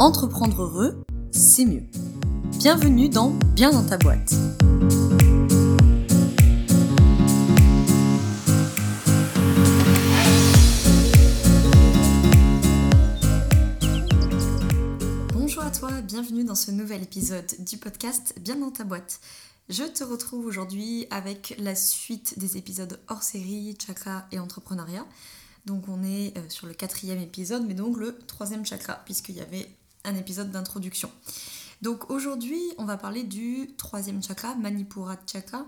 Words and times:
Entreprendre 0.00 0.62
heureux, 0.62 1.04
c'est 1.30 1.64
mieux. 1.64 1.84
Bienvenue 2.58 3.08
dans 3.08 3.30
Bien 3.54 3.70
dans 3.70 3.86
ta 3.86 3.96
boîte. 3.96 4.34
Bonjour 15.32 15.62
à 15.62 15.70
toi, 15.70 16.00
bienvenue 16.02 16.42
dans 16.42 16.56
ce 16.56 16.72
nouvel 16.72 17.04
épisode 17.04 17.46
du 17.60 17.76
podcast 17.76 18.34
Bien 18.40 18.56
dans 18.56 18.72
ta 18.72 18.82
boîte. 18.82 19.20
Je 19.68 19.84
te 19.84 20.02
retrouve 20.02 20.44
aujourd'hui 20.44 21.06
avec 21.12 21.54
la 21.60 21.76
suite 21.76 22.36
des 22.40 22.56
épisodes 22.56 22.98
hors 23.06 23.22
série, 23.22 23.78
chakra 23.80 24.26
et 24.32 24.40
entrepreneuriat. 24.40 25.06
Donc 25.66 25.88
on 25.88 26.02
est 26.02 26.36
euh, 26.36 26.48
sur 26.48 26.66
le 26.66 26.74
quatrième 26.74 27.20
épisode, 27.20 27.64
mais 27.64 27.74
donc 27.74 27.96
le 27.96 28.18
troisième 28.26 28.66
chakra, 28.66 29.00
puisqu'il 29.04 29.36
y 29.36 29.40
avait 29.40 29.68
un 30.04 30.14
épisode 30.16 30.50
d'introduction. 30.50 31.10
Donc 31.82 32.10
aujourd'hui, 32.10 32.62
on 32.78 32.84
va 32.84 32.96
parler 32.96 33.24
du 33.24 33.74
troisième 33.76 34.22
chakra, 34.22 34.54
Manipura 34.54 35.16
Chakra, 35.30 35.66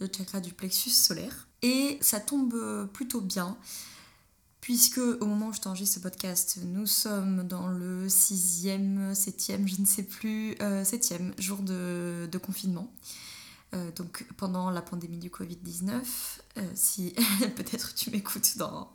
le 0.00 0.08
chakra 0.14 0.40
du 0.40 0.52
plexus 0.52 0.90
solaire. 0.90 1.48
Et 1.62 1.98
ça 2.00 2.20
tombe 2.20 2.88
plutôt 2.92 3.20
bien, 3.20 3.56
puisque 4.60 4.98
au 4.98 5.26
moment 5.26 5.48
où 5.48 5.52
je 5.52 5.60
t'enregistre 5.60 5.96
ce 5.96 6.00
podcast, 6.00 6.58
nous 6.64 6.86
sommes 6.86 7.48
dans 7.48 7.68
le 7.68 8.08
sixième, 8.08 9.14
septième, 9.14 9.66
je 9.66 9.80
ne 9.80 9.86
sais 9.86 10.02
plus, 10.02 10.54
euh, 10.60 10.84
septième 10.84 11.32
jour 11.38 11.58
de, 11.58 12.38
confinement. 12.44 12.92
Euh, 13.74 13.90
donc 13.92 14.26
pendant 14.36 14.70
la 14.70 14.82
pandémie 14.82 15.18
du 15.18 15.30
Covid-19, 15.30 16.02
si 16.74 17.14
peut-être 17.56 17.94
tu 17.94 18.10
m'écoutes 18.10 18.58
dans 18.58 18.92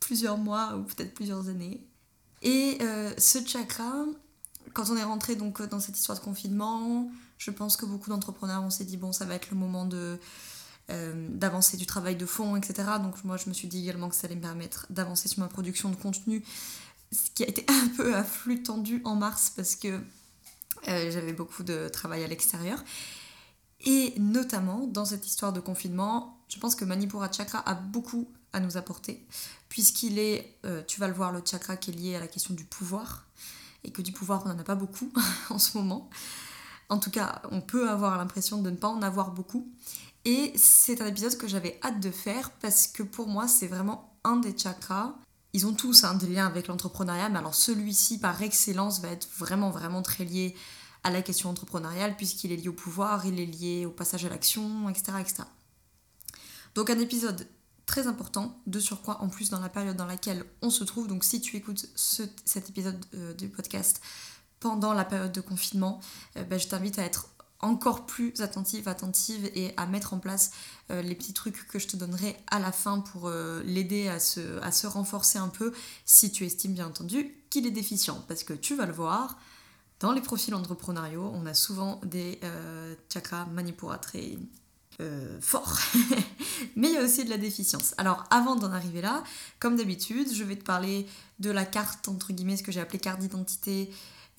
plusieurs 0.00 0.38
mois 0.38 0.76
ou 0.76 0.82
peut-être 0.82 1.14
plusieurs 1.14 1.48
années. 1.48 1.86
Et 2.42 2.78
euh, 2.80 3.12
ce 3.18 3.44
chakra, 3.46 4.04
quand 4.72 4.90
on 4.90 4.96
est 4.96 5.02
rentré 5.02 5.36
donc 5.36 5.62
dans 5.68 5.80
cette 5.80 5.98
histoire 5.98 6.18
de 6.18 6.24
confinement, 6.24 7.10
je 7.38 7.50
pense 7.50 7.76
que 7.76 7.86
beaucoup 7.86 8.10
d'entrepreneurs 8.10 8.62
on 8.62 8.70
s'est 8.70 8.84
dit 8.84 8.96
bon 8.96 9.12
ça 9.12 9.24
va 9.24 9.34
être 9.34 9.50
le 9.50 9.56
moment 9.56 9.84
de 9.84 10.18
euh, 10.90 11.28
d'avancer 11.30 11.76
du 11.76 11.86
travail 11.86 12.16
de 12.16 12.26
fond, 12.26 12.56
etc. 12.56 12.88
Donc 13.02 13.22
moi 13.24 13.36
je 13.36 13.48
me 13.48 13.54
suis 13.54 13.68
dit 13.68 13.80
également 13.80 14.08
que 14.08 14.16
ça 14.16 14.26
allait 14.26 14.36
me 14.36 14.40
permettre 14.40 14.86
d'avancer 14.90 15.28
sur 15.28 15.40
ma 15.40 15.48
production 15.48 15.90
de 15.90 15.96
contenu, 15.96 16.42
ce 17.12 17.30
qui 17.34 17.44
a 17.44 17.48
été 17.48 17.64
un 17.68 17.88
peu 17.88 18.14
à 18.14 18.24
flux 18.24 18.62
tendu 18.62 19.00
en 19.04 19.14
mars 19.14 19.52
parce 19.54 19.76
que 19.76 20.00
euh, 20.88 21.10
j'avais 21.10 21.32
beaucoup 21.32 21.62
de 21.62 21.88
travail 21.88 22.24
à 22.24 22.26
l'extérieur. 22.26 22.82
Et 23.82 24.14
notamment 24.18 24.86
dans 24.86 25.04
cette 25.04 25.26
histoire 25.26 25.52
de 25.52 25.60
confinement, 25.60 26.38
je 26.48 26.58
pense 26.58 26.74
que 26.74 26.84
Manipura 26.84 27.30
Chakra 27.30 27.62
a 27.66 27.74
beaucoup 27.74 28.28
à 28.52 28.60
nous 28.60 28.76
apporter, 28.76 29.24
puisqu'il 29.70 30.18
est, 30.18 30.58
euh, 30.66 30.82
tu 30.86 31.00
vas 31.00 31.08
le 31.08 31.14
voir, 31.14 31.32
le 31.32 31.40
chakra 31.42 31.76
qui 31.76 31.90
est 31.90 31.94
lié 31.94 32.16
à 32.16 32.20
la 32.20 32.26
question 32.26 32.52
du 32.52 32.64
pouvoir, 32.64 33.24
et 33.84 33.90
que 33.90 34.02
du 34.02 34.12
pouvoir, 34.12 34.42
on 34.44 34.50
n'en 34.50 34.58
a 34.58 34.64
pas 34.64 34.74
beaucoup 34.74 35.10
en 35.48 35.58
ce 35.58 35.78
moment. 35.78 36.10
En 36.90 36.98
tout 36.98 37.10
cas, 37.10 37.40
on 37.50 37.62
peut 37.62 37.88
avoir 37.88 38.18
l'impression 38.18 38.60
de 38.60 38.68
ne 38.68 38.76
pas 38.76 38.88
en 38.88 39.00
avoir 39.00 39.30
beaucoup. 39.30 39.72
Et 40.26 40.52
c'est 40.56 41.00
un 41.00 41.06
épisode 41.06 41.38
que 41.38 41.48
j'avais 41.48 41.78
hâte 41.82 42.00
de 42.00 42.10
faire, 42.10 42.50
parce 42.50 42.88
que 42.88 43.02
pour 43.02 43.28
moi, 43.28 43.48
c'est 43.48 43.68
vraiment 43.68 44.12
un 44.24 44.36
des 44.36 44.58
chakras. 44.58 45.14
Ils 45.52 45.66
ont 45.66 45.72
tous 45.72 46.04
un 46.04 46.14
des 46.14 46.26
liens 46.26 46.46
avec 46.48 46.66
l'entrepreneuriat, 46.66 47.28
mais 47.28 47.38
alors 47.38 47.54
celui-ci, 47.54 48.18
par 48.18 48.42
excellence, 48.42 49.00
va 49.00 49.08
être 49.08 49.28
vraiment, 49.38 49.70
vraiment 49.70 50.02
très 50.02 50.24
lié 50.24 50.54
à 51.04 51.10
la 51.10 51.22
question 51.22 51.48
entrepreneuriale, 51.48 52.16
puisqu'il 52.16 52.50
est 52.50 52.56
lié 52.56 52.68
au 52.68 52.74
pouvoir, 52.74 53.24
il 53.24 53.38
est 53.38 53.46
lié 53.46 53.86
au 53.86 53.90
passage 53.90 54.24
à 54.24 54.28
l'action, 54.28 54.88
etc., 54.90 55.12
etc. 55.20 55.44
Donc 56.74 56.90
un 56.90 56.98
épisode 56.98 57.46
très 57.90 58.06
important, 58.06 58.56
de 58.68 58.78
surcroît 58.78 59.20
en 59.20 59.28
plus 59.28 59.50
dans 59.50 59.58
la 59.58 59.68
période 59.68 59.96
dans 59.96 60.06
laquelle 60.06 60.44
on 60.62 60.70
se 60.70 60.84
trouve. 60.84 61.08
Donc 61.08 61.24
si 61.24 61.40
tu 61.40 61.56
écoutes 61.56 61.86
cet 61.96 62.70
épisode 62.70 63.04
euh, 63.14 63.34
du 63.34 63.48
podcast 63.48 64.00
pendant 64.60 64.92
la 64.92 65.04
période 65.04 65.32
de 65.32 65.40
confinement, 65.40 66.00
euh, 66.36 66.44
ben, 66.44 66.56
je 66.56 66.68
t'invite 66.68 67.00
à 67.00 67.02
être 67.02 67.30
encore 67.58 68.06
plus 68.06 68.40
attentive, 68.42 68.86
attentive 68.86 69.50
et 69.56 69.74
à 69.76 69.86
mettre 69.86 70.14
en 70.14 70.20
place 70.20 70.52
euh, 70.92 71.02
les 71.02 71.16
petits 71.16 71.32
trucs 71.32 71.66
que 71.66 71.80
je 71.80 71.88
te 71.88 71.96
donnerai 71.96 72.36
à 72.48 72.60
la 72.60 72.70
fin 72.70 73.00
pour 73.00 73.28
l'aider 73.64 74.06
à 74.06 74.20
se, 74.20 74.60
à 74.62 74.70
se 74.70 74.86
renforcer 74.86 75.40
un 75.40 75.48
peu 75.48 75.72
si 76.04 76.30
tu 76.30 76.46
estimes 76.46 76.74
bien 76.74 76.86
entendu 76.86 77.34
qu'il 77.50 77.66
est 77.66 77.72
déficient. 77.72 78.24
Parce 78.28 78.44
que 78.44 78.52
tu 78.52 78.76
vas 78.76 78.86
le 78.86 78.92
voir, 78.92 79.36
dans 79.98 80.12
les 80.12 80.20
profils 80.20 80.54
entrepreneuriaux, 80.54 81.28
on 81.34 81.44
a 81.44 81.54
souvent 81.54 82.00
des 82.04 82.38
chakras 83.12 83.46
manipura 83.46 83.98
très 83.98 84.38
euh, 85.00 85.40
fort. 85.40 85.78
Mais 86.76 86.88
il 86.88 86.94
y 86.94 86.96
a 86.96 87.02
aussi 87.02 87.24
de 87.24 87.30
la 87.30 87.38
déficience. 87.38 87.94
Alors 87.98 88.24
avant 88.30 88.54
d'en 88.54 88.72
arriver 88.72 89.00
là, 89.00 89.24
comme 89.58 89.76
d'habitude, 89.76 90.32
je 90.32 90.44
vais 90.44 90.56
te 90.56 90.64
parler 90.64 91.06
de 91.38 91.50
la 91.50 91.64
carte, 91.64 92.08
entre 92.08 92.32
guillemets, 92.32 92.56
ce 92.56 92.62
que 92.62 92.70
j'ai 92.70 92.80
appelé 92.80 92.98
carte 92.98 93.20
d'identité 93.20 93.90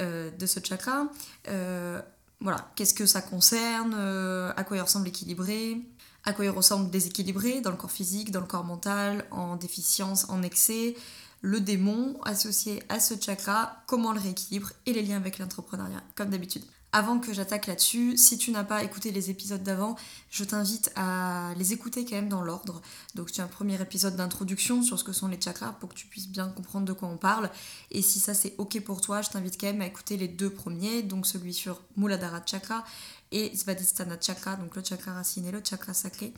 euh, 0.02 0.30
de 0.32 0.46
ce 0.46 0.60
chakra. 0.64 1.08
Euh, 1.48 2.02
voilà, 2.40 2.72
qu'est-ce 2.76 2.94
que 2.94 3.06
ça 3.06 3.22
concerne, 3.22 3.94
à 3.94 4.64
quoi 4.64 4.78
il 4.78 4.82
ressemble 4.82 5.08
équilibré, 5.08 5.80
à 6.24 6.34
quoi 6.34 6.46
il 6.46 6.50
ressemble 6.50 6.90
déséquilibré 6.90 7.62
dans 7.62 7.70
le 7.70 7.78
corps 7.78 7.92
physique, 7.92 8.32
dans 8.32 8.40
le 8.40 8.48
corps 8.48 8.64
mental, 8.64 9.26
en 9.30 9.58
déficience, 9.58 10.28
en 10.30 10.42
excès, 10.42 10.96
le 11.42 11.60
démon 11.60 12.20
associé 12.24 12.82
à 12.90 13.00
ce 13.00 13.16
chakra, 13.20 13.84
comment 13.88 14.12
le 14.12 14.20
rééquilibre 14.20 14.72
et 14.86 14.94
les 14.94 15.02
liens 15.02 15.18
avec 15.18 15.40
l'entrepreneuriat, 15.40 16.02
comme 16.16 16.30
d'habitude. 16.30 16.64
Avant 16.94 17.20
que 17.20 17.32
j'attaque 17.32 17.68
là-dessus, 17.68 18.18
si 18.18 18.38
tu 18.38 18.52
n'as 18.52 18.66
pas 18.66 18.84
écouté 18.84 19.12
les 19.12 19.30
épisodes 19.30 19.64
d'avant, 19.64 19.96
je 20.30 20.44
t'invite 20.44 20.92
à 20.98 21.54
les 21.56 21.72
écouter 21.72 22.04
quand 22.04 22.16
même 22.16 22.28
dans 22.28 22.42
l'ordre. 22.42 22.82
Donc 23.16 23.32
tu 23.32 23.40
as 23.40 23.46
un 23.46 23.48
premier 23.48 23.82
épisode 23.82 24.18
d'introduction 24.18 24.84
sur 24.84 25.00
ce 25.00 25.06
que 25.06 25.14
sont 25.14 25.30
les 25.30 25.40
chakras 25.40 25.72
pour 25.80 25.88
que 25.90 25.96
tu 25.96 26.08
puisses 26.08 26.28
bien 26.28 26.50
comprendre 26.50 26.86
de 26.86 26.92
quoi 26.92 27.08
on 27.08 27.16
parle. 27.16 27.50
Et 27.92 28.02
si 28.02 28.20
ça 28.20 28.34
c'est 28.34 28.56
ok 28.58 28.82
pour 28.82 29.00
toi, 29.00 29.22
je 29.22 29.30
t'invite 29.30 29.60
quand 29.60 29.68
même 29.68 29.82
à 29.82 29.86
écouter 29.86 30.18
les 30.18 30.28
deux 30.28 30.50
premiers, 30.50 31.02
donc 31.02 31.26
celui 31.26 31.54
sur 31.54 31.80
Muladhara 31.96 32.42
Chakra 32.46 32.84
et 33.32 33.56
Svadhisthana 33.56 34.18
Chakra, 34.20 34.58
donc 34.58 34.76
le 34.76 34.84
chakra 34.84 35.14
racine 35.14 35.46
et 35.46 35.52
le 35.52 35.62
chakra 35.64 35.94
sacré. 35.94 36.34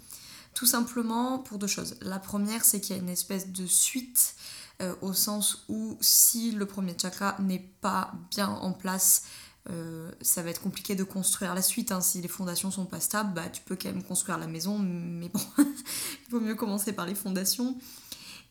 Tout 0.53 0.67
simplement 0.67 1.39
pour 1.39 1.57
deux 1.57 1.65
choses. 1.65 1.95
La 2.01 2.19
première, 2.19 2.63
c'est 2.63 2.79
qu'il 2.79 2.95
y 2.95 2.99
a 2.99 3.01
une 3.01 3.09
espèce 3.09 3.47
de 3.47 3.65
suite 3.65 4.35
euh, 4.81 4.93
au 5.01 5.13
sens 5.13 5.65
où 5.67 5.97
si 6.01 6.51
le 6.51 6.65
premier 6.65 6.95
chakra 6.99 7.35
n'est 7.39 7.67
pas 7.81 8.11
bien 8.29 8.49
en 8.49 8.71
place, 8.71 9.23
euh, 9.69 10.11
ça 10.21 10.41
va 10.41 10.49
être 10.49 10.61
compliqué 10.61 10.95
de 10.95 11.03
construire 11.03 11.55
la 11.55 11.61
suite. 11.61 11.91
Hein. 11.91 12.01
Si 12.01 12.21
les 12.21 12.27
fondations 12.27 12.71
sont 12.71 12.85
pas 12.85 12.99
stables, 12.99 13.33
bah, 13.33 13.47
tu 13.49 13.61
peux 13.61 13.75
quand 13.75 13.89
même 13.89 14.03
construire 14.03 14.37
la 14.37 14.47
maison, 14.47 14.77
mais 14.79 15.29
bon, 15.29 15.39
il 15.57 16.31
vaut 16.31 16.39
mieux 16.39 16.55
commencer 16.55 16.93
par 16.93 17.05
les 17.05 17.15
fondations. 17.15 17.77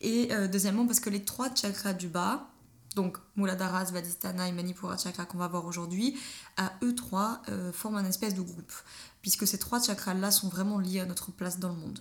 Et 0.01 0.33
euh, 0.33 0.47
deuxièmement, 0.47 0.85
parce 0.85 0.99
que 0.99 1.09
les 1.09 1.23
trois 1.23 1.53
chakras 1.53 1.93
du 1.93 2.07
bas, 2.07 2.49
donc 2.95 3.17
Muladhara, 3.35 3.85
Svadhisthana 3.85 4.47
et 4.47 4.51
Manipura 4.51 4.97
chakra 4.97 5.25
qu'on 5.25 5.37
va 5.37 5.47
voir 5.47 5.65
aujourd'hui, 5.65 6.17
à 6.57 6.73
eux 6.83 6.95
trois 6.95 7.41
euh, 7.49 7.71
forment 7.71 7.97
un 7.97 8.05
espèce 8.05 8.35
de 8.35 8.41
groupe, 8.41 8.73
puisque 9.21 9.47
ces 9.47 9.57
trois 9.57 9.81
chakras-là 9.81 10.31
sont 10.31 10.49
vraiment 10.49 10.79
liés 10.79 10.99
à 10.99 11.05
notre 11.05 11.31
place 11.31 11.59
dans 11.59 11.69
le 11.69 11.75
monde. 11.75 11.99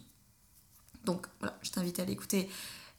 Donc 1.05 1.27
voilà, 1.41 1.59
je 1.63 1.71
t'invite 1.71 1.99
à 1.99 2.05
l'écouter 2.05 2.49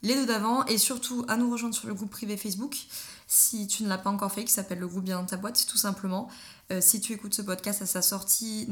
les 0.04 0.16
deux 0.16 0.26
d'avant 0.26 0.66
et 0.66 0.78
surtout 0.78 1.26
à 1.28 1.38
nous 1.38 1.50
rejoindre 1.50 1.74
sur 1.74 1.88
le 1.88 1.94
groupe 1.94 2.12
privé 2.12 2.38
Facebook 2.38 2.78
si 3.26 3.68
tu 3.68 3.84
ne 3.84 3.90
l'as 3.90 3.98
pas 3.98 4.10
encore 4.10 4.32
fait, 4.32 4.44
qui 4.44 4.52
s'appelle 4.54 4.80
le 4.80 4.88
groupe 4.88 5.06
Bien 5.06 5.20
dans 5.20 5.26
ta 5.26 5.38
boîte, 5.38 5.66
tout 5.68 5.78
simplement. 5.78 6.30
Euh, 6.72 6.82
si 6.82 7.02
tu 7.02 7.14
écoutes 7.14 7.34
ce 7.34 7.42
podcast 7.42 7.82
à 7.82 7.86
sa 7.86 8.02
sortie, 8.02 8.68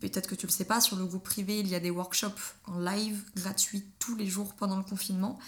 peut-être 0.00 0.28
que 0.28 0.34
tu 0.34 0.46
le 0.46 0.52
sais 0.52 0.64
pas, 0.64 0.80
sur 0.80 0.96
le 0.96 1.04
groupe 1.04 1.24
privé, 1.24 1.58
il 1.58 1.66
y 1.66 1.74
a 1.74 1.80
des 1.80 1.90
workshops 1.90 2.54
en 2.66 2.78
live 2.78 3.22
gratuits 3.36 3.84
tous 3.98 4.14
les 4.14 4.26
jours 4.26 4.54
pendant 4.54 4.76
le 4.76 4.84
confinement. 4.84 5.38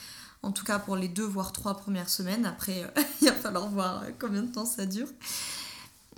En 0.42 0.50
tout 0.50 0.64
cas 0.64 0.80
pour 0.80 0.96
les 0.96 1.06
deux 1.06 1.24
voire 1.24 1.52
trois 1.52 1.76
premières 1.76 2.08
semaines. 2.08 2.46
Après, 2.46 2.82
euh, 2.82 3.02
il 3.20 3.28
va 3.28 3.34
falloir 3.34 3.68
voir 3.68 4.02
combien 4.18 4.42
de 4.42 4.50
temps 4.50 4.66
ça 4.66 4.86
dure. 4.86 5.08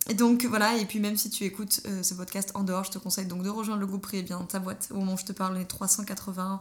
Et 0.09 0.15
donc 0.15 0.45
voilà, 0.45 0.77
et 0.77 0.85
puis 0.85 1.01
même 1.01 1.17
si 1.17 1.31
tu 1.31 1.45
écoutes 1.45 1.81
euh, 1.87 2.03
ce 2.03 2.15
podcast 2.15 2.53
en 2.55 2.63
dehors, 2.63 2.85
je 2.85 2.91
te 2.91 2.99
conseille 2.99 3.27
donc 3.27 3.43
de 3.43 3.49
rejoindre 3.49 3.81
le 3.81 3.87
groupe 3.87 4.03
privé 4.03 4.23
Bien 4.23 4.39
dans 4.39 4.47
ta 4.47 4.61
boîte. 4.61 4.89
Au 4.93 4.97
moment 4.97 5.15
où 5.15 5.19
je 5.19 5.25
te 5.25 5.33
parle, 5.33 5.57
on 5.57 5.61
est 5.61 5.65
380 5.65 6.61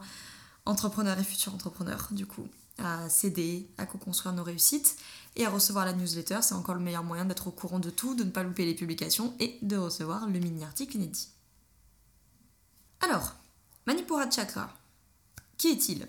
entrepreneurs 0.66 1.18
et 1.18 1.24
futurs 1.24 1.54
entrepreneurs, 1.54 2.08
du 2.10 2.26
coup, 2.26 2.48
à 2.78 3.08
s'aider, 3.08 3.70
à 3.78 3.86
co-construire 3.86 4.34
nos 4.34 4.42
réussites 4.42 4.96
et 5.36 5.46
à 5.46 5.50
recevoir 5.50 5.84
la 5.84 5.92
newsletter. 5.92 6.38
C'est 6.42 6.54
encore 6.54 6.74
le 6.74 6.80
meilleur 6.80 7.04
moyen 7.04 7.24
d'être 7.24 7.46
au 7.46 7.50
courant 7.50 7.78
de 7.78 7.90
tout, 7.90 8.14
de 8.14 8.24
ne 8.24 8.30
pas 8.30 8.42
louper 8.42 8.64
les 8.64 8.74
publications 8.74 9.34
et 9.38 9.58
de 9.62 9.76
recevoir 9.76 10.26
le 10.26 10.38
mini-article 10.38 10.96
inédit. 10.96 11.28
Alors, 13.00 13.34
Manipura 13.86 14.30
Chakra, 14.30 14.72
qui 15.58 15.68
est-il? 15.68 16.08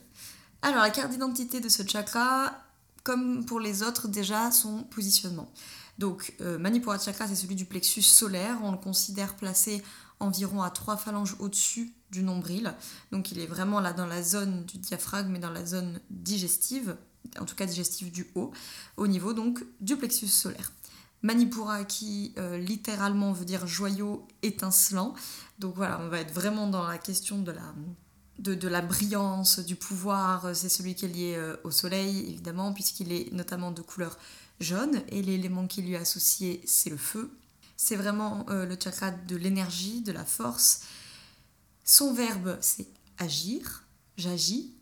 Alors, 0.62 0.81
la 0.81 0.90
carte 0.90 1.12
d'identité 1.12 1.60
de 1.60 1.69
ce 1.69 1.86
chakra, 1.86 2.54
comme 3.04 3.46
pour 3.46 3.60
les 3.60 3.84
autres, 3.84 4.07
déjà 4.07 4.52
son 4.52 4.84
positionnement. 4.84 5.52
Donc, 5.98 6.34
euh, 6.42 6.57
Manipura 6.57 6.98
Chakra, 6.98 7.28
c'est 7.28 7.36
celui 7.36 7.56
du 7.56 7.66
plexus 7.66 8.02
solaire. 8.02 8.57
On 8.63 8.72
le 8.72 8.78
considère 8.78 9.36
placé 9.36 9.84
environ 10.19 10.62
à 10.62 10.69
trois 10.69 10.97
phalanges 10.97 11.35
au-dessus 11.39 11.94
du 12.12 12.23
nombril. 12.23 12.73
Donc 13.12 13.31
il 13.31 13.39
est 13.39 13.47
vraiment 13.47 13.79
là 13.79 13.94
dans 13.94 14.06
la 14.06 14.23
zone 14.23 14.65
du 14.65 14.77
diaphragme, 14.77 15.31
mais 15.31 15.39
dans 15.39 15.51
la 15.51 15.65
zone 15.65 16.00
digestive, 16.09 16.95
en 17.39 17.45
tout 17.45 17.56
cas 17.56 17.65
digestive 17.65 18.12
du 18.12 18.27
haut, 18.35 18.51
au 18.97 19.07
niveau 19.07 19.33
donc 19.33 19.63
du 19.81 19.95
plexus 19.97 20.27
solaire. 20.27 20.71
Manipura 21.21 21.85
qui 21.85 22.33
euh, 22.38 22.57
littéralement 22.57 23.33
veut 23.33 23.45
dire 23.45 23.65
joyau 23.65 24.27
étincelant. 24.44 25.15
Donc 25.59 25.75
voilà, 25.75 26.00
on 26.01 26.09
va 26.09 26.19
être 26.19 26.33
vraiment 26.33 26.68
dans 26.68 26.88
la 26.88 26.97
question 26.97 27.39
de 27.39 27.51
la 27.51 27.73
de, 28.38 28.68
la 28.68 28.81
brillance, 28.81 29.59
du 29.59 29.77
pouvoir. 29.77 30.53
C'est 30.56 30.68
celui 30.68 30.94
qui 30.94 31.06
est 31.06 31.09
lié 31.09 31.53
au 31.63 31.71
soleil, 31.71 32.29
évidemment, 32.29 32.73
puisqu'il 32.73 33.13
est 33.13 33.31
notamment 33.31 33.71
de 33.71 33.81
couleur 33.81 34.18
jaune, 34.59 35.01
et 35.09 35.21
l'élément 35.21 35.68
qui 35.68 35.81
lui 35.81 35.94
est 35.94 35.97
associé, 35.97 36.61
c'est 36.65 36.89
le 36.89 36.97
feu. 36.97 37.31
C'est 37.77 37.95
vraiment 37.95 38.45
le 38.50 38.75
chakra 38.81 39.12
de 39.12 39.36
l'énergie, 39.36 40.01
de 40.01 40.12
la 40.12 40.25
force. 40.25 40.81
Son 41.83 42.13
verbe, 42.13 42.57
c'est 42.62 42.88
agir, 43.18 43.83
j'agis. 44.18 44.74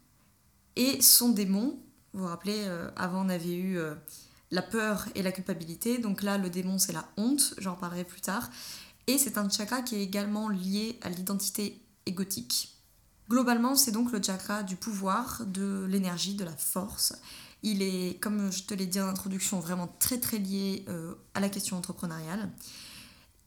Et 0.75 1.01
son 1.01 1.29
démon, 1.29 1.79
vous 2.13 2.21
vous 2.21 2.27
rappelez, 2.27 2.65
avant 2.95 3.25
on 3.25 3.29
avait 3.29 3.55
eu 3.55 3.79
la 4.51 4.61
peur 4.61 5.07
et 5.15 5.23
la 5.23 5.31
culpabilité. 5.31 5.97
Donc 5.97 6.21
là, 6.21 6.37
le 6.37 6.49
démon, 6.49 6.77
c'est 6.77 6.93
la 6.93 7.07
honte, 7.17 7.55
j'en 7.57 7.75
parlerai 7.75 8.03
plus 8.03 8.21
tard. 8.21 8.49
Et 9.07 9.17
c'est 9.17 9.37
un 9.37 9.49
chakra 9.49 9.81
qui 9.81 9.95
est 9.95 10.03
également 10.03 10.47
lié 10.47 10.99
à 11.01 11.09
l'identité 11.09 11.81
égotique. 12.05 12.77
Globalement, 13.29 13.75
c'est 13.75 13.91
donc 13.91 14.11
le 14.11 14.21
chakra 14.21 14.63
du 14.63 14.75
pouvoir, 14.75 15.43
de 15.45 15.85
l'énergie, 15.89 16.35
de 16.35 16.43
la 16.43 16.55
force. 16.55 17.13
Il 17.63 17.81
est, 17.81 18.19
comme 18.21 18.51
je 18.51 18.63
te 18.63 18.73
l'ai 18.73 18.85
dit 18.85 18.99
en 18.99 19.07
introduction, 19.07 19.59
vraiment 19.59 19.87
très 19.99 20.19
très 20.19 20.37
lié 20.37 20.85
euh, 20.89 21.15
à 21.33 21.39
la 21.39 21.49
question 21.49 21.77
entrepreneuriale. 21.77 22.51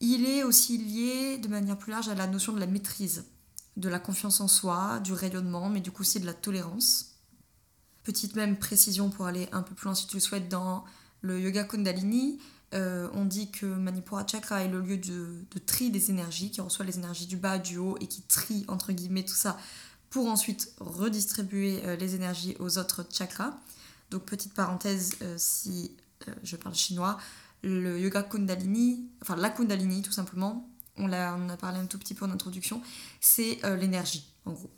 Il 0.01 0.27
est 0.27 0.43
aussi 0.43 0.79
lié 0.79 1.39
de 1.39 1.49
manière 1.49 1.79
plus 1.79 1.93
large 1.93 2.09
à 2.09 2.15
la 2.15 2.27
notion 2.27 2.53
de 2.53 2.61
la 2.61 2.67
maîtrise, 2.67 3.25
de 3.77 3.89
la 3.89 3.99
confiance 3.99 4.41
en 4.41 4.49
soi, 4.49 5.01
du 5.01 5.13
rayonnement, 5.13 5.69
mais 5.69 5.81
du 5.81 5.91
coup 5.91 6.03
aussi 6.03 6.19
de 6.19 6.27
la 6.27 6.35
tolérance. 6.35 7.17
Petite 8.05 8.37
même 8.37 8.59
précision 8.59 9.11
pour 9.11 9.27
aller 9.27 9.49
un 9.53 9.63
peu 9.63 9.75
plus 9.75 9.87
loin 9.87 9.95
si 9.95 10.07
tu 10.07 10.17
le 10.17 10.21
souhaites 10.21 10.49
dans 10.49 10.85
le 11.21 11.41
yoga 11.41 11.65
Kundalini. 11.65 12.39
Euh, 12.75 13.09
on 13.15 13.25
dit 13.25 13.51
que 13.51 13.67
Manipura 13.67 14.27
Chakra 14.27 14.63
est 14.63 14.69
le 14.69 14.81
lieu 14.81 14.99
de, 14.99 15.45
tri 15.67 15.91
des 15.91 16.11
énergies, 16.11 16.51
qui 16.51 16.61
reçoit 16.61 16.85
les 16.85 16.99
énergies 16.99 17.27
du 17.27 17.37
bas, 17.37 17.59
du 17.59 17.79
haut 17.79 17.97
et 18.01 18.07
qui 18.07 18.23
trie 18.23 18.65
entre 18.69 18.93
guillemets 18.93 19.25
tout 19.25 19.35
ça 19.35 19.59
pour 20.11 20.27
ensuite 20.29 20.73
redistribuer 20.79 21.85
euh, 21.85 21.97
les 21.97 22.15
énergies 22.15 22.57
aux 22.59 22.79
autres 22.79 23.07
chakras. 23.11 23.59
Donc 24.11 24.25
petite 24.25 24.55
parenthèse, 24.55 25.17
euh, 25.23 25.35
si 25.39 25.97
je 26.43 26.57
parle 26.57 26.75
chinois, 26.75 27.19
le 27.63 27.99
yoga 27.99 28.23
Kundalini, 28.23 29.09
enfin 29.23 29.37
la 29.37 29.51
Kundalini 29.51 30.03
tout 30.03 30.13
simplement, 30.13 30.69
on, 30.97 31.13
a, 31.13 31.37
on 31.37 31.49
a 31.49 31.57
parlé 31.57 31.79
un 31.79 31.87
tout 31.87 31.99
petit 31.99 32.15
peu 32.15 32.25
en 32.25 32.31
introduction, 32.31 32.81
c'est 33.21 33.61
l'énergie 33.77 34.33
en 34.45 34.53
gros. 34.53 34.71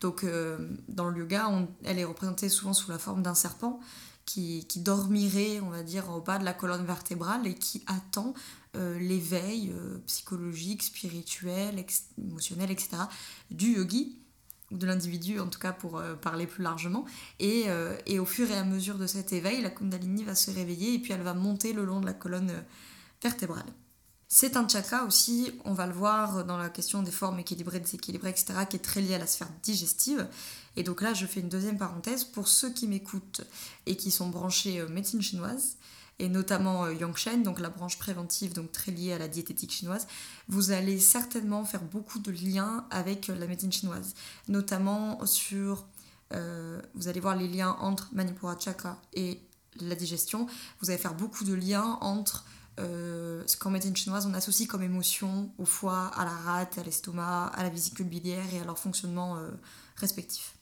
Donc 0.00 0.24
euh, 0.24 0.58
dans 0.88 1.08
le 1.08 1.20
yoga, 1.20 1.50
elle 1.84 1.98
est 1.98 2.04
représentée 2.04 2.48
souvent 2.48 2.72
sous 2.72 2.90
la 2.90 2.98
forme 2.98 3.22
d'un 3.22 3.34
serpent 3.34 3.80
qui, 4.24 4.64
dormirait, 4.76 5.60
on 5.60 5.68
va 5.68 5.82
dire, 5.82 6.08
au 6.10 6.20
bas 6.20 6.38
de 6.38 6.44
la 6.44 6.54
colonne 6.54 6.86
vertébrale 6.86 7.46
et 7.46 7.54
qui 7.54 7.84
attend 7.86 8.32
euh, 8.76 8.98
l'éveil 8.98 9.70
euh, 9.74 9.98
psychologique, 10.06 10.82
spirituel, 10.82 11.84
émotionnel, 12.16 12.70
etc. 12.70 12.96
du 13.50 13.76
yogi 13.76 14.16
de 14.72 14.86
l'individu 14.86 15.38
en 15.38 15.46
tout 15.46 15.58
cas 15.58 15.72
pour 15.72 16.02
parler 16.20 16.46
plus 16.46 16.62
largement 16.62 17.04
et, 17.40 17.66
et, 18.06 18.18
au 18.18 18.24
fur 18.24 18.50
et 18.50 18.56
à 18.56 18.64
mesure 18.64 18.98
de 18.98 19.06
cet 19.06 19.32
éveil 19.32 19.60
la 19.60 19.70
kundalini 19.70 20.24
va 20.24 20.34
se 20.34 20.50
réveiller 20.50 20.94
et 20.94 20.98
puis 20.98 21.12
elle 21.12 21.22
va 21.22 21.34
monter 21.34 21.72
le 21.72 21.84
long 21.84 22.00
de 22.00 22.06
la 22.06 22.14
colonne 22.14 22.52
vertébrale 23.22 23.66
c'est 24.34 24.56
un 24.56 24.66
chakra 24.66 25.04
aussi, 25.04 25.52
on 25.66 25.74
va 25.74 25.86
le 25.86 25.92
voir 25.92 26.46
dans 26.46 26.56
la 26.56 26.70
question 26.70 27.02
des 27.02 27.10
formes 27.10 27.38
équilibrées, 27.40 27.80
déséquilibrées, 27.80 28.30
etc., 28.30 28.54
qui 28.66 28.76
est 28.76 28.78
très 28.78 29.02
lié 29.02 29.12
à 29.12 29.18
la 29.18 29.26
sphère 29.26 29.50
digestive. 29.62 30.26
Et 30.74 30.82
donc 30.82 31.02
là, 31.02 31.12
je 31.12 31.26
fais 31.26 31.40
une 31.40 31.50
deuxième 31.50 31.76
parenthèse 31.76 32.24
pour 32.24 32.48
ceux 32.48 32.72
qui 32.72 32.88
m'écoutent 32.88 33.42
et 33.84 33.94
qui 33.94 34.10
sont 34.10 34.30
branchés 34.30 34.80
euh, 34.80 34.88
médecine 34.88 35.20
chinoise, 35.20 35.76
et 36.18 36.28
notamment 36.28 36.84
euh, 36.84 36.94
Yangshen, 36.94 37.42
donc 37.42 37.60
la 37.60 37.70
branche 37.70 37.98
préventive, 37.98 38.52
donc 38.52 38.72
très 38.72 38.92
liée 38.92 39.12
à 39.12 39.18
la 39.18 39.28
diététique 39.28 39.72
chinoise, 39.72 40.06
vous 40.48 40.70
allez 40.70 40.98
certainement 40.98 41.64
faire 41.64 41.82
beaucoup 41.82 42.18
de 42.18 42.30
liens 42.30 42.86
avec 42.90 43.30
euh, 43.30 43.34
la 43.36 43.46
médecine 43.46 43.72
chinoise, 43.72 44.14
notamment 44.48 45.24
sur, 45.26 45.86
vous 46.94 47.08
allez 47.08 47.20
voir 47.20 47.36
les 47.36 47.46
liens 47.46 47.76
entre 47.80 48.08
Manipura 48.14 48.58
Chakra 48.58 48.98
et 49.12 49.38
la 49.80 49.94
digestion, 49.94 50.46
vous 50.80 50.88
allez 50.88 50.98
faire 50.98 51.14
beaucoup 51.14 51.44
de 51.44 51.52
liens 51.52 51.98
entre 52.00 52.46
euh, 52.80 53.44
qu'en 53.60 53.70
médecine 53.70 53.94
chinoise, 53.94 54.26
on 54.26 54.34
associe 54.34 54.68
comme 54.68 54.82
émotion 54.82 55.52
au 55.58 55.64
foie, 55.64 56.06
à 56.14 56.24
la 56.24 56.30
rate, 56.30 56.78
à 56.78 56.82
l'estomac, 56.82 57.46
à 57.48 57.62
la 57.62 57.68
vésicule 57.68 58.06
biliaire 58.06 58.44
et 58.54 58.60
à 58.60 58.64
leur 58.64 58.78
fonctionnement 58.78 59.36
euh, 59.36 59.50
respectif. 59.96 60.56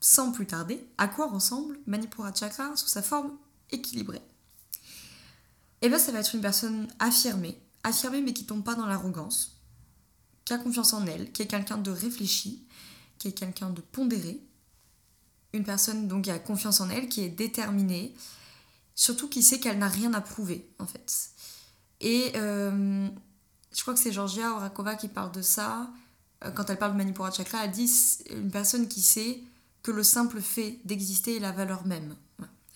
Sans 0.00 0.32
plus 0.32 0.46
tarder, 0.46 0.86
à 0.98 1.08
quoi 1.08 1.28
ressemble 1.28 1.78
Manipura 1.86 2.32
Chakra 2.34 2.76
sous 2.76 2.88
sa 2.88 3.02
forme 3.02 3.32
équilibrée? 3.70 4.22
Eh 5.84 5.90
bien, 5.90 5.98
ça 5.98 6.12
va 6.12 6.20
être 6.20 6.34
une 6.34 6.40
personne 6.40 6.88
affirmée, 6.98 7.60
affirmée 7.82 8.22
mais 8.22 8.32
qui 8.32 8.46
tombe 8.46 8.64
pas 8.64 8.74
dans 8.74 8.86
l'arrogance, 8.86 9.60
qui 10.46 10.54
a 10.54 10.58
confiance 10.58 10.94
en 10.94 11.06
elle, 11.06 11.30
qui 11.30 11.42
est 11.42 11.46
quelqu'un 11.46 11.76
de 11.76 11.90
réfléchi, 11.90 12.66
qui 13.18 13.28
est 13.28 13.32
quelqu'un 13.32 13.68
de 13.68 13.82
pondéré, 13.82 14.40
une 15.52 15.64
personne 15.64 16.08
donc 16.08 16.24
qui 16.24 16.30
a 16.30 16.38
confiance 16.38 16.80
en 16.80 16.88
elle, 16.88 17.08
qui 17.08 17.20
est 17.20 17.28
déterminée, 17.28 18.14
Surtout 18.94 19.28
qui 19.28 19.42
sait 19.42 19.58
qu'elle 19.58 19.78
n'a 19.78 19.88
rien 19.88 20.14
à 20.14 20.20
prouver, 20.20 20.68
en 20.78 20.86
fait. 20.86 21.30
Et 22.00 22.32
euh, 22.36 23.08
je 23.74 23.82
crois 23.82 23.94
que 23.94 24.00
c'est 24.00 24.12
Georgia 24.12 24.52
Orakova 24.52 24.94
qui 24.94 25.08
parle 25.08 25.32
de 25.32 25.42
ça. 25.42 25.90
Euh, 26.44 26.50
quand 26.52 26.70
elle 26.70 26.78
parle 26.78 26.92
de 26.92 26.98
Manipura 26.98 27.32
Chakra, 27.32 27.64
elle 27.64 27.72
dit 27.72 27.90
une 28.30 28.50
personne 28.50 28.86
qui 28.86 29.02
sait 29.02 29.40
que 29.82 29.90
le 29.90 30.04
simple 30.04 30.40
fait 30.40 30.78
d'exister 30.84 31.36
est 31.36 31.40
la 31.40 31.50
valeur 31.50 31.84
même. 31.86 32.14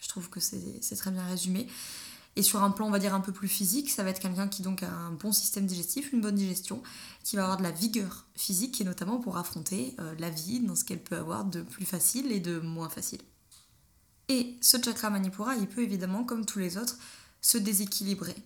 Je 0.01 0.09
trouve 0.09 0.29
que 0.29 0.41
c'est 0.41 0.97
très 0.97 1.11
bien 1.11 1.25
résumé. 1.25 1.69
Et 2.38 2.43
sur 2.44 2.62
un 2.62 2.70
plan, 2.70 2.87
on 2.87 2.90
va 2.90 3.00
dire, 3.00 3.17
un 3.17 3.20
peu 3.20 3.32
plus 3.32 3.49
physique, 3.49 3.90
ça 3.90 4.05
va 4.05 4.11
être 4.11 4.20
quelqu'un 4.20 4.46
qui 4.46 4.62
donc 4.62 4.85
a 4.85 4.88
un 4.88 5.11
bon 5.11 5.32
système 5.32 5.67
digestif, 5.67 6.12
une 6.12 6.20
bonne 6.20 6.37
digestion, 6.37 6.85
qui 7.25 7.35
va 7.35 7.43
avoir 7.43 7.56
de 7.56 7.64
la 7.64 7.73
vigueur 7.73 8.26
physique, 8.37 8.81
et 8.81 8.85
notamment 8.85 9.19
pour 9.19 9.38
affronter 9.38 9.96
euh, 9.99 10.14
la 10.20 10.31
vie 10.31 10.61
dans 10.61 10.76
ce 10.76 10.85
qu'elle 10.85 11.02
peut 11.02 11.17
avoir 11.17 11.44
de 11.44 11.62
plus 11.62 11.85
facile 11.85 12.31
et 12.31 12.38
de 12.38 12.61
moins 12.61 12.88
facile. 12.88 13.19
Et 14.29 14.56
ce 14.61 14.76
chakra 14.81 15.11
Manipura, 15.11 15.56
il 15.56 15.67
peut 15.67 15.82
évidemment, 15.82 16.23
comme 16.23 16.46
tous 16.46 16.61
les 16.61 16.79
autres, 16.79 16.96
se 17.40 17.58
déséquilibrer. 17.58 18.37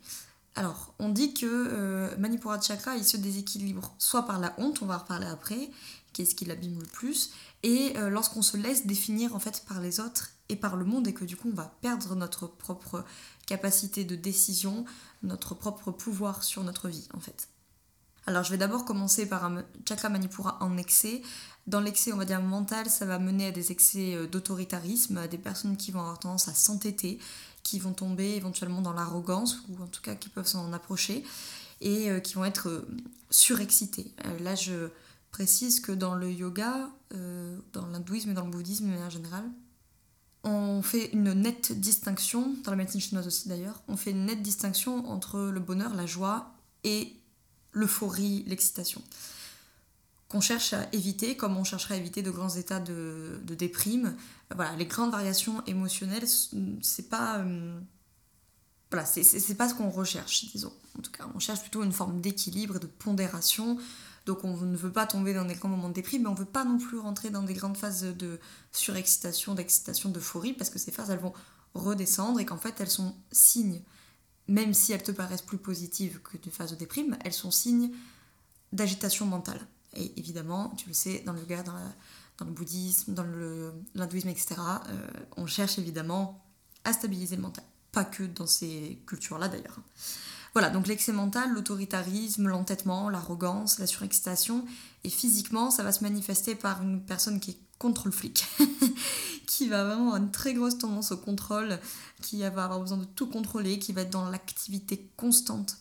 Alors, 0.55 0.95
on 0.99 1.11
dit 1.11 1.35
que 1.35 1.45
euh, 1.45 2.17
Manipura 2.17 2.63
chakra, 2.63 2.97
il 2.97 3.05
se 3.05 3.19
déséquilibre 3.19 3.95
soit 3.99 4.23
par 4.23 4.39
la 4.39 4.55
honte, 4.57 4.81
on 4.81 4.87
va 4.87 4.97
en 4.97 5.01
reparler 5.01 5.27
après, 5.27 5.71
qu'est-ce 6.15 6.35
qui 6.35 6.47
l'abîme 6.47 6.79
le 6.79 6.87
plus, 6.87 7.33
et 7.63 7.93
euh, 7.99 8.09
lorsqu'on 8.09 8.41
se 8.41 8.57
laisse 8.57 8.87
définir 8.87 9.37
en 9.37 9.39
fait 9.39 9.67
par 9.69 9.83
les 9.83 10.01
autres 10.01 10.31
et 10.53 10.57
par 10.57 10.77
le 10.77 10.85
monde, 10.85 11.09
et 11.09 11.15
que 11.15 11.25
du 11.25 11.37
coup 11.37 11.49
on 11.51 11.57
va 11.57 11.75
perdre 11.81 12.15
notre 12.15 12.47
propre 12.47 13.05
capacité 13.47 14.05
de 14.05 14.15
décision, 14.15 14.85
notre 15.23 15.55
propre 15.55 15.91
pouvoir 15.91 16.45
sur 16.45 16.63
notre 16.63 16.89
vie 16.89 17.09
en 17.15 17.21
fait. 17.21 17.49
Alors 18.27 18.45
je 18.45 18.51
vais 18.51 18.59
d'abord 18.59 18.85
commencer 18.85 19.27
par 19.27 19.45
un 19.45 19.65
chakra 19.89 20.09
manipura 20.09 20.59
en 20.61 20.77
excès. 20.77 21.23
Dans 21.67 21.81
l'excès, 21.81 22.13
on 22.13 22.17
va 22.17 22.25
dire 22.25 22.41
mental, 22.41 22.89
ça 22.89 23.05
va 23.05 23.19
mener 23.19 23.47
à 23.47 23.51
des 23.51 23.73
excès 23.73 24.15
euh, 24.15 24.27
d'autoritarisme, 24.27 25.17
à 25.17 25.29
des 25.29 25.39
personnes 25.39 25.77
qui 25.77 25.91
vont 25.91 26.01
avoir 26.01 26.19
tendance 26.19 26.49
à 26.49 26.55
s'entêter, 26.55 27.19
qui 27.63 27.79
vont 27.79 27.93
tomber 27.93 28.35
éventuellement 28.35 28.81
dans 28.81 28.93
l'arrogance, 28.93 29.63
ou 29.69 29.83
en 29.83 29.87
tout 29.87 30.03
cas 30.03 30.15
qui 30.15 30.29
peuvent 30.29 30.47
s'en 30.47 30.73
approcher, 30.73 31.25
et 31.81 32.11
euh, 32.11 32.21
qui 32.21 32.35
vont 32.35 32.45
être 32.45 32.69
euh, 32.69 32.89
surexcités. 33.31 34.13
Là, 34.41 34.55
je 34.55 34.89
précise 35.31 35.81
que 35.81 35.93
dans 35.93 36.15
le 36.15 36.31
yoga, 36.31 36.91
dans 37.73 37.87
l'hindouisme 37.87 38.31
et 38.31 38.35
dans 38.35 38.45
le 38.45 38.51
bouddhisme 38.51 38.93
en 38.93 39.09
général, 39.09 39.45
on 40.45 40.83
fait 40.83 41.11
une 41.13 41.33
nette 41.33 41.73
distinction, 41.73 42.55
dans 42.65 42.73
la 42.73 42.77
médecine 42.77 43.01
chinoise 43.01 43.27
aussi 43.27 43.49
d'ailleurs, 43.49 43.81
on 43.89 43.97
fait 43.97 44.11
une 44.11 44.27
nette 44.27 44.43
distinction 44.43 45.09
entre 45.09 45.41
le 45.41 45.61
bonheur, 45.61 45.95
la 45.95 46.07
joie 46.07 46.55
et 46.85 47.15
l'euphorie, 47.73 48.45
l'excitation. 48.47 49.03
Qu'on 50.29 50.41
cherche 50.41 50.73
à 50.73 50.89
éviter, 50.93 51.37
comme 51.37 51.57
on 51.57 51.65
chercherait 51.65 51.95
à 51.95 51.99
éviter 51.99 52.23
de 52.23 52.31
grands 52.31 52.49
états 52.49 52.81
de, 52.81 53.41
déprime. 53.47 54.17
Voilà, 54.55 54.75
les 54.77 54.87
grandes 54.87 55.13
variations 55.13 55.63
émotionnelles, 55.67 56.27
c'est 56.81 57.09
pas. 57.09 57.39
Euh, 57.39 57.79
c'est 59.05 59.55
pas 59.55 59.69
ce 59.69 59.75
qu'on 59.75 59.91
recherche, 59.91 60.51
disons. 60.53 60.73
En 60.99 61.03
tout 61.03 61.11
cas, 61.11 61.27
on 61.35 61.39
cherche 61.39 61.61
plutôt 61.61 61.83
une 61.83 61.93
forme 61.93 62.21
d'équilibre, 62.21 62.79
de 62.79 62.87
pondération. 62.87 63.79
Donc 64.27 64.45
on 64.45 64.57
ne 64.57 64.77
veut 64.77 64.93
pas 64.93 65.07
tomber 65.07 65.35
dans 65.35 65.45
des 65.45 65.55
grands 65.55 65.69
moments 65.69 65.89
de 65.89 65.95
déprime, 65.95 66.23
mais 66.23 66.29
on 66.29 66.35
ne 66.35 66.39
veut 66.39 66.45
pas 66.45 66.65
non 66.65 66.79
plus 66.79 66.99
rentrer 66.99 67.31
dans 67.31 67.43
des 67.43 67.55
grandes 67.55 67.77
phases 67.77 68.03
de 68.03 68.39
surexcitation, 68.71 69.55
d'excitation, 69.55 70.11
d'euphorie, 70.11 70.53
parce 70.53 70.71
que 70.71 70.79
ces 70.79 70.93
phases, 70.93 71.11
elles 71.11 71.19
vont 71.19 71.33
redescendre 71.75 72.39
et 72.39 72.45
qu'en 72.45 72.59
fait, 72.59 72.81
elles 72.81 72.91
sont 72.91 73.15
signes 73.31 73.83
même 74.49 74.75
si 74.75 74.93
elles 74.93 75.03
te 75.03 75.13
paraissent 75.13 75.43
plus 75.43 75.59
positives 75.59 76.21
que 76.21 76.37
des 76.37 76.51
phases 76.51 76.73
de 76.73 76.77
déprime, 76.77 77.17
elles 77.25 77.33
sont 77.33 77.51
signes 77.51 77.91
d'agitation 78.73 79.27
mentale. 79.27 79.61
Et 79.95 80.13
évidemment, 80.19 80.71
tu 80.77 80.89
le 80.89 80.95
sais, 80.95 81.23
dans 81.25 81.33
le 81.33 81.41
yoga, 81.41 81.63
dans, 81.63 82.45
le 82.45 82.51
bouddhisme, 82.51 83.15
dans 83.15 83.27
l'hindouisme, 83.95 84.29
etc., 84.29 84.57
euh, 84.89 85.09
on 85.37 85.47
cherche 85.47 85.79
évidemment 85.79 86.43
à 86.85 86.93
stabiliser 86.93 87.37
le 87.37 87.43
mental. 87.43 87.65
Pas 87.93 88.05
que 88.05 88.25
dans 88.25 88.47
ces 88.47 89.01
cultures-là 89.07 89.49
d'ailleurs. 89.49 89.79
Voilà, 90.53 90.69
donc 90.69 90.87
l'excès 90.87 91.13
mental, 91.13 91.53
l'autoritarisme, 91.53 92.47
l'entêtement, 92.47 93.09
l'arrogance, 93.09 93.79
la 93.79 93.87
surexcitation, 93.87 94.67
et 95.05 95.09
physiquement, 95.09 95.71
ça 95.71 95.83
va 95.83 95.93
se 95.93 96.03
manifester 96.03 96.55
par 96.55 96.83
une 96.83 97.03
personne 97.03 97.41
qui 97.41 97.53
est 97.53 97.59
contre 97.79 98.07
le 98.07 98.13
flic, 98.13 98.47
qui 99.47 99.69
va 99.69 99.85
vraiment 99.85 100.09
avoir 100.09 100.17
une 100.19 100.31
très 100.31 100.55
grosse 100.55 100.79
tendance 100.79 101.11
au 101.11 101.17
contrôle, 101.17 101.81
qui 102.21 102.41
va 102.41 102.47
avoir 102.47 102.79
besoin 102.79 102.99
de 102.99 103.05
tout 103.05 103.27
contrôler, 103.27 103.79
qui 103.79 103.93
va 103.93 104.03
être 104.03 104.11
dans 104.11 104.29
l'activité 104.29 105.11
constante. 105.17 105.79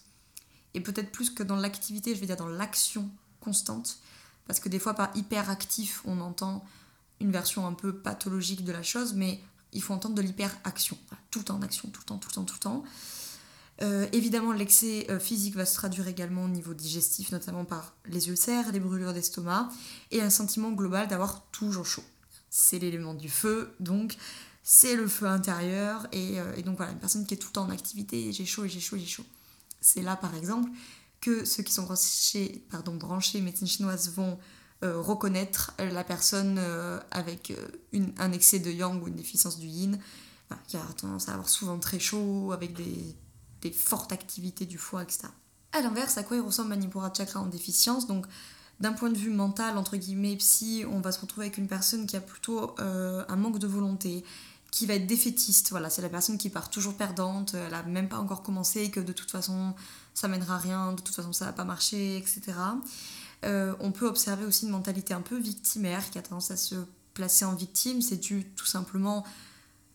Et 0.74 0.82
peut-être 0.82 1.12
plus 1.12 1.30
que 1.30 1.44
dans 1.44 1.58
l'activité, 1.58 2.16
je 2.16 2.22
vais 2.22 2.26
dire 2.26 2.38
dans 2.38 2.48
l'action 2.48 3.10
constante. 3.40 4.00
Parce 4.48 4.60
que 4.60 4.70
des 4.70 4.80
fois, 4.80 4.94
par 4.94 5.16
hyperactif, 5.16 6.02
on 6.06 6.22
entend 6.22 6.66
une 7.20 7.32
version 7.32 7.68
un 7.68 7.74
peu 7.74 7.94
pathologique 7.94 8.64
de 8.64 8.72
la 8.72 8.84
chose, 8.84 9.14
mais 9.14 9.40
il 9.74 9.82
faut 9.82 9.94
entendre 9.94 10.16
de 10.16 10.22
l'hyperaction. 10.22 10.98
tout 11.30 11.40
le 11.40 11.46
temps 11.46 11.56
en 11.56 11.62
action, 11.62 11.90
tout 11.90 12.02
le 12.02 12.06
temps, 12.06 12.18
tout 12.18 12.30
le 12.30 12.34
temps, 12.36 12.44
tout 12.46 12.56
le 12.56 12.60
temps. 12.60 12.84
Euh, 13.82 14.08
évidemment, 14.12 14.52
l'excès 14.52 15.08
euh, 15.10 15.20
physique 15.20 15.56
va 15.56 15.66
se 15.66 15.74
traduire 15.74 16.08
également 16.08 16.44
au 16.44 16.48
niveau 16.48 16.74
digestif, 16.74 17.32
notamment 17.32 17.66
par 17.66 17.96
les 18.06 18.30
ulcères, 18.30 18.72
les 18.72 18.80
brûlures 18.80 19.14
d'estomac 19.14 19.70
et 20.12 20.22
un 20.22 20.30
sentiment 20.30 20.72
global 20.72 21.08
d'avoir 21.08 21.46
toujours 21.52 21.86
chaud. 21.86 22.04
C'est 22.50 22.78
l'élément 22.78 23.16
du 23.16 23.30
feu, 23.30 23.74
donc 23.80 24.18
c'est 24.62 24.96
le 24.96 25.08
feu 25.08 25.26
intérieur. 25.26 26.06
Et, 26.12 26.40
euh, 26.40 26.62
donc 26.62 26.78
voilà, 26.78 26.92
une 26.92 27.00
personne 27.00 27.26
qui 27.26 27.34
est 27.34 27.38
tout 27.38 27.48
le 27.48 27.54
temps 27.54 27.64
en 27.64 27.72
activité, 27.72 28.32
j'ai 28.32 28.46
chaud, 28.46 28.68
j'ai 28.68 28.80
chaud, 28.80 28.98
j'ai 28.98 29.06
chaud. 29.06 29.26
C'est 29.80 30.04
là 30.04 30.16
par 30.16 30.36
exemple 30.36 30.70
que 31.20 31.44
ceux 31.46 31.64
qui 31.64 31.74
sont 31.74 31.84
branchés, 31.84 32.64
pardon, 32.70 32.96
branchés 32.96 33.42
médecine 33.42 33.68
chinoise 33.68 34.12
vont 34.12 34.38
reconnaître 34.84 35.74
la 35.78 36.04
personne 36.04 36.60
avec 37.12 37.54
un 38.18 38.32
excès 38.32 38.58
de 38.58 38.72
yang 38.72 39.04
ou 39.04 39.08
une 39.08 39.16
déficience 39.16 39.60
du 39.60 39.68
yin, 39.68 40.00
qui 40.68 40.78
a 40.78 40.82
tendance 40.98 41.30
à 41.30 41.34
avoir 41.34 41.50
souvent 41.50 41.78
très 41.78 42.00
chaud, 42.00 42.52
avec 42.52 42.74
des 42.74 43.16
des 43.62 43.72
fortes 43.72 44.12
activités 44.12 44.66
du 44.66 44.78
foie, 44.78 45.04
etc. 45.04 45.28
A 45.74 45.82
l'inverse, 45.82 46.18
à 46.18 46.24
quoi 46.24 46.38
il 46.38 46.42
ressemble 46.42 46.70
Manipura 46.70 47.12
Chakra 47.16 47.40
en 47.40 47.46
déficience 47.46 48.08
Donc, 48.08 48.26
d'un 48.80 48.94
point 48.94 49.10
de 49.10 49.18
vue 49.18 49.30
mental, 49.30 49.78
entre 49.78 49.96
guillemets, 49.96 50.36
psy, 50.38 50.84
on 50.90 51.00
va 51.00 51.12
se 51.12 51.20
retrouver 51.20 51.46
avec 51.46 51.58
une 51.58 51.68
personne 51.68 52.08
qui 52.08 52.18
a 52.18 52.22
plutôt 52.22 52.76
euh, 52.80 53.24
un 53.30 53.36
manque 53.36 53.60
de 53.60 53.68
volonté, 53.68 54.26
qui 54.72 54.86
va 54.86 54.96
être 54.96 55.06
défaitiste. 55.06 55.70
Voilà, 55.70 55.90
c'est 55.90 56.02
la 56.02 56.10
personne 56.10 56.38
qui 56.38 56.50
part 56.50 56.70
toujours 56.70 56.96
perdante, 56.96 57.54
elle 57.54 57.74
a 57.74 57.84
même 57.84 58.10
pas 58.10 58.18
encore 58.18 58.42
commencé, 58.42 58.90
que 58.90 59.00
de 59.00 59.14
toute 59.14 59.30
façon 59.30 59.76
ça 60.14 60.28
mènera 60.28 60.56
à 60.56 60.58
rien, 60.58 60.94
de 60.94 61.02
toute 61.02 61.16
façon 61.16 61.32
ça 61.34 61.46
va 61.46 61.54
pas 61.54 61.66
marcher, 61.66 62.18
etc. 62.18 62.42
Euh, 63.44 63.76
on 63.80 63.92
peut 63.92 64.08
observer 64.08 64.46
aussi 64.46 64.66
une 64.66 64.72
mentalité 64.72 65.14
un 65.14 65.22
peu 65.22 65.38
victimaire 65.38 66.10
qui 66.10 66.18
a 66.18 66.22
tendance 66.22 66.52
à 66.52 66.58
se 66.58 66.76
placer 67.14 67.46
en 67.46 67.54
victime. 67.54 68.02
C'est 68.02 68.18
dû 68.18 68.46
tout 68.56 68.66
simplement 68.66 69.26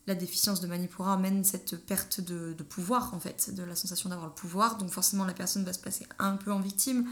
la 0.07 0.15
déficience 0.15 0.61
de 0.61 0.67
Manipura 0.67 1.15
amène 1.15 1.45
cette 1.45 1.85
perte 1.85 2.21
de, 2.21 2.55
pouvoir, 2.63 3.13
en 3.15 3.19
fait, 3.19 3.55
de 3.55 3.63
la 3.63 3.75
sensation 3.75 4.09
d'avoir 4.09 4.29
le 4.29 4.35
pouvoir. 4.35 4.79
Donc 4.79 4.91
forcément, 4.91 5.25
la 5.25 5.35
personne 5.35 5.65
va 5.65 5.73
se 5.73 5.81
placer 5.81 6.07
un 6.19 6.37
peu 6.37 6.53
en 6.53 6.61
victime. 6.61 7.07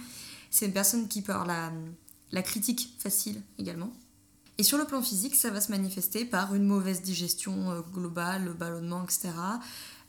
C'est 0.50 0.66
une 0.66 0.72
personne 0.72 1.08
qui 1.08 1.22
peut 1.22 1.32
avoir 1.32 1.46
la, 1.46 1.72
la 2.30 2.42
critique 2.42 2.94
facile 2.98 3.42
également. 3.58 3.92
Et 4.58 4.62
sur 4.62 4.78
le 4.78 4.84
plan 4.84 5.02
physique, 5.02 5.34
ça 5.34 5.50
va 5.50 5.60
se 5.60 5.72
manifester 5.72 6.24
par 6.24 6.54
une 6.54 6.64
mauvaise 6.64 7.02
digestion 7.02 7.72
euh, 7.72 7.80
globale, 7.80 8.44
le 8.44 8.52
ballonnement, 8.52 9.02
etc. 9.02 9.30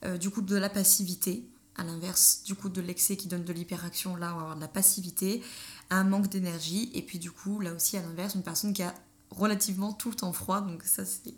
Euh, 0.03 0.17
du 0.17 0.29
coup, 0.29 0.41
de 0.41 0.55
la 0.55 0.69
passivité, 0.69 1.47
à 1.77 1.83
l'inverse, 1.83 2.43
du 2.45 2.53
coup, 2.53 2.69
de 2.69 2.79
l'excès 2.79 3.17
qui 3.17 3.27
donne 3.27 3.43
de 3.43 3.53
l'hyperaction, 3.53 4.15
là, 4.15 4.33
on 4.33 4.35
va 4.35 4.41
avoir 4.41 4.55
de 4.55 4.61
la 4.61 4.67
passivité, 4.67 5.41
un 5.89 6.03
manque 6.03 6.29
d'énergie, 6.29 6.91
et 6.93 7.01
puis 7.01 7.17
du 7.17 7.31
coup, 7.31 7.59
là 7.59 7.73
aussi, 7.73 7.97
à 7.97 8.01
l'inverse, 8.01 8.35
une 8.35 8.43
personne 8.43 8.73
qui 8.73 8.83
a 8.83 8.93
relativement 9.31 9.93
tout 9.93 10.09
le 10.09 10.15
temps 10.15 10.31
froid, 10.31 10.61
donc 10.61 10.83
ça, 10.83 11.05
c'est 11.05 11.33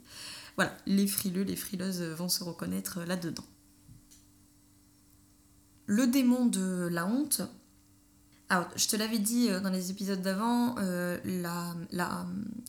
voilà, 0.58 0.76
les 0.88 1.08
frileux, 1.08 1.44
les 1.44 1.56
frileuses 1.56 2.02
vont 2.02 2.30
se 2.30 2.44
reconnaître 2.44 3.02
là-dedans. 3.02 3.46
Le 5.86 6.08
démon 6.08 6.48
de 6.48 6.90
la 6.92 7.06
honte. 7.06 7.42
Alors, 8.50 8.68
je 8.76 8.88
te 8.88 8.96
l'avais 8.96 9.20
dit 9.20 9.50
euh, 9.50 9.60
dans 9.60 9.70
les 9.70 9.92
épisodes 9.92 10.22
d'avant, 10.22 10.76
euh, 10.80 11.18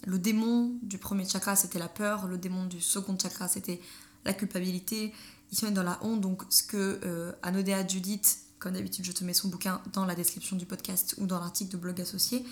le 0.06 0.18
démon 0.18 0.76
du 0.82 0.98
premier 0.98 1.26
chakra 1.26 1.56
c'était 1.56 1.78
la 1.78 1.88
peur, 1.88 2.26
le 2.26 2.36
démon 2.36 2.66
du 2.66 2.80
second 2.80 3.16
chakra 3.18 3.48
c'était 3.48 3.80
la 4.24 4.34
culpabilité. 4.34 5.12
Ici 5.50 5.64
on 5.66 5.70
dans 5.70 5.82
la 5.82 5.98
honte, 6.02 6.20
donc 6.20 6.42
ce 6.50 6.62
que 6.62 7.00
euh, 7.04 7.32
Anodea 7.42 7.86
Judith, 7.86 8.40
comme 8.58 8.74
d'habitude 8.74 9.04
je 9.04 9.12
te 9.12 9.24
mets 9.24 9.34
son 9.34 9.48
bouquin 9.48 9.80
dans 9.92 10.04
la 10.04 10.14
description 10.14 10.56
du 10.56 10.66
podcast 10.66 11.14
ou 11.18 11.26
dans 11.26 11.38
l'article 11.38 11.72
de 11.72 11.76
blog 11.76 12.00
associé, 12.00 12.44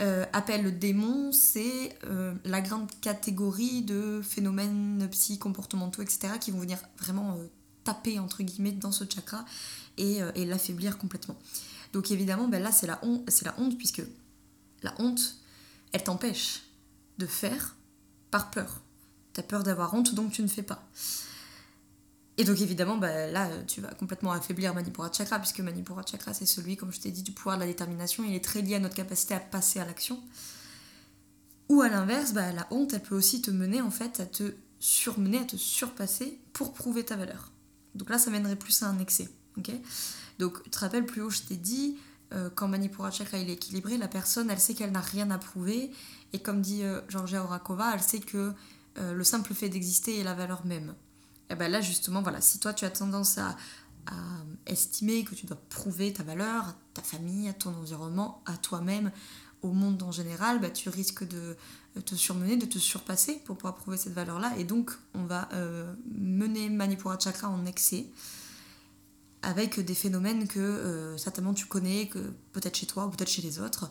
euh, 0.00 0.24
appelle 0.32 0.62
le 0.62 0.72
démon, 0.72 1.30
c'est 1.30 1.98
euh, 2.04 2.32
la 2.44 2.62
grande 2.62 2.88
catégorie 3.02 3.82
de 3.82 4.22
phénomènes 4.22 5.06
psy-comportementaux, 5.10 6.00
etc., 6.00 6.34
qui 6.40 6.50
vont 6.50 6.60
venir 6.60 6.78
vraiment 6.98 7.36
euh, 7.36 7.46
taper, 7.84 8.18
entre 8.18 8.42
guillemets, 8.42 8.72
dans 8.72 8.92
ce 8.92 9.04
chakra 9.04 9.44
et, 9.98 10.20
l'affaiblir 10.46 10.96
complètement. 10.96 11.36
Donc 11.92 12.10
évidemment, 12.10 12.48
ben 12.48 12.62
là, 12.62 12.72
c'est 12.72 12.86
la, 12.86 12.98
honte, 13.02 13.28
la 13.42 13.54
honte, 13.58 13.76
puisque 13.76 14.02
la 14.82 14.94
honte, 14.98 15.36
elle 15.92 16.02
t'empêche 16.02 16.62
de 17.18 17.26
faire 17.26 17.76
par 18.30 18.50
peur. 18.50 18.80
T'as 19.34 19.42
peur 19.42 19.62
d'avoir 19.62 19.92
honte, 19.92 20.14
donc 20.14 20.32
tu 20.32 20.42
ne 20.42 20.48
fais 20.48 20.62
pas. 20.62 20.88
Et 22.40 22.44
donc 22.44 22.58
évidemment, 22.62 22.96
bah, 22.96 23.26
là, 23.26 23.50
tu 23.66 23.82
vas 23.82 23.92
complètement 23.92 24.32
affaiblir 24.32 24.72
Manipura 24.72 25.12
Chakra, 25.12 25.38
puisque 25.38 25.60
Manipura 25.60 26.02
Chakra, 26.10 26.32
c'est 26.32 26.46
celui, 26.46 26.74
comme 26.74 26.90
je 26.90 26.98
t'ai 26.98 27.10
dit, 27.10 27.22
du 27.22 27.32
pouvoir 27.32 27.56
de 27.56 27.60
la 27.60 27.66
détermination, 27.66 28.24
il 28.26 28.34
est 28.34 28.42
très 28.42 28.62
lié 28.62 28.76
à 28.76 28.78
notre 28.78 28.94
capacité 28.94 29.34
à 29.34 29.40
passer 29.40 29.78
à 29.78 29.84
l'action. 29.84 30.18
Ou 31.68 31.82
à 31.82 31.90
l'inverse, 31.90 32.32
bah, 32.32 32.50
la 32.52 32.66
honte, 32.70 32.94
elle 32.94 33.02
peut 33.02 33.14
aussi 33.14 33.42
te 33.42 33.50
mener, 33.50 33.82
en 33.82 33.90
fait, 33.90 34.20
à 34.20 34.24
te 34.24 34.54
surmener, 34.78 35.36
à 35.36 35.44
te 35.44 35.56
surpasser 35.56 36.40
pour 36.54 36.72
prouver 36.72 37.04
ta 37.04 37.14
valeur. 37.14 37.52
Donc 37.94 38.08
là, 38.08 38.16
ça 38.16 38.30
mènerait 38.30 38.56
plus 38.56 38.82
à 38.82 38.86
un 38.86 38.98
excès. 39.00 39.28
ok? 39.58 39.72
Donc 40.38 40.62
tu 40.62 40.70
te 40.70 40.78
rappelles, 40.78 41.04
plus 41.04 41.20
haut, 41.20 41.28
je 41.28 41.42
t'ai 41.42 41.56
dit, 41.56 41.98
euh, 42.32 42.48
quand 42.54 42.68
Manipura 42.68 43.10
Chakra 43.10 43.36
est 43.36 43.50
équilibré, 43.50 43.98
la 43.98 44.08
personne, 44.08 44.48
elle 44.48 44.60
sait 44.60 44.72
qu'elle 44.72 44.92
n'a 44.92 45.02
rien 45.02 45.30
à 45.30 45.36
prouver, 45.36 45.90
et 46.32 46.38
comme 46.38 46.62
dit 46.62 46.84
euh, 46.84 47.02
Georgia 47.10 47.44
Orakova, 47.44 47.90
elle 47.92 48.00
sait 48.00 48.20
que 48.20 48.54
euh, 48.96 49.12
le 49.12 49.24
simple 49.24 49.52
fait 49.52 49.68
d'exister 49.68 50.20
est 50.20 50.24
la 50.24 50.32
valeur 50.32 50.64
même 50.64 50.94
et 51.50 51.54
eh 51.54 51.56
ben 51.56 51.68
là 51.68 51.80
justement, 51.80 52.22
voilà, 52.22 52.40
si 52.40 52.60
toi 52.60 52.72
tu 52.72 52.84
as 52.84 52.90
tendance 52.90 53.38
à, 53.38 53.56
estimer 54.66 55.24
que 55.24 55.34
tu 55.34 55.46
dois 55.46 55.58
prouver 55.68 56.12
ta 56.12 56.22
valeur 56.22 56.64
à 56.64 56.74
ta 56.94 57.02
famille, 57.02 57.48
à 57.48 57.52
ton 57.52 57.70
environnement, 57.74 58.42
à 58.46 58.56
toi-même, 58.56 59.10
au 59.62 59.72
monde 59.72 60.02
en 60.02 60.12
général, 60.12 60.60
bah, 60.60 60.70
tu 60.70 60.88
risques 60.88 61.26
de 61.26 61.56
te 62.00 62.14
surmener, 62.14 62.56
de 62.56 62.66
te 62.66 62.78
surpasser 62.78 63.40
pour 63.44 63.56
pouvoir 63.56 63.74
prouver 63.74 63.96
cette 63.96 64.12
valeur-là. 64.12 64.52
Et 64.58 64.64
donc, 64.64 64.92
on 65.14 65.24
va 65.24 65.48
euh, 65.52 65.92
mener 66.12 66.70
Manipura 66.70 67.18
Chakra 67.18 67.48
en 67.48 67.66
excès 67.66 68.06
avec 69.42 69.80
des 69.80 69.94
phénomènes 69.94 70.46
que 70.46 70.60
euh, 70.60 71.16
certainement 71.16 71.54
tu 71.54 71.66
connais, 71.66 72.08
que 72.08 72.18
peut-être 72.52 72.76
chez 72.76 72.86
toi 72.86 73.06
ou 73.06 73.10
peut-être 73.10 73.30
chez 73.30 73.42
les 73.42 73.58
autres, 73.58 73.90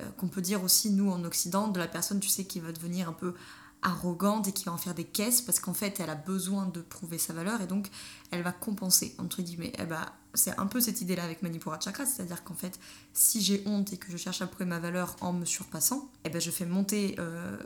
euh, 0.00 0.08
qu'on 0.16 0.28
peut 0.28 0.42
dire 0.42 0.62
aussi 0.62 0.90
nous 0.90 1.10
en 1.10 1.24
Occident, 1.24 1.68
de 1.68 1.78
la 1.78 1.88
personne, 1.88 2.20
tu 2.20 2.28
sais, 2.28 2.44
qui 2.44 2.60
va 2.60 2.72
devenir 2.72 3.08
un 3.08 3.12
peu 3.12 3.34
arrogante 3.82 4.48
et 4.48 4.52
qui 4.52 4.64
va 4.64 4.72
en 4.72 4.76
faire 4.76 4.94
des 4.94 5.04
caisses 5.04 5.40
parce 5.40 5.60
qu'en 5.60 5.74
fait 5.74 6.00
elle 6.00 6.10
a 6.10 6.14
besoin 6.14 6.66
de 6.66 6.80
prouver 6.80 7.18
sa 7.18 7.32
valeur 7.32 7.60
et 7.60 7.66
donc 7.66 7.88
elle 8.30 8.42
va 8.42 8.52
compenser 8.52 9.14
entre 9.18 9.42
guillemets. 9.42 9.72
Eh 9.78 9.84
ben, 9.84 10.04
c'est 10.34 10.58
un 10.58 10.66
peu 10.66 10.80
cette 10.80 11.00
idée 11.00 11.16
là 11.16 11.24
avec 11.24 11.42
Manipura 11.42 11.78
Chakra, 11.80 12.04
c'est-à-dire 12.06 12.42
qu'en 12.44 12.54
fait 12.54 12.78
si 13.12 13.40
j'ai 13.40 13.62
honte 13.66 13.92
et 13.92 13.96
que 13.96 14.10
je 14.10 14.16
cherche 14.16 14.42
à 14.42 14.46
prouver 14.46 14.64
ma 14.64 14.78
valeur 14.78 15.16
en 15.20 15.32
me 15.32 15.44
surpassant, 15.44 16.10
eh 16.24 16.30
ben, 16.30 16.40
je 16.40 16.50
fais 16.50 16.66
monter 16.66 17.16
euh, 17.18 17.56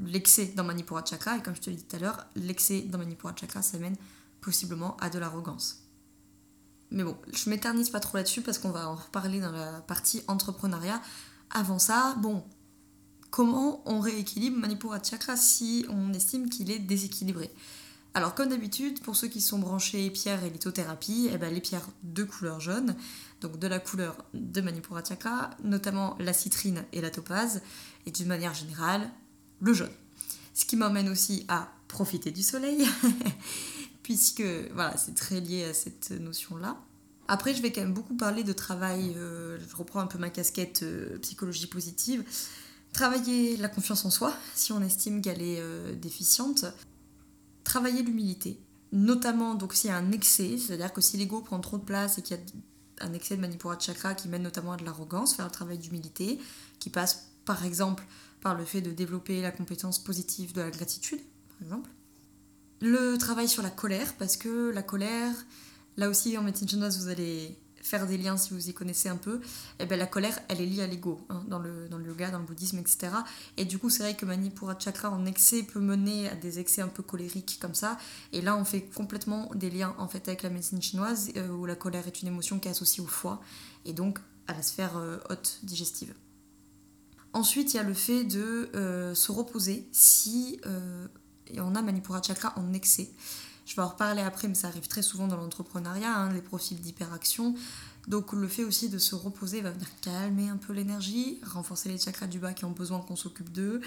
l'excès 0.00 0.46
dans 0.46 0.64
Manipura 0.64 1.04
Chakra 1.04 1.36
et 1.36 1.42
comme 1.42 1.56
je 1.56 1.60
te 1.60 1.70
l'ai 1.70 1.76
dit 1.76 1.84
tout 1.84 1.96
à 1.96 1.98
l'heure, 1.98 2.26
l'excès 2.36 2.82
dans 2.82 2.98
Manipura 2.98 3.34
Chakra 3.38 3.62
ça 3.62 3.78
mène 3.78 3.96
possiblement 4.40 4.96
à 5.00 5.10
de 5.10 5.18
l'arrogance. 5.18 5.82
Mais 6.90 7.02
bon, 7.02 7.16
je 7.32 7.50
m'éternise 7.50 7.90
pas 7.90 8.00
trop 8.00 8.16
là-dessus 8.16 8.42
parce 8.42 8.58
qu'on 8.58 8.70
va 8.70 8.88
en 8.88 8.94
reparler 8.94 9.40
dans 9.40 9.50
la 9.50 9.80
partie 9.80 10.22
entrepreneuriat. 10.28 11.00
Avant 11.50 11.78
ça, 11.78 12.14
bon, 12.18 12.44
comment 13.30 13.82
on 13.86 14.00
rééquilibre 14.00 14.58
Manipura 14.58 15.02
Chakra 15.02 15.36
si 15.36 15.86
on 15.88 16.12
estime 16.12 16.48
qu'il 16.48 16.70
est 16.70 16.78
déséquilibré 16.78 17.50
alors 18.16 18.34
comme 18.34 18.48
d'habitude, 18.48 19.02
pour 19.02 19.14
ceux 19.14 19.28
qui 19.28 19.42
sont 19.42 19.58
branchés 19.58 20.08
pierre 20.08 20.42
et 20.42 20.48
lithothérapie, 20.48 21.28
eh 21.30 21.36
ben, 21.36 21.52
les 21.52 21.60
pierres 21.60 21.86
de 22.02 22.24
couleur 22.24 22.60
jaune, 22.60 22.96
donc 23.42 23.58
de 23.58 23.66
la 23.66 23.78
couleur 23.78 24.16
de 24.32 24.62
Manipura 24.62 25.04
Chakra, 25.04 25.50
notamment 25.62 26.16
la 26.18 26.32
citrine 26.32 26.86
et 26.94 27.02
la 27.02 27.10
topaze, 27.10 27.60
et 28.06 28.10
d'une 28.10 28.28
manière 28.28 28.54
générale, 28.54 29.10
le 29.60 29.74
jaune. 29.74 29.92
Ce 30.54 30.64
qui 30.64 30.76
m'emmène 30.76 31.10
aussi 31.10 31.44
à 31.48 31.68
profiter 31.88 32.30
du 32.30 32.42
soleil, 32.42 32.86
puisque 34.02 34.44
voilà, 34.72 34.96
c'est 34.96 35.14
très 35.14 35.42
lié 35.42 35.64
à 35.64 35.74
cette 35.74 36.12
notion-là. 36.12 36.78
Après, 37.28 37.54
je 37.54 37.60
vais 37.60 37.70
quand 37.70 37.82
même 37.82 37.92
beaucoup 37.92 38.16
parler 38.16 38.44
de 38.44 38.54
travail, 38.54 39.12
euh, 39.18 39.58
je 39.68 39.76
reprends 39.76 40.00
un 40.00 40.06
peu 40.06 40.16
ma 40.16 40.30
casquette 40.30 40.84
euh, 40.84 41.18
psychologie 41.18 41.66
positive, 41.66 42.24
Travailler 42.96 43.58
la 43.58 43.68
confiance 43.68 44.06
en 44.06 44.10
soi, 44.10 44.34
si 44.54 44.72
on 44.72 44.80
estime 44.80 45.20
qu'elle 45.20 45.42
est 45.42 45.60
euh, 45.60 45.94
déficiente. 45.94 46.64
Travailler 47.62 48.02
l'humilité, 48.02 48.58
notamment 48.90 49.54
donc 49.54 49.74
s'il 49.74 49.90
y 49.90 49.92
a 49.92 49.98
un 49.98 50.12
excès, 50.12 50.56
c'est-à-dire 50.56 50.94
que 50.94 51.02
si 51.02 51.18
l'ego 51.18 51.42
prend 51.42 51.60
trop 51.60 51.76
de 51.76 51.84
place 51.84 52.16
et 52.16 52.22
qu'il 52.22 52.38
y 52.38 52.40
a 52.40 53.04
un 53.04 53.12
excès 53.12 53.36
de 53.36 53.42
manipura 53.42 53.76
de 53.76 53.82
chakra 53.82 54.14
qui 54.14 54.28
mène 54.28 54.44
notamment 54.44 54.72
à 54.72 54.76
de 54.78 54.84
l'arrogance, 54.86 55.34
faire 55.34 55.44
un 55.44 55.50
travail 55.50 55.76
d'humilité, 55.76 56.40
qui 56.78 56.88
passe 56.88 57.32
par 57.44 57.66
exemple 57.66 58.02
par 58.40 58.54
le 58.54 58.64
fait 58.64 58.80
de 58.80 58.92
développer 58.92 59.42
la 59.42 59.50
compétence 59.50 60.02
positive 60.02 60.54
de 60.54 60.62
la 60.62 60.70
gratitude, 60.70 61.20
par 61.48 61.66
exemple. 61.66 61.90
Le 62.80 63.18
travail 63.18 63.46
sur 63.46 63.62
la 63.62 63.68
colère, 63.68 64.14
parce 64.14 64.38
que 64.38 64.70
la 64.70 64.82
colère, 64.82 65.34
là 65.98 66.08
aussi 66.08 66.38
en 66.38 66.42
médecine 66.42 66.66
chinoise, 66.66 66.98
vous 66.98 67.08
allez 67.08 67.58
faire 67.86 68.06
des 68.06 68.18
liens 68.18 68.36
si 68.36 68.52
vous 68.52 68.68
y 68.68 68.74
connaissez 68.74 69.08
un 69.08 69.16
peu, 69.16 69.36
et 69.36 69.84
eh 69.84 69.86
ben 69.86 69.98
la 69.98 70.06
colère, 70.06 70.38
elle 70.48 70.60
est 70.60 70.66
liée 70.66 70.82
à 70.82 70.86
l'ego, 70.86 71.20
hein, 71.28 71.44
dans, 71.48 71.58
le, 71.58 71.88
dans 71.88 71.98
le 71.98 72.06
yoga, 72.06 72.30
dans 72.30 72.38
le 72.38 72.44
bouddhisme, 72.44 72.78
etc. 72.78 73.08
Et 73.56 73.64
du 73.64 73.78
coup, 73.78 73.90
c'est 73.90 74.02
vrai 74.02 74.16
que 74.16 74.26
Manipura 74.26 74.76
Chakra 74.78 75.10
en 75.10 75.24
excès 75.26 75.62
peut 75.62 75.80
mener 75.80 76.28
à 76.28 76.34
des 76.34 76.58
excès 76.58 76.82
un 76.82 76.88
peu 76.88 77.02
colériques 77.02 77.58
comme 77.60 77.74
ça. 77.74 77.96
Et 78.32 78.42
là, 78.42 78.56
on 78.56 78.64
fait 78.64 78.82
complètement 78.82 79.50
des 79.54 79.70
liens 79.70 79.94
en 79.98 80.08
fait 80.08 80.26
avec 80.28 80.42
la 80.42 80.50
médecine 80.50 80.82
chinoise, 80.82 81.30
euh, 81.36 81.48
où 81.48 81.66
la 81.66 81.76
colère 81.76 82.06
est 82.06 82.22
une 82.22 82.28
émotion 82.28 82.58
qui 82.58 82.68
est 82.68 82.72
associée 82.72 83.02
au 83.02 83.06
foie, 83.06 83.40
et 83.84 83.92
donc 83.92 84.18
à 84.48 84.52
la 84.52 84.62
sphère 84.62 84.96
euh, 84.96 85.18
haute 85.30 85.60
digestive. 85.62 86.14
Ensuite, 87.32 87.74
il 87.74 87.76
y 87.76 87.80
a 87.80 87.82
le 87.82 87.94
fait 87.94 88.24
de 88.24 88.70
euh, 88.74 89.14
se 89.14 89.30
reposer 89.30 89.88
si 89.92 90.60
on 91.58 91.74
a 91.74 91.82
Manipura 91.82 92.22
Chakra 92.22 92.52
en 92.56 92.72
excès. 92.72 93.10
Je 93.66 93.74
vais 93.74 93.82
en 93.82 93.88
reparler 93.88 94.22
après, 94.22 94.48
mais 94.48 94.54
ça 94.54 94.68
arrive 94.68 94.86
très 94.86 95.02
souvent 95.02 95.26
dans 95.26 95.36
l'entrepreneuriat, 95.36 96.16
hein, 96.16 96.32
les 96.32 96.40
profils 96.40 96.80
d'hyperaction. 96.80 97.54
Donc 98.06 98.32
le 98.32 98.46
fait 98.46 98.62
aussi 98.62 98.88
de 98.88 98.98
se 98.98 99.16
reposer 99.16 99.60
va 99.60 99.72
venir 99.72 99.88
calmer 100.00 100.48
un 100.48 100.56
peu 100.56 100.72
l'énergie, 100.72 101.40
renforcer 101.44 101.88
les 101.88 101.98
chakras 101.98 102.28
du 102.28 102.38
bas 102.38 102.52
qui 102.52 102.64
ont 102.64 102.70
besoin 102.70 103.00
qu'on 103.00 103.16
s'occupe 103.16 103.50
d'eux. 103.50 103.80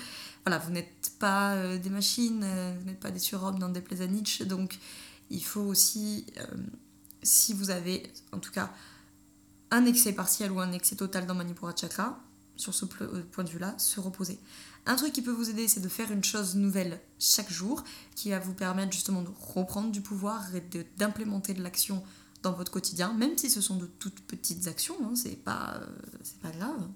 Voilà, 0.46 0.60
vous 0.60 0.72
n'êtes 0.72 1.14
pas 1.20 1.54
euh, 1.54 1.78
des 1.78 1.90
machines, 1.90 2.42
euh, 2.44 2.74
vous 2.78 2.86
n'êtes 2.86 3.00
pas 3.00 3.12
des 3.12 3.20
surhommes 3.20 3.60
dans 3.60 3.70
des 3.70 3.80
plaies 3.80 4.02
à 4.02 4.46
donc 4.46 4.78
il 5.30 5.44
faut 5.44 5.62
aussi, 5.62 6.26
euh, 6.38 6.46
si 7.24 7.54
vous 7.54 7.70
avez 7.70 8.12
en 8.34 8.40
tout 8.40 8.52
cas 8.52 8.74
un 9.72 9.86
excès 9.86 10.12
partiel 10.12 10.52
ou 10.52 10.60
un 10.60 10.74
excès 10.74 10.98
total 10.98 11.26
dans 11.26 11.36
Manipura 11.36 11.74
Chakra, 11.74 12.20
sur 12.58 12.74
ce 12.74 12.84
point 12.86 13.46
de 13.46 13.50
vue-là, 13.50 13.74
se 13.78 14.02
reposer. 14.02 14.38
Un 14.90 14.96
truc 14.96 15.14
qui 15.14 15.22
peut 15.22 15.30
vous 15.30 15.52
aider, 15.52 15.68
c'est 15.68 15.82
de 15.82 15.88
faire 15.88 16.12
une 16.12 16.24
chose 16.24 16.56
nouvelle 16.56 17.00
chaque 17.20 17.52
jour, 17.52 17.84
qui 18.16 18.32
va 18.32 18.40
vous 18.40 18.56
permettre 18.56 18.92
justement 18.92 19.22
de 19.22 19.30
reprendre 19.40 19.92
du 19.92 20.02
pouvoir 20.02 20.44
et 20.56 20.64
d'implémenter 20.98 21.54
de 21.54 21.62
l'action 21.62 22.04
dans 22.42 22.54
votre 22.54 22.72
quotidien, 22.72 23.14
même 23.14 23.38
si 23.38 23.52
ce 23.52 23.62
sont 23.62 23.76
de 23.76 23.86
toutes 23.86 24.20
petites 24.22 24.66
actions, 24.66 24.96
hein, 25.04 25.14
c'est 25.16 25.36
pas, 25.36 25.76
euh, 25.76 25.86
c'est 26.24 26.40
pas 26.40 26.50
grave. 26.50 26.88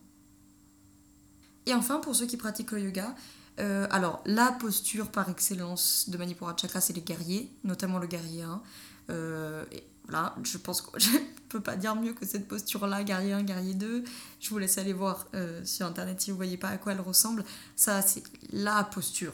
Et 1.67 1.75
enfin, 1.75 2.00
pour 2.00 2.15
ceux 2.15 2.25
qui 2.25 2.35
pratiquent 2.35 2.71
le 2.71 2.81
yoga, 2.81 3.13
euh, 3.59 3.85
alors 3.91 4.23
la 4.25 4.51
posture 4.53 5.12
par 5.12 5.29
excellence 5.29 6.09
de 6.09 6.17
Manipura 6.17 6.55
Chakra, 6.59 6.81
c'est 6.81 6.93
les 6.93 7.01
guerriers, 7.01 7.51
notamment 7.63 8.00
le 8.00 8.07
guerrier 8.07 8.41
1. 8.41 8.63
Euh, 9.12 9.65
et 9.71 9.83
voilà, 10.05 10.36
je 10.43 10.57
pense 10.57 10.81
que 10.81 11.00
je 11.00 11.10
peux 11.50 11.62
pas 11.62 11.75
dire 11.75 11.95
mieux 11.95 12.13
que 12.13 12.25
cette 12.25 12.48
posture-là, 12.48 13.03
guerrier 13.03 13.33
1, 13.33 13.43
guerrier 13.43 13.74
2. 13.74 14.03
Je 14.39 14.50
vous 14.50 14.57
laisse 14.57 14.77
aller 14.77 14.93
voir 14.93 15.27
sur 15.63 15.86
internet 15.86 16.19
si 16.19 16.31
vous 16.31 16.38
voyez 16.38 16.57
pas 16.57 16.69
à 16.69 16.77
quoi 16.77 16.93
elle 16.93 17.01
ressemble. 17.01 17.45
Ça, 17.75 18.01
c'est 18.01 18.24
la 18.51 18.83
posture 18.83 19.33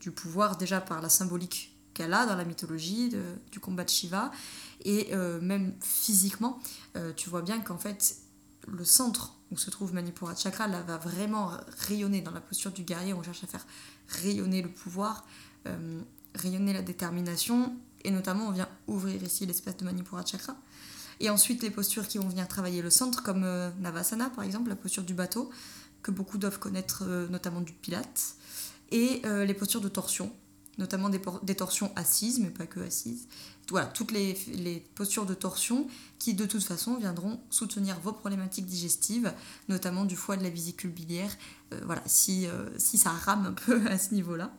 du 0.00 0.10
pouvoir, 0.12 0.56
déjà 0.56 0.80
par 0.80 1.02
la 1.02 1.10
symbolique 1.10 1.76
qu'elle 1.92 2.14
a 2.14 2.24
dans 2.24 2.36
la 2.36 2.46
mythologie 2.46 3.14
du 3.50 3.60
combat 3.60 3.84
de 3.84 3.90
Shiva. 3.90 4.32
Et 4.84 5.08
euh, 5.12 5.40
même 5.40 5.74
physiquement, 5.80 6.58
euh, 6.96 7.12
tu 7.14 7.30
vois 7.30 7.42
bien 7.42 7.60
qu'en 7.60 7.78
fait, 7.78 8.16
le 8.66 8.84
centre 8.84 9.36
où 9.50 9.56
se 9.56 9.70
trouve 9.70 9.94
Manipura 9.94 10.34
Chakra, 10.34 10.66
là, 10.66 10.80
va 10.82 10.96
vraiment 10.96 11.52
rayonner 11.88 12.22
dans 12.22 12.30
la 12.30 12.40
posture 12.40 12.72
du 12.72 12.82
guerrier. 12.82 13.12
On 13.12 13.22
cherche 13.22 13.44
à 13.44 13.46
faire 13.46 13.66
rayonner 14.08 14.62
le 14.62 14.70
pouvoir, 14.70 15.26
euh, 15.66 16.00
rayonner 16.34 16.72
la 16.72 16.82
détermination. 16.82 17.76
Et 18.04 18.10
notamment, 18.10 18.48
on 18.48 18.50
vient 18.50 18.68
ouvrir 18.86 19.22
ici 19.22 19.46
l'espace 19.46 19.76
de 19.76 19.84
Manipura 19.84 20.24
Chakra. 20.24 20.56
Et 21.20 21.30
ensuite, 21.30 21.62
les 21.62 21.70
postures 21.70 22.08
qui 22.08 22.18
vont 22.18 22.28
venir 22.28 22.48
travailler 22.48 22.82
le 22.82 22.90
centre, 22.90 23.22
comme 23.22 23.46
Navasana 23.80 24.30
par 24.30 24.44
exemple, 24.44 24.68
la 24.68 24.76
posture 24.76 25.04
du 25.04 25.14
bateau, 25.14 25.50
que 26.02 26.10
beaucoup 26.10 26.36
doivent 26.36 26.58
connaître, 26.58 27.04
notamment 27.30 27.60
du 27.60 27.72
Pilate. 27.72 28.34
Et 28.90 29.22
les 29.24 29.54
postures 29.54 29.80
de 29.80 29.88
torsion, 29.88 30.32
notamment 30.78 31.10
des, 31.10 31.54
torsions 31.54 31.92
assises, 31.96 32.40
mais 32.40 32.50
pas 32.50 32.66
que 32.66 32.80
assises, 32.80 33.28
voilà, 33.68 33.86
toutes 33.86 34.12
les, 34.12 34.84
postures 34.94 35.26
de 35.26 35.34
torsion 35.34 35.86
qui 36.18 36.34
de 36.34 36.44
toute 36.44 36.62
façon 36.62 36.96
viendront 36.96 37.40
soutenir 37.50 37.98
vos 38.00 38.12
problématiques 38.12 38.66
digestives, 38.66 39.32
notamment 39.68 40.04
du 40.04 40.16
foie 40.16 40.36
de 40.36 40.42
la 40.42 40.50
vésicule 40.50 40.90
biliaire, 40.90 41.30
euh, 41.72 41.80
voilà, 41.84 42.02
si, 42.06 42.46
euh, 42.46 42.68
si 42.78 42.98
ça 42.98 43.10
rame 43.10 43.46
un 43.46 43.52
peu 43.52 43.86
à 43.90 43.98
ce 43.98 44.14
niveau-là. 44.14 44.52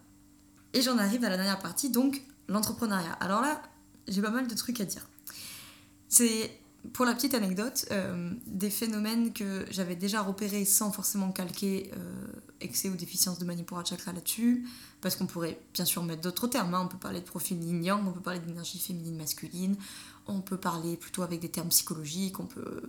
Et 0.74 0.82
j'en 0.82 0.98
arrive 0.98 1.24
à 1.24 1.30
la 1.30 1.38
dernière 1.38 1.60
partie, 1.60 1.90
donc 1.90 2.24
l'entrepreneuriat. 2.48 3.14
Alors 3.14 3.42
là, 3.42 3.62
j'ai 4.08 4.22
pas 4.22 4.32
mal 4.32 4.48
de 4.48 4.56
trucs 4.56 4.80
à 4.80 4.86
dire. 4.86 5.08
C'est, 6.10 6.60
pour 6.94 7.06
la 7.06 7.14
petite 7.14 7.34
anecdote, 7.34 7.86
euh, 7.92 8.32
des 8.46 8.70
phénomènes 8.70 9.34
que 9.34 9.66
j'avais 9.72 9.96
déjà 9.96 10.22
repérés 10.22 10.66
sans 10.66 10.92
forcément 10.92 11.32
calquer 11.32 11.92
excès 12.64 12.90
ou 12.90 12.96
déficience 12.96 13.40
de 13.40 13.46
Manipura 13.46 13.84
Chakra 13.84 14.14
là-dessus, 14.14 14.66
parce 15.02 15.16
qu'on 15.16 15.26
pourrait 15.26 15.60
bien 15.74 15.86
sûr 15.86 16.04
mettre 16.04 16.22
d'autres 16.22 16.48
termes, 16.48 16.74
hein. 16.74 16.82
on 16.84 16.88
peut 16.88 16.98
parler 16.98 17.20
de 17.20 17.26
profil 17.26 17.62
yin-yang, 17.62 18.08
on 18.08 18.12
peut 18.12 18.22
parler 18.22 18.40
d'énergie 18.40 18.80
féminine-masculine, 18.80 19.76
on 20.28 20.42
peut 20.42 20.58
parler 20.58 20.98
plutôt 20.98 21.24
avec 21.24 21.40
des 21.40 21.50
termes 21.50 21.70
psychologiques, 21.70 22.40
on 22.40 22.46
peut... 22.46 22.82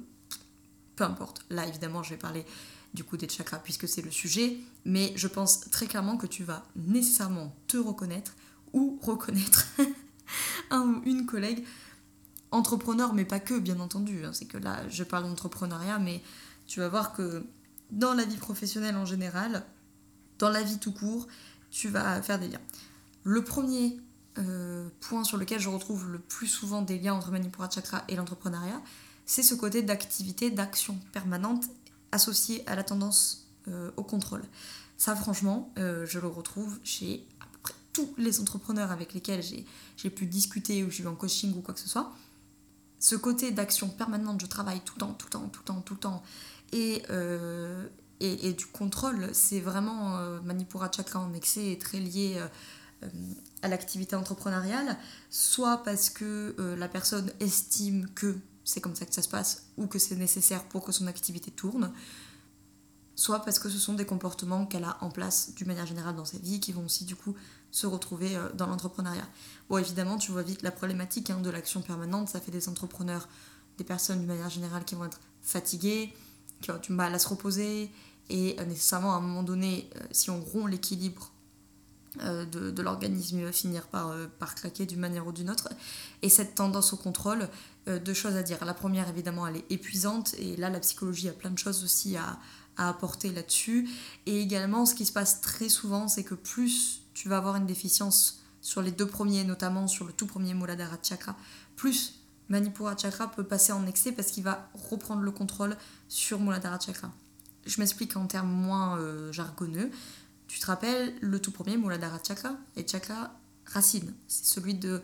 Peu 0.96 1.02
importe. 1.02 1.44
Là, 1.50 1.66
évidemment, 1.66 2.04
je 2.04 2.10
vais 2.10 2.16
parler 2.16 2.46
du 2.94 3.02
coup 3.02 3.16
des 3.16 3.28
chakras 3.28 3.58
puisque 3.58 3.88
c'est 3.88 4.02
le 4.02 4.12
sujet, 4.12 4.58
mais 4.84 5.12
je 5.16 5.26
pense 5.26 5.68
très 5.68 5.86
clairement 5.86 6.16
que 6.16 6.28
tu 6.28 6.44
vas 6.44 6.64
nécessairement 6.76 7.52
te 7.66 7.76
reconnaître 7.76 8.36
ou 8.74 8.98
reconnaître 9.00 9.66
un 10.70 10.82
ou 10.82 11.02
une 11.04 11.24
collègue 11.24 11.64
entrepreneur, 12.50 13.14
mais 13.14 13.24
pas 13.24 13.40
que, 13.40 13.58
bien 13.58 13.80
entendu. 13.80 14.24
Hein. 14.24 14.32
C'est 14.32 14.44
que 14.44 14.58
là, 14.58 14.86
je 14.88 15.02
parle 15.02 15.24
d'entrepreneuriat, 15.24 15.98
mais 15.98 16.22
tu 16.66 16.80
vas 16.80 16.88
voir 16.88 17.12
que 17.12 17.44
dans 17.90 18.14
la 18.14 18.24
vie 18.24 18.36
professionnelle 18.36 18.96
en 18.96 19.06
général, 19.06 19.64
dans 20.38 20.50
la 20.50 20.62
vie 20.62 20.78
tout 20.78 20.92
court, 20.92 21.26
tu 21.70 21.88
vas 21.88 22.20
faire 22.22 22.38
des 22.38 22.48
liens. 22.48 22.60
Le 23.24 23.42
premier 23.42 23.98
euh, 24.38 24.88
point 25.00 25.24
sur 25.24 25.36
lequel 25.36 25.60
je 25.60 25.68
retrouve 25.68 26.10
le 26.10 26.18
plus 26.18 26.46
souvent 26.46 26.82
des 26.82 26.98
liens 26.98 27.14
entre 27.14 27.30
Manipura 27.30 27.70
Chakra 27.70 28.04
et 28.08 28.16
l'entrepreneuriat, 28.16 28.80
c'est 29.26 29.42
ce 29.42 29.54
côté 29.54 29.82
d'activité, 29.82 30.50
d'action 30.50 30.98
permanente 31.12 31.64
associée 32.12 32.62
à 32.68 32.74
la 32.74 32.84
tendance 32.84 33.48
euh, 33.68 33.90
au 33.96 34.02
contrôle. 34.02 34.42
Ça, 34.96 35.16
franchement, 35.16 35.72
euh, 35.78 36.06
je 36.06 36.18
le 36.18 36.28
retrouve 36.28 36.78
chez 36.84 37.26
tous 37.94 38.12
les 38.18 38.40
entrepreneurs 38.40 38.90
avec 38.92 39.14
lesquels 39.14 39.42
j'ai 39.96 40.10
pu 40.10 40.26
discuter 40.26 40.84
ou 40.84 40.90
j'ai 40.90 41.04
eu 41.04 41.06
en 41.06 41.14
coaching 41.14 41.56
ou 41.56 41.62
quoi 41.62 41.72
que 41.72 41.80
ce 41.80 41.88
soit. 41.88 42.12
Ce 42.98 43.16
côté 43.16 43.50
d'action 43.50 43.88
permanente, 43.88 44.40
je 44.40 44.46
travaille 44.46 44.80
tout 44.80 44.94
le 44.96 45.00
temps, 45.00 45.14
tout 45.14 45.26
le 45.26 45.30
temps, 45.30 45.48
tout 45.48 45.60
le 45.60 45.64
temps, 45.64 45.80
tout 45.80 45.94
le 45.94 46.00
temps. 46.00 46.22
Et, 46.72 47.02
et, 48.20 48.52
du 48.52 48.66
contrôle, 48.66 49.30
c'est 49.32 49.60
vraiment 49.60 50.16
euh, 50.16 50.40
Manipura 50.42 50.90
Chakra 50.90 51.20
en 51.20 51.32
excès 51.34 51.72
est 51.72 51.80
très 51.80 51.98
lié 51.98 52.36
euh, 52.36 52.46
euh, 53.02 53.08
à 53.62 53.68
l'activité 53.68 54.16
entrepreneuriale, 54.16 54.96
soit 55.30 55.82
parce 55.82 56.10
que 56.10 56.54
la 56.78 56.88
personne 56.88 57.30
estime 57.40 58.08
que 58.14 58.36
c'est 58.64 58.80
comme 58.80 58.94
ça 58.94 59.04
que 59.04 59.14
ça 59.14 59.22
se 59.22 59.28
passe 59.28 59.66
ou 59.76 59.86
que 59.86 59.98
c'est 59.98 60.16
nécessaire 60.16 60.64
pour 60.64 60.84
que 60.84 60.92
son 60.92 61.06
activité 61.06 61.50
tourne, 61.50 61.92
soit 63.14 63.40
parce 63.40 63.58
que 63.58 63.68
ce 63.68 63.78
sont 63.78 63.94
des 63.94 64.06
comportements 64.06 64.66
qu'elle 64.66 64.84
a 64.84 64.96
en 65.00 65.10
place 65.10 65.54
d'une 65.54 65.66
manière 65.66 65.86
générale 65.86 66.16
dans 66.16 66.24
sa 66.24 66.38
vie 66.38 66.60
qui 66.60 66.72
vont 66.72 66.84
aussi 66.84 67.04
du 67.04 67.16
coup 67.16 67.34
se 67.74 67.86
retrouver 67.86 68.38
dans 68.54 68.66
l'entrepreneuriat. 68.66 69.26
Bon 69.68 69.78
évidemment 69.78 70.16
tu 70.16 70.30
vois 70.30 70.42
vite 70.42 70.62
la 70.62 70.70
problématique 70.70 71.30
hein, 71.30 71.40
de 71.40 71.50
l'action 71.50 71.82
permanente, 71.82 72.28
ça 72.28 72.40
fait 72.40 72.52
des 72.52 72.68
entrepreneurs, 72.68 73.28
des 73.78 73.84
personnes 73.84 74.18
d'une 74.18 74.28
manière 74.28 74.50
générale 74.50 74.84
qui 74.84 74.94
vont 74.94 75.06
être 75.06 75.20
fatiguées, 75.42 76.12
qui 76.60 76.70
ont 76.70 76.78
du 76.78 76.92
mal 76.92 77.14
à 77.14 77.18
se 77.18 77.28
reposer, 77.28 77.90
et 78.30 78.56
euh, 78.58 78.64
nécessairement, 78.64 79.14
à 79.14 79.16
un 79.16 79.20
moment 79.20 79.42
donné, 79.42 79.90
euh, 79.96 80.00
si 80.10 80.30
on 80.30 80.40
rompt 80.40 80.70
l'équilibre 80.70 81.30
euh, 82.22 82.46
de, 82.46 82.82
l'organisme, 82.82 83.38
il 83.38 83.44
va 83.44 83.52
finir 83.52 83.86
par, 83.88 84.14
par 84.38 84.54
claquer 84.54 84.86
d'une 84.86 85.00
manière 85.00 85.26
ou 85.26 85.32
d'une 85.32 85.50
autre. 85.50 85.68
Et 86.22 86.28
cette 86.28 86.54
tendance 86.54 86.92
au 86.92 86.96
contrôle, 86.96 87.48
deux 87.86 88.14
choses 88.14 88.36
à 88.36 88.42
dire. 88.42 88.64
La 88.64 88.72
première, 88.72 89.08
évidemment, 89.08 89.46
elle 89.46 89.56
est 89.56 89.70
épuisante, 89.70 90.34
et 90.38 90.56
là, 90.56 90.70
la 90.70 90.80
psychologie 90.80 91.28
a 91.28 91.32
plein 91.32 91.50
de 91.50 91.58
choses 91.58 91.84
aussi 91.84 92.16
à, 92.16 92.38
à 92.76 92.88
apporter 92.88 93.30
là-dessus. 93.30 93.90
Et 94.26 94.40
également, 94.40 94.86
ce 94.86 94.94
qui 94.94 95.04
se 95.04 95.12
passe 95.12 95.40
très 95.40 95.68
souvent, 95.68 96.08
c'est 96.08 96.24
que 96.24 96.34
plus 96.34 97.02
tu 97.14 97.28
vas 97.28 97.38
avoir 97.38 97.56
une 97.56 97.66
déficience 97.66 98.40
sur 98.60 98.82
les 98.82 98.90
deux 98.90 99.06
premiers, 99.06 99.44
notamment 99.44 99.86
sur 99.86 100.04
le 100.04 100.12
tout 100.12 100.26
premier 100.26 100.54
Muladhara 100.54 100.98
Chakra, 101.02 101.36
plus 101.76 102.20
Manipura 102.48 102.96
Chakra 102.96 103.30
peut 103.30 103.44
passer 103.44 103.72
en 103.72 103.86
excès 103.86 104.12
parce 104.12 104.30
qu'il 104.30 104.44
va 104.44 104.68
reprendre 104.90 105.22
le 105.22 105.30
contrôle 105.30 105.76
sur 106.08 106.40
Muladhara 106.40 106.78
Chakra. 106.78 107.12
Je 107.64 107.80
m'explique 107.80 108.16
en 108.16 108.26
termes 108.26 108.50
moins 108.50 108.98
euh, 108.98 109.32
jargonneux. 109.32 109.90
Tu 110.48 110.60
te 110.60 110.66
rappelles, 110.66 111.14
le 111.20 111.40
tout 111.40 111.50
premier, 111.50 111.76
Muladhara 111.76 112.18
Chakra, 112.26 112.52
et 112.76 112.86
Chakra 112.86 113.32
racine. 113.64 114.12
C'est 114.28 114.44
celui 114.44 114.74
de 114.74 115.02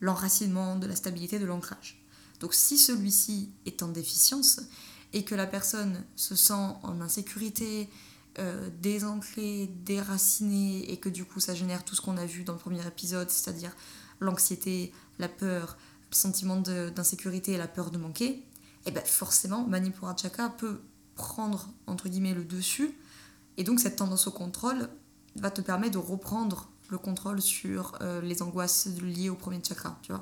l'enracinement, 0.00 0.76
de 0.76 0.86
la 0.86 0.96
stabilité, 0.96 1.38
de 1.38 1.44
l'ancrage. 1.44 2.02
Donc 2.40 2.54
si 2.54 2.78
celui-ci 2.78 3.50
est 3.66 3.82
en 3.82 3.88
déficience 3.88 4.60
et 5.12 5.24
que 5.24 5.34
la 5.34 5.46
personne 5.46 6.02
se 6.16 6.36
sent 6.36 6.52
en 6.82 7.00
insécurité, 7.00 7.88
euh, 8.38 8.70
déracinée, 9.84 10.90
et 10.90 10.96
que 10.98 11.08
du 11.08 11.24
coup 11.24 11.40
ça 11.40 11.54
génère 11.54 11.84
tout 11.84 11.94
ce 11.94 12.00
qu'on 12.00 12.16
a 12.16 12.26
vu 12.26 12.44
dans 12.44 12.54
le 12.54 12.58
premier 12.58 12.86
épisode, 12.86 13.30
c'est-à-dire 13.30 13.74
l'anxiété, 14.20 14.92
la 15.18 15.28
peur, 15.28 15.76
le 16.10 16.16
sentiment 16.16 16.56
d'insécurité 16.56 17.52
et 17.52 17.58
la 17.58 17.68
peur 17.68 17.90
de 17.90 17.98
manquer, 17.98 18.30
et 18.30 18.44
eh 18.86 18.90
bien 18.90 19.02
forcément 19.02 19.66
Manipura 19.66 20.16
Chakra 20.16 20.50
peut 20.50 20.80
prendre 21.14 21.68
entre 21.86 22.08
guillemets 22.08 22.34
le 22.34 22.44
dessus. 22.44 22.94
Et 23.56 23.64
donc 23.64 23.80
cette 23.80 23.96
tendance 23.96 24.28
au 24.28 24.30
contrôle 24.30 24.88
va 25.36 25.50
te 25.50 25.60
permettre 25.60 25.94
de 25.94 25.98
reprendre 25.98 26.70
le 26.88 26.98
contrôle 26.98 27.42
sur 27.42 27.98
euh, 28.00 28.20
les 28.20 28.42
angoisses 28.42 28.86
liées 29.02 29.28
au 29.28 29.34
premier 29.34 29.60
chakra, 29.62 29.98
tu. 30.02 30.12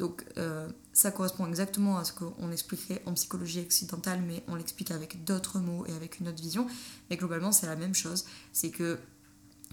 Donc 0.00 0.24
euh, 0.38 0.66
ça 0.94 1.10
correspond 1.10 1.46
exactement 1.46 1.98
à 1.98 2.04
ce 2.04 2.14
qu'on 2.14 2.50
expliquerait 2.50 3.02
en 3.04 3.12
psychologie 3.12 3.60
occidentale, 3.60 4.22
mais 4.26 4.42
on 4.48 4.54
l'explique 4.54 4.90
avec 4.92 5.24
d'autres 5.24 5.58
mots 5.58 5.84
et 5.86 5.92
avec 5.92 6.20
une 6.20 6.28
autre 6.28 6.42
vision. 6.42 6.66
Mais 7.10 7.18
globalement, 7.18 7.52
c'est 7.52 7.66
la 7.66 7.76
même 7.76 7.94
chose. 7.94 8.24
C'est 8.54 8.70
que, 8.70 8.98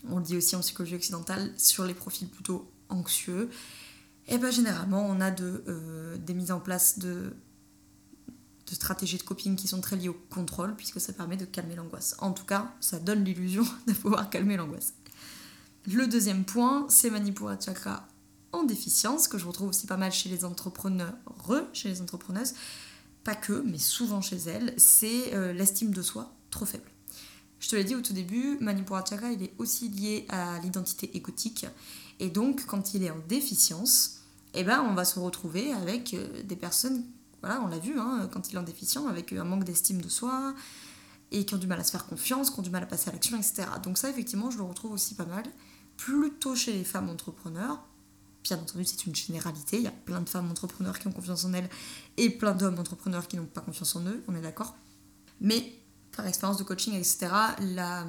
on 0.10 0.18
le 0.18 0.24
dit 0.24 0.36
aussi 0.36 0.58
en 0.58 0.60
psychologie 0.60 0.96
occidentale, 0.96 1.54
sur 1.56 1.86
les 1.86 1.94
profils 1.94 2.28
plutôt 2.28 2.70
anxieux, 2.90 3.50
et 4.28 4.34
eh 4.34 4.38
ben 4.38 4.52
généralement 4.52 5.06
on 5.08 5.22
a 5.22 5.32
de, 5.32 5.64
euh, 5.70 6.18
des 6.18 6.34
mises 6.34 6.52
en 6.52 6.60
place 6.60 7.00
de 7.00 7.34
de 8.70 8.76
stratégies 8.76 9.18
de 9.18 9.24
coping 9.24 9.56
qui 9.56 9.70
sont 9.70 9.80
très 9.80 9.96
liées 9.96 10.10
au 10.10 10.18
contrôle, 10.30 10.76
puisque 10.76 11.00
ça 11.00 11.14
permet 11.14 11.38
de 11.38 11.46
calmer 11.46 11.76
l'angoisse. 11.76 12.18
En 12.20 12.34
tout 12.34 12.44
cas, 12.44 12.74
ça 12.82 13.00
donne 13.00 13.24
l'illusion 13.24 13.66
de 13.88 13.94
pouvoir 13.94 14.30
calmer 14.30 14.58
l'angoisse. 14.58 14.94
Le 15.86 16.06
deuxième 16.06 16.44
point, 16.44 16.86
c'est 16.90 17.10
Manipura 17.10 17.58
Chakra 17.58 18.06
en 18.60 18.64
déficience, 18.64 19.28
que 19.28 19.38
je 19.38 19.46
retrouve 19.46 19.70
aussi 19.70 19.88
pas 19.88 19.98
mal 19.98 20.12
chez 20.12 20.30
les 20.30 20.46
entrepreneurs, 20.46 21.14
chez 21.74 21.90
les 21.90 22.02
entrepreneuses, 22.02 22.54
pas 23.24 23.36
que, 23.36 23.62
mais 23.66 23.78
souvent 23.78 24.22
chez 24.22 24.38
elles, 24.38 24.74
c'est 24.78 25.34
euh, 25.34 25.54
l'estime 25.54 25.92
de 25.92 26.02
soi 26.02 26.32
trop 26.50 26.66
faible. 26.66 26.90
Je 27.60 27.70
te 27.70 27.76
l'ai 27.76 27.84
dit 27.84 27.96
au 27.96 28.02
tout 28.02 28.14
début, 28.14 28.58
Manipura 28.62 29.04
Chakra, 29.04 29.32
il 29.32 29.44
est 29.44 29.54
aussi 29.58 29.90
lié 29.90 30.26
à 30.30 30.60
l'identité 30.60 31.16
égotique. 31.18 31.66
Et 32.20 32.30
donc, 32.30 32.66
quand 32.66 32.94
il 32.94 33.04
est 33.04 33.10
en 33.10 33.20
déficience, 33.28 34.22
eh 34.54 34.64
ben, 34.64 34.82
on 34.82 34.94
va 34.94 35.06
se 35.06 35.20
retrouver 35.20 35.74
avec 35.74 36.14
euh, 36.14 36.44
des 36.44 36.56
personnes, 36.56 37.04
voilà, 37.42 37.62
on 37.62 37.68
l'a 37.68 37.80
vu, 37.80 38.00
hein, 38.00 38.30
quand 38.32 38.50
il 38.50 38.56
est 38.56 38.60
en 38.60 38.64
déficient, 38.64 39.08
avec 39.08 39.34
un 39.34 39.44
manque 39.44 39.64
d'estime 39.64 40.02
de 40.02 40.10
soi, 40.10 40.54
et 41.32 41.46
qui 41.46 41.54
ont 41.54 41.58
du 41.58 41.68
mal 41.68 41.80
à 41.80 41.84
se 41.84 41.92
faire 41.92 42.06
confiance, 42.06 42.50
qui 42.50 42.60
ont 42.60 42.64
du 42.64 42.70
mal 42.70 42.84
à 42.84 42.86
passer 42.86 43.10
à 43.10 43.14
l'action, 43.14 43.38
etc. 43.38 43.68
Donc 43.84 43.98
ça, 43.98 44.10
effectivement, 44.10 44.50
je 44.52 44.58
le 44.58 44.64
retrouve 44.64 44.94
aussi 44.94 45.16
pas 45.16 45.26
mal, 45.26 45.44
plutôt 45.98 46.56
chez 46.56 46.74
les 46.74 46.84
femmes 46.84 47.10
entrepreneurs. 47.10 47.84
Bien 48.48 48.58
entendu, 48.60 48.86
c'est 48.86 49.06
une 49.06 49.16
généralité, 49.16 49.78
il 49.78 49.84
y 49.84 49.88
a 49.88 49.92
plein 49.92 50.22
de 50.22 50.30
femmes 50.30 50.50
entrepreneurs 50.50 50.98
qui 51.00 51.08
ont 51.08 51.12
confiance 51.12 51.44
en 51.44 51.54
elles, 51.54 51.70
et 52.16 52.30
plein 52.30 52.54
d'hommes 52.54 52.80
entrepreneurs 52.80 53.28
qui 53.28 53.36
n'ont 53.36 53.46
pas 53.46 53.60
confiance 53.60 53.96
en 53.98 54.06
eux, 54.06 54.24
on 54.30 54.36
est 54.36 54.42
d'accord. 54.42 54.76
Mais 55.42 55.74
par 56.16 56.26
expérience 56.26 56.58
de 56.58 56.64
coaching, 56.64 56.94
etc., 56.94 57.28
la, 57.60 58.08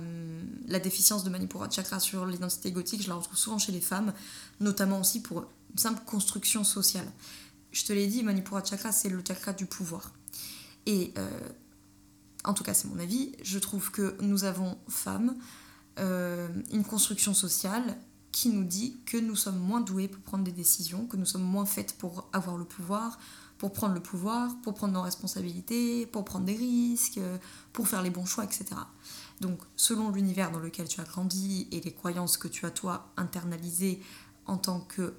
la 0.68 0.79
déficience 0.79 1.24
de 1.24 1.31
Manipura 1.31 1.68
Chakra 1.68 1.98
sur 1.98 2.24
l'identité 2.24 2.68
égotique, 2.68 3.03
je 3.03 3.09
la 3.09 3.16
retrouve 3.16 3.37
souvent 3.37 3.59
chez 3.59 3.72
les 3.72 3.81
femmes, 3.81 4.12
notamment 4.61 5.01
aussi 5.01 5.20
pour 5.20 5.40
une 5.72 5.79
simple 5.79 6.03
construction 6.07 6.62
sociale. 6.62 7.07
Je 7.72 7.85
te 7.85 7.92
l'ai 7.92 8.07
dit, 8.07 8.22
Manipura 8.22 8.62
Chakra, 8.64 8.92
c'est 8.92 9.09
le 9.09 9.20
chakra 9.27 9.53
du 9.53 9.66
pouvoir. 9.66 10.12
Et 10.87 11.12
euh, 11.18 11.29
en 12.44 12.55
tout 12.55 12.62
cas, 12.62 12.74
c'est 12.74 12.88
mon 12.88 13.01
avis, 13.01 13.33
je 13.42 13.59
trouve 13.59 13.90
que 13.90 14.16
nous 14.20 14.44
avons, 14.44 14.79
femmes, 14.88 15.37
euh, 15.98 16.48
une 16.72 16.85
construction 16.85 17.35
sociale 17.35 17.98
qui 18.38 18.51
nous 18.51 18.62
dit 18.62 18.96
que 19.05 19.16
nous 19.16 19.35
sommes 19.35 19.59
moins 19.59 19.81
douées 19.81 20.07
pour 20.07 20.22
prendre 20.22 20.44
des 20.44 20.53
décisions, 20.53 21.07
que 21.07 21.16
nous 21.16 21.24
sommes 21.24 21.42
moins 21.42 21.66
faites 21.66 21.98
pour 21.98 22.29
avoir 22.33 22.57
le 22.57 22.64
pouvoir, 22.64 23.18
pour 23.59 23.72
prendre 23.72 23.94
le 23.94 24.01
pouvoir, 24.01 24.55
pour 24.62 24.74
prendre 24.74 24.94
nos 24.94 25.03
responsabilités, 25.03 26.07
pour 26.07 26.24
prendre 26.24 26.44
des 26.44 26.55
risques, 26.55 27.18
pour 27.72 27.88
faire 27.88 28.01
les 28.01 28.11
bons 28.11 28.27
choix, 28.27 28.44
etc. 28.44 28.66
Donc 29.40 29.59
selon 29.74 30.12
l'univers 30.12 30.53
dans 30.53 30.61
lequel 30.61 30.87
tu 30.87 31.01
as 31.01 31.05
grandi 31.05 31.66
et 31.72 31.81
les 31.81 31.92
croyances 31.92 32.37
que 32.37 32.46
tu 32.46 32.64
as 32.64 32.70
toi 32.70 33.12
internalisées 33.16 34.01
en 34.46 34.57
tant 34.57 34.83
que 34.83 35.14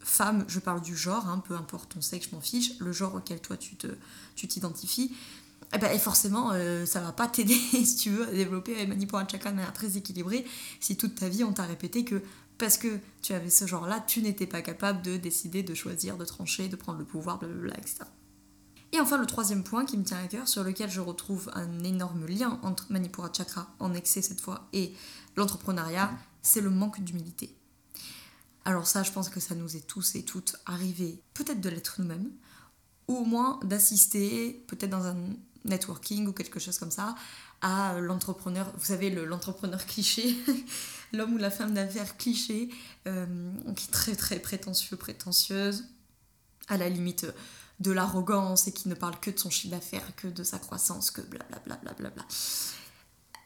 femme, 0.00 0.44
je 0.48 0.58
parle 0.58 0.80
du 0.80 0.96
genre, 0.96 1.28
hein, 1.28 1.40
peu 1.46 1.54
importe 1.54 1.94
ton 1.94 2.00
sexe, 2.00 2.30
je 2.30 2.34
m'en 2.34 2.40
fiche, 2.40 2.76
le 2.80 2.90
genre 2.90 3.14
auquel 3.14 3.40
toi 3.40 3.56
tu 3.56 3.76
te 3.76 3.86
tu 4.34 4.48
t'identifies, 4.48 5.12
et, 5.72 5.76
eh 5.76 5.78
ben, 5.78 5.92
et 5.92 5.98
forcément 5.98 6.50
euh, 6.52 6.84
ça 6.86 7.00
va 7.00 7.12
pas 7.12 7.26
t'aider 7.26 7.54
si 7.84 7.96
tu 7.96 8.10
veux 8.10 8.28
à 8.28 8.32
développer 8.32 8.80
un 8.80 9.28
Chakra 9.28 9.50
de 9.50 9.56
manière 9.56 9.72
très 9.72 9.96
équilibrée 9.96 10.44
si 10.78 10.96
toute 10.96 11.16
ta 11.16 11.28
vie 11.28 11.42
on 11.42 11.52
t'a 11.52 11.64
répété 11.64 12.04
que 12.04 12.22
parce 12.58 12.78
que 12.78 12.98
tu 13.22 13.32
avais 13.32 13.50
ce 13.50 13.66
genre-là, 13.66 14.00
tu 14.06 14.22
n'étais 14.22 14.46
pas 14.46 14.62
capable 14.62 15.02
de 15.02 15.16
décider, 15.16 15.62
de 15.62 15.74
choisir, 15.74 16.16
de 16.16 16.24
trancher, 16.24 16.68
de 16.68 16.76
prendre 16.76 16.98
le 16.98 17.04
pouvoir, 17.04 17.38
blablabla, 17.38 17.74
etc. 17.78 18.04
Et 18.92 19.00
enfin, 19.00 19.18
le 19.18 19.26
troisième 19.26 19.64
point 19.64 19.84
qui 19.84 19.98
me 19.98 20.04
tient 20.04 20.22
à 20.22 20.26
cœur, 20.26 20.48
sur 20.48 20.64
lequel 20.64 20.90
je 20.90 21.00
retrouve 21.00 21.50
un 21.54 21.84
énorme 21.84 22.26
lien 22.26 22.58
entre 22.62 22.86
Manipura 22.90 23.30
Chakra, 23.32 23.68
en 23.78 23.94
excès 23.94 24.22
cette 24.22 24.40
fois, 24.40 24.68
et 24.72 24.94
l'entrepreneuriat, 25.36 26.10
c'est 26.42 26.60
le 26.60 26.70
manque 26.70 27.00
d'humilité. 27.00 27.54
Alors 28.64 28.86
ça, 28.86 29.02
je 29.02 29.12
pense 29.12 29.28
que 29.28 29.40
ça 29.40 29.54
nous 29.54 29.76
est 29.76 29.86
tous 29.86 30.14
et 30.14 30.24
toutes 30.24 30.56
arrivé, 30.66 31.20
peut-être 31.34 31.60
de 31.60 31.68
l'être 31.68 31.96
nous-mêmes, 32.00 32.30
ou 33.08 33.18
au 33.18 33.24
moins 33.24 33.60
d'assister, 33.62 34.64
peut-être 34.66 34.90
dans 34.90 35.04
un 35.04 35.16
networking 35.64 36.26
ou 36.26 36.32
quelque 36.32 36.58
chose 36.60 36.78
comme 36.78 36.90
ça, 36.90 37.14
à 37.60 37.98
l'entrepreneur, 38.00 38.72
vous 38.76 38.84
savez, 38.84 39.10
l'entrepreneur 39.10 39.84
cliché, 39.86 40.36
l'homme 41.12 41.34
ou 41.34 41.38
la 41.38 41.50
femme 41.50 41.74
d'affaires 41.74 42.16
cliché, 42.16 42.70
euh, 43.06 43.26
qui 43.76 43.88
est 43.88 43.92
très 43.92 44.16
très 44.16 44.38
prétentieux, 44.38 44.96
prétentieuse, 44.96 45.84
à 46.68 46.76
la 46.76 46.88
limite 46.88 47.26
de 47.80 47.92
l'arrogance 47.92 48.68
et 48.68 48.72
qui 48.72 48.88
ne 48.88 48.94
parle 48.94 49.18
que 49.20 49.30
de 49.30 49.38
son 49.38 49.50
chiffre 49.50 49.74
d'affaires, 49.74 50.16
que 50.16 50.28
de 50.28 50.42
sa 50.42 50.58
croissance, 50.58 51.10
que 51.10 51.20
blablabla. 51.20 51.76
Bla 51.76 51.92
bla 51.94 52.10
bla 52.10 52.24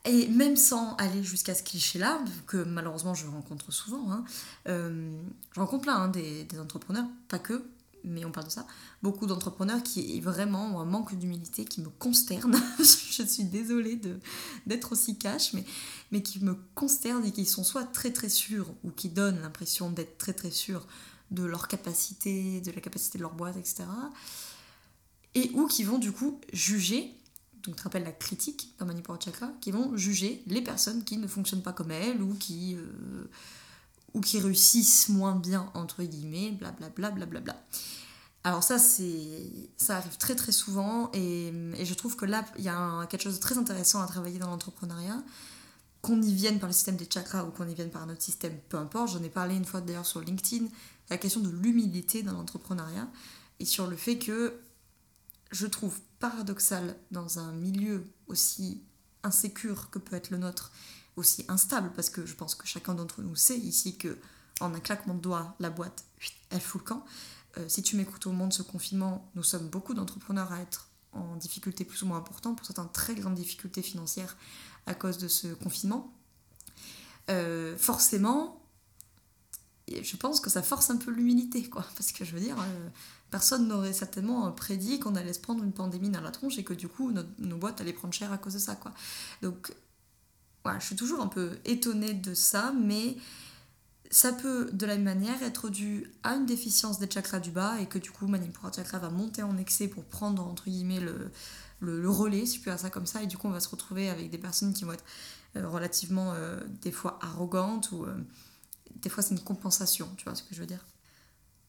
et 0.04 0.28
même 0.28 0.56
sans 0.56 0.96
aller 0.96 1.22
jusqu'à 1.22 1.54
ce 1.54 1.62
cliché-là, 1.62 2.20
que 2.46 2.56
malheureusement 2.56 3.14
je 3.14 3.26
rencontre 3.26 3.70
souvent, 3.70 4.10
hein, 4.10 4.24
euh, 4.68 5.20
je 5.52 5.60
rencontre 5.60 5.82
plein 5.82 5.96
hein, 5.96 6.08
des, 6.08 6.44
des, 6.44 6.58
entrepreneurs, 6.58 7.04
pas 7.28 7.38
que, 7.38 7.62
mais 8.04 8.24
on 8.24 8.32
parle 8.32 8.46
de 8.46 8.52
ça, 8.52 8.66
beaucoup 9.02 9.26
d'entrepreneurs 9.26 9.82
qui 9.82 10.20
vraiment 10.20 10.76
ont 10.76 10.80
un 10.80 10.84
manque 10.84 11.14
d'humilité 11.14 11.64
qui 11.64 11.80
me 11.80 11.88
consterne. 11.88 12.60
je 12.78 13.22
suis 13.22 13.44
désolée 13.44 14.00
d'être 14.66 14.92
aussi 14.92 15.18
cash, 15.18 15.52
mais, 15.52 15.64
mais 16.10 16.22
qui 16.22 16.42
me 16.44 16.56
consterne 16.74 17.24
et 17.24 17.32
qui 17.32 17.46
sont 17.46 17.64
soit 17.64 17.84
très 17.84 18.12
très 18.12 18.28
sûrs 18.28 18.72
ou 18.84 18.90
qui 18.90 19.08
donnent 19.08 19.40
l'impression 19.40 19.90
d'être 19.90 20.18
très 20.18 20.32
très 20.32 20.50
sûrs 20.50 20.86
de 21.30 21.44
leur 21.44 21.68
capacité, 21.68 22.60
de 22.60 22.72
la 22.72 22.80
capacité 22.80 23.18
de 23.18 23.22
leur 23.22 23.34
boîte, 23.34 23.56
etc. 23.56 23.84
Et 25.34 25.50
ou 25.54 25.66
qui 25.66 25.84
vont 25.84 25.98
du 25.98 26.12
coup 26.12 26.40
juger, 26.52 27.16
donc 27.62 27.76
tu 27.76 27.82
rappelles 27.82 28.04
la 28.04 28.12
critique 28.12 28.74
dans 28.78 28.86
Manipura 28.86 29.18
Chakra, 29.22 29.50
qui 29.60 29.70
vont 29.70 29.96
juger 29.96 30.42
les 30.46 30.62
personnes 30.62 31.04
qui 31.04 31.18
ne 31.18 31.28
fonctionnent 31.28 31.62
pas 31.62 31.72
comme 31.72 31.90
elles 31.90 32.22
ou 32.22 32.34
qui. 32.34 32.74
Euh, 32.76 33.30
ou 34.14 34.20
qui 34.20 34.38
réussissent 34.38 35.08
moins 35.08 35.36
bien, 35.36 35.70
entre 35.74 36.02
guillemets, 36.02 36.52
blablabla. 36.52 37.10
Bla, 37.10 37.26
bla, 37.26 37.40
bla, 37.40 37.64
Alors 38.44 38.62
ça, 38.62 38.78
ça 38.78 39.96
arrive 39.96 40.16
très 40.18 40.34
très 40.34 40.52
souvent 40.52 41.10
et, 41.12 41.52
et 41.76 41.84
je 41.84 41.94
trouve 41.94 42.16
que 42.16 42.24
là, 42.24 42.44
il 42.58 42.64
y 42.64 42.68
a 42.68 43.06
quelque 43.06 43.22
chose 43.22 43.36
de 43.36 43.40
très 43.40 43.58
intéressant 43.58 44.02
à 44.02 44.06
travailler 44.06 44.38
dans 44.38 44.50
l'entrepreneuriat. 44.50 45.22
Qu'on 46.02 46.22
y 46.22 46.32
vienne 46.32 46.58
par 46.58 46.66
le 46.66 46.72
système 46.72 46.96
des 46.96 47.06
chakras 47.12 47.44
ou 47.44 47.50
qu'on 47.50 47.68
y 47.68 47.74
vienne 47.74 47.90
par 47.90 48.02
un 48.02 48.08
autre 48.08 48.22
système, 48.22 48.56
peu 48.70 48.78
importe. 48.78 49.12
J'en 49.12 49.22
ai 49.22 49.28
parlé 49.28 49.54
une 49.54 49.66
fois 49.66 49.82
d'ailleurs 49.82 50.06
sur 50.06 50.22
LinkedIn, 50.22 50.64
la 51.10 51.18
question 51.18 51.42
de 51.42 51.50
l'humilité 51.50 52.22
dans 52.22 52.32
l'entrepreneuriat 52.32 53.06
et 53.58 53.66
sur 53.66 53.86
le 53.86 53.96
fait 53.96 54.18
que 54.18 54.58
je 55.52 55.66
trouve 55.66 56.00
paradoxal 56.18 56.96
dans 57.10 57.38
un 57.38 57.52
milieu 57.52 58.04
aussi 58.28 58.82
insécure 59.22 59.90
que 59.90 59.98
peut 59.98 60.16
être 60.16 60.30
le 60.30 60.38
nôtre 60.38 60.72
aussi 61.16 61.44
instable, 61.48 61.92
parce 61.94 62.10
que 62.10 62.26
je 62.26 62.34
pense 62.34 62.54
que 62.54 62.66
chacun 62.66 62.94
d'entre 62.94 63.22
nous 63.22 63.36
sait 63.36 63.58
ici 63.58 63.96
que 63.96 64.18
en 64.60 64.74
un 64.74 64.80
claquement 64.80 65.14
de 65.14 65.20
doigts, 65.20 65.54
la 65.58 65.70
boîte, 65.70 66.04
elle 66.50 66.60
fout 66.60 66.82
le 66.82 66.86
camp. 66.86 67.04
Euh, 67.58 67.64
si 67.68 67.82
tu 67.82 67.96
m'écoutes 67.96 68.26
au 68.26 68.30
moment 68.30 68.46
de 68.46 68.52
ce 68.52 68.62
confinement, 68.62 69.30
nous 69.34 69.42
sommes 69.42 69.68
beaucoup 69.68 69.94
d'entrepreneurs 69.94 70.52
à 70.52 70.60
être 70.60 70.88
en 71.12 71.36
difficulté 71.36 71.84
plus 71.84 72.02
ou 72.02 72.06
moins 72.06 72.18
importante, 72.18 72.56
pour 72.56 72.66
certains 72.66 72.86
très 72.86 73.14
grandes 73.14 73.34
difficultés 73.34 73.82
financières 73.82 74.36
à 74.86 74.94
cause 74.94 75.18
de 75.18 75.28
ce 75.28 75.48
confinement. 75.48 76.12
Euh, 77.30 77.76
forcément, 77.76 78.62
je 79.88 80.16
pense 80.16 80.40
que 80.40 80.50
ça 80.50 80.62
force 80.62 80.90
un 80.90 80.96
peu 80.96 81.10
l'humilité, 81.10 81.68
quoi. 81.68 81.84
Parce 81.96 82.12
que 82.12 82.24
je 82.24 82.32
veux 82.32 82.40
dire, 82.40 82.56
euh, 82.58 82.88
personne 83.30 83.66
n'aurait 83.66 83.92
certainement 83.92 84.50
prédit 84.52 85.00
qu'on 85.00 85.16
allait 85.16 85.32
se 85.32 85.40
prendre 85.40 85.64
une 85.64 85.72
pandémie 85.72 86.10
dans 86.10 86.20
la 86.20 86.30
tronche 86.30 86.58
et 86.58 86.64
que 86.64 86.74
du 86.74 86.86
coup, 86.86 87.10
nos, 87.10 87.24
nos 87.38 87.56
boîtes 87.56 87.80
allaient 87.80 87.92
prendre 87.92 88.14
cher 88.14 88.32
à 88.32 88.38
cause 88.38 88.54
de 88.54 88.58
ça, 88.58 88.76
quoi. 88.76 88.92
Donc, 89.42 89.74
voilà, 90.64 90.78
je 90.78 90.86
suis 90.86 90.96
toujours 90.96 91.20
un 91.20 91.26
peu 91.26 91.58
étonnée 91.64 92.14
de 92.14 92.34
ça, 92.34 92.72
mais 92.78 93.16
ça 94.10 94.32
peut 94.32 94.70
de 94.72 94.86
la 94.86 94.96
même 94.96 95.04
manière 95.04 95.42
être 95.42 95.68
dû 95.68 96.10
à 96.24 96.34
une 96.34 96.44
déficience 96.44 96.98
des 96.98 97.08
chakras 97.08 97.38
du 97.38 97.50
bas 97.50 97.80
et 97.80 97.86
que 97.86 97.98
du 97.98 98.10
coup 98.10 98.26
Manipura 98.26 98.72
Chakra 98.72 98.98
va 98.98 99.08
monter 99.08 99.42
en 99.42 99.56
excès 99.56 99.86
pour 99.86 100.04
prendre 100.04 100.46
entre 100.46 100.64
guillemets 100.64 101.00
le, 101.00 101.30
le, 101.80 102.10
relais, 102.10 102.44
si 102.44 102.58
je 102.58 102.64
peux 102.64 102.70
dire 102.70 102.80
ça 102.80 102.90
comme 102.90 103.06
ça, 103.06 103.22
et 103.22 103.26
du 103.26 103.38
coup 103.38 103.46
on 103.46 103.52
va 103.52 103.60
se 103.60 103.68
retrouver 103.68 104.10
avec 104.10 104.30
des 104.30 104.38
personnes 104.38 104.74
qui 104.74 104.84
vont 104.84 104.92
être 104.92 105.04
euh, 105.56 105.68
relativement 105.68 106.32
euh, 106.34 106.60
des 106.82 106.90
fois 106.90 107.18
arrogantes 107.22 107.92
ou 107.92 108.04
euh, 108.04 108.14
des 108.96 109.08
fois 109.08 109.22
c'est 109.22 109.34
une 109.34 109.44
compensation, 109.44 110.08
tu 110.16 110.24
vois 110.24 110.34
ce 110.34 110.42
que 110.42 110.54
je 110.54 110.60
veux 110.60 110.66
dire. 110.66 110.84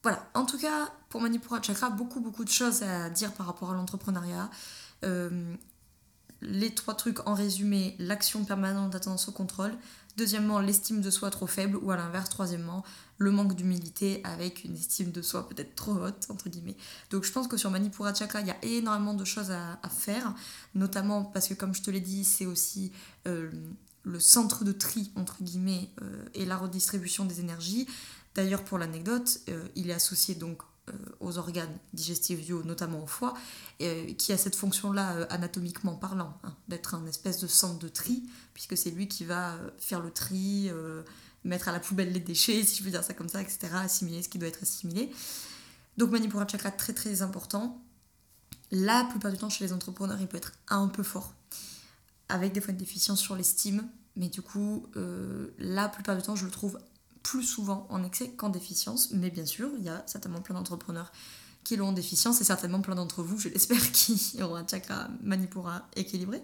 Voilà, 0.02 0.28
en 0.34 0.44
tout 0.44 0.58
cas 0.58 0.92
pour 1.10 1.20
Manipura 1.20 1.62
Chakra, 1.62 1.90
beaucoup 1.90 2.20
beaucoup 2.20 2.44
de 2.44 2.50
choses 2.50 2.82
à 2.82 3.08
dire 3.08 3.32
par 3.34 3.46
rapport 3.46 3.70
à 3.70 3.74
l'entrepreneuriat 3.74 4.50
les 6.42 6.74
trois 6.74 6.94
trucs 6.94 7.26
en 7.26 7.34
résumé, 7.34 7.94
l'action 7.98 8.44
permanente 8.44 8.90
d'attente 8.90 9.24
au 9.28 9.32
contrôle. 9.32 9.72
Deuxièmement, 10.16 10.58
l'estime 10.58 11.00
de 11.00 11.10
soi 11.10 11.30
trop 11.30 11.46
faible. 11.46 11.78
Ou 11.78 11.90
à 11.90 11.96
l'inverse, 11.96 12.28
troisièmement, 12.28 12.84
le 13.16 13.30
manque 13.30 13.54
d'humilité 13.54 14.20
avec 14.24 14.64
une 14.64 14.74
estime 14.74 15.10
de 15.10 15.22
soi 15.22 15.48
peut-être 15.48 15.74
trop 15.74 15.92
haute, 15.92 16.26
entre 16.28 16.48
guillemets. 16.48 16.76
Donc 17.10 17.24
je 17.24 17.32
pense 17.32 17.48
que 17.48 17.56
sur 17.56 17.70
Manipura 17.70 18.12
Chakra, 18.12 18.40
il 18.40 18.48
y 18.48 18.50
a 18.50 18.62
énormément 18.62 19.14
de 19.14 19.24
choses 19.24 19.50
à, 19.50 19.78
faire. 19.88 20.34
Notamment 20.74 21.24
parce 21.24 21.48
que, 21.48 21.54
comme 21.54 21.74
je 21.74 21.82
te 21.82 21.90
l'ai 21.90 22.00
dit, 22.00 22.24
c'est 22.24 22.46
aussi 22.46 22.92
euh, 23.26 23.50
le 24.02 24.20
centre 24.20 24.64
de 24.64 24.72
tri, 24.72 25.12
entre 25.16 25.42
guillemets, 25.42 25.90
euh, 26.02 26.24
et 26.34 26.44
la 26.44 26.56
redistribution 26.56 27.24
des 27.24 27.40
énergies. 27.40 27.86
D'ailleurs, 28.34 28.64
pour 28.64 28.78
l'anecdote, 28.78 29.40
euh, 29.48 29.68
il 29.76 29.90
est 29.90 29.94
associé 29.94 30.34
donc 30.34 30.62
aux 31.20 31.38
organes 31.38 31.76
digestifs 31.92 32.48
notamment 32.64 33.02
au 33.02 33.06
foie, 33.06 33.34
euh, 33.80 34.12
qui 34.14 34.32
a 34.32 34.36
cette 34.36 34.56
fonction-là 34.56 35.12
euh, 35.12 35.26
anatomiquement 35.30 35.94
parlant, 35.94 36.38
hein, 36.42 36.54
d'être 36.68 36.94
un 36.94 37.06
espèce 37.06 37.40
de 37.40 37.46
centre 37.46 37.78
de 37.78 37.88
tri, 37.88 38.24
puisque 38.52 38.76
c'est 38.76 38.90
lui 38.90 39.08
qui 39.08 39.24
va 39.24 39.58
faire 39.78 40.00
le 40.00 40.10
tri, 40.10 40.70
mettre 41.44 41.68
à 41.68 41.72
la 41.72 41.80
poubelle 41.80 42.12
les 42.12 42.20
déchets, 42.20 42.64
si 42.64 42.78
je 42.78 42.84
veux 42.84 42.90
dire 42.90 43.04
ça 43.04 43.14
comme 43.14 43.28
ça, 43.28 43.40
etc., 43.40 43.68
assimiler 43.74 44.22
ce 44.22 44.28
qui 44.28 44.38
doit 44.38 44.48
être 44.48 44.62
assimilé. 44.62 45.10
Donc 45.96 46.10
Manipura 46.10 46.46
Chakra, 46.48 46.70
très 46.70 46.92
très 46.92 47.22
important. 47.22 47.80
la 48.70 49.04
plupart 49.04 49.30
du 49.30 49.38
temps 49.38 49.50
chez 49.50 49.64
les 49.64 49.72
entrepreneurs, 49.72 50.20
il 50.20 50.26
peut 50.26 50.38
être 50.38 50.52
un 50.68 50.88
peu 50.88 51.02
fort, 51.02 51.34
avec 52.28 52.52
des 52.52 52.60
fois 52.60 52.72
une 52.72 52.78
déficience 52.78 53.20
sur 53.20 53.36
l'estime, 53.36 53.86
mais 54.16 54.28
du 54.28 54.42
coup, 54.42 54.86
euh, 54.96 55.48
la 55.58 55.88
plupart 55.88 56.16
du 56.16 56.22
temps, 56.22 56.36
je 56.36 56.44
le 56.44 56.50
trouve 56.50 56.78
plus 57.22 57.42
souvent 57.42 57.86
en 57.90 58.02
excès 58.04 58.30
qu'en 58.30 58.48
déficience, 58.48 59.10
mais 59.12 59.30
bien 59.30 59.46
sûr, 59.46 59.70
il 59.78 59.84
y 59.84 59.88
a 59.88 60.02
certainement 60.06 60.40
plein 60.40 60.54
d'entrepreneurs 60.54 61.12
qui 61.64 61.76
l'ont 61.76 61.88
en 61.88 61.92
déficience 61.92 62.40
et 62.40 62.44
certainement 62.44 62.80
plein 62.80 62.96
d'entre 62.96 63.22
vous, 63.22 63.38
je 63.38 63.48
l'espère, 63.48 63.92
qui 63.92 64.38
auront 64.42 64.56
un 64.56 64.66
chakra 64.66 65.08
manipura 65.22 65.88
équilibré. 65.94 66.42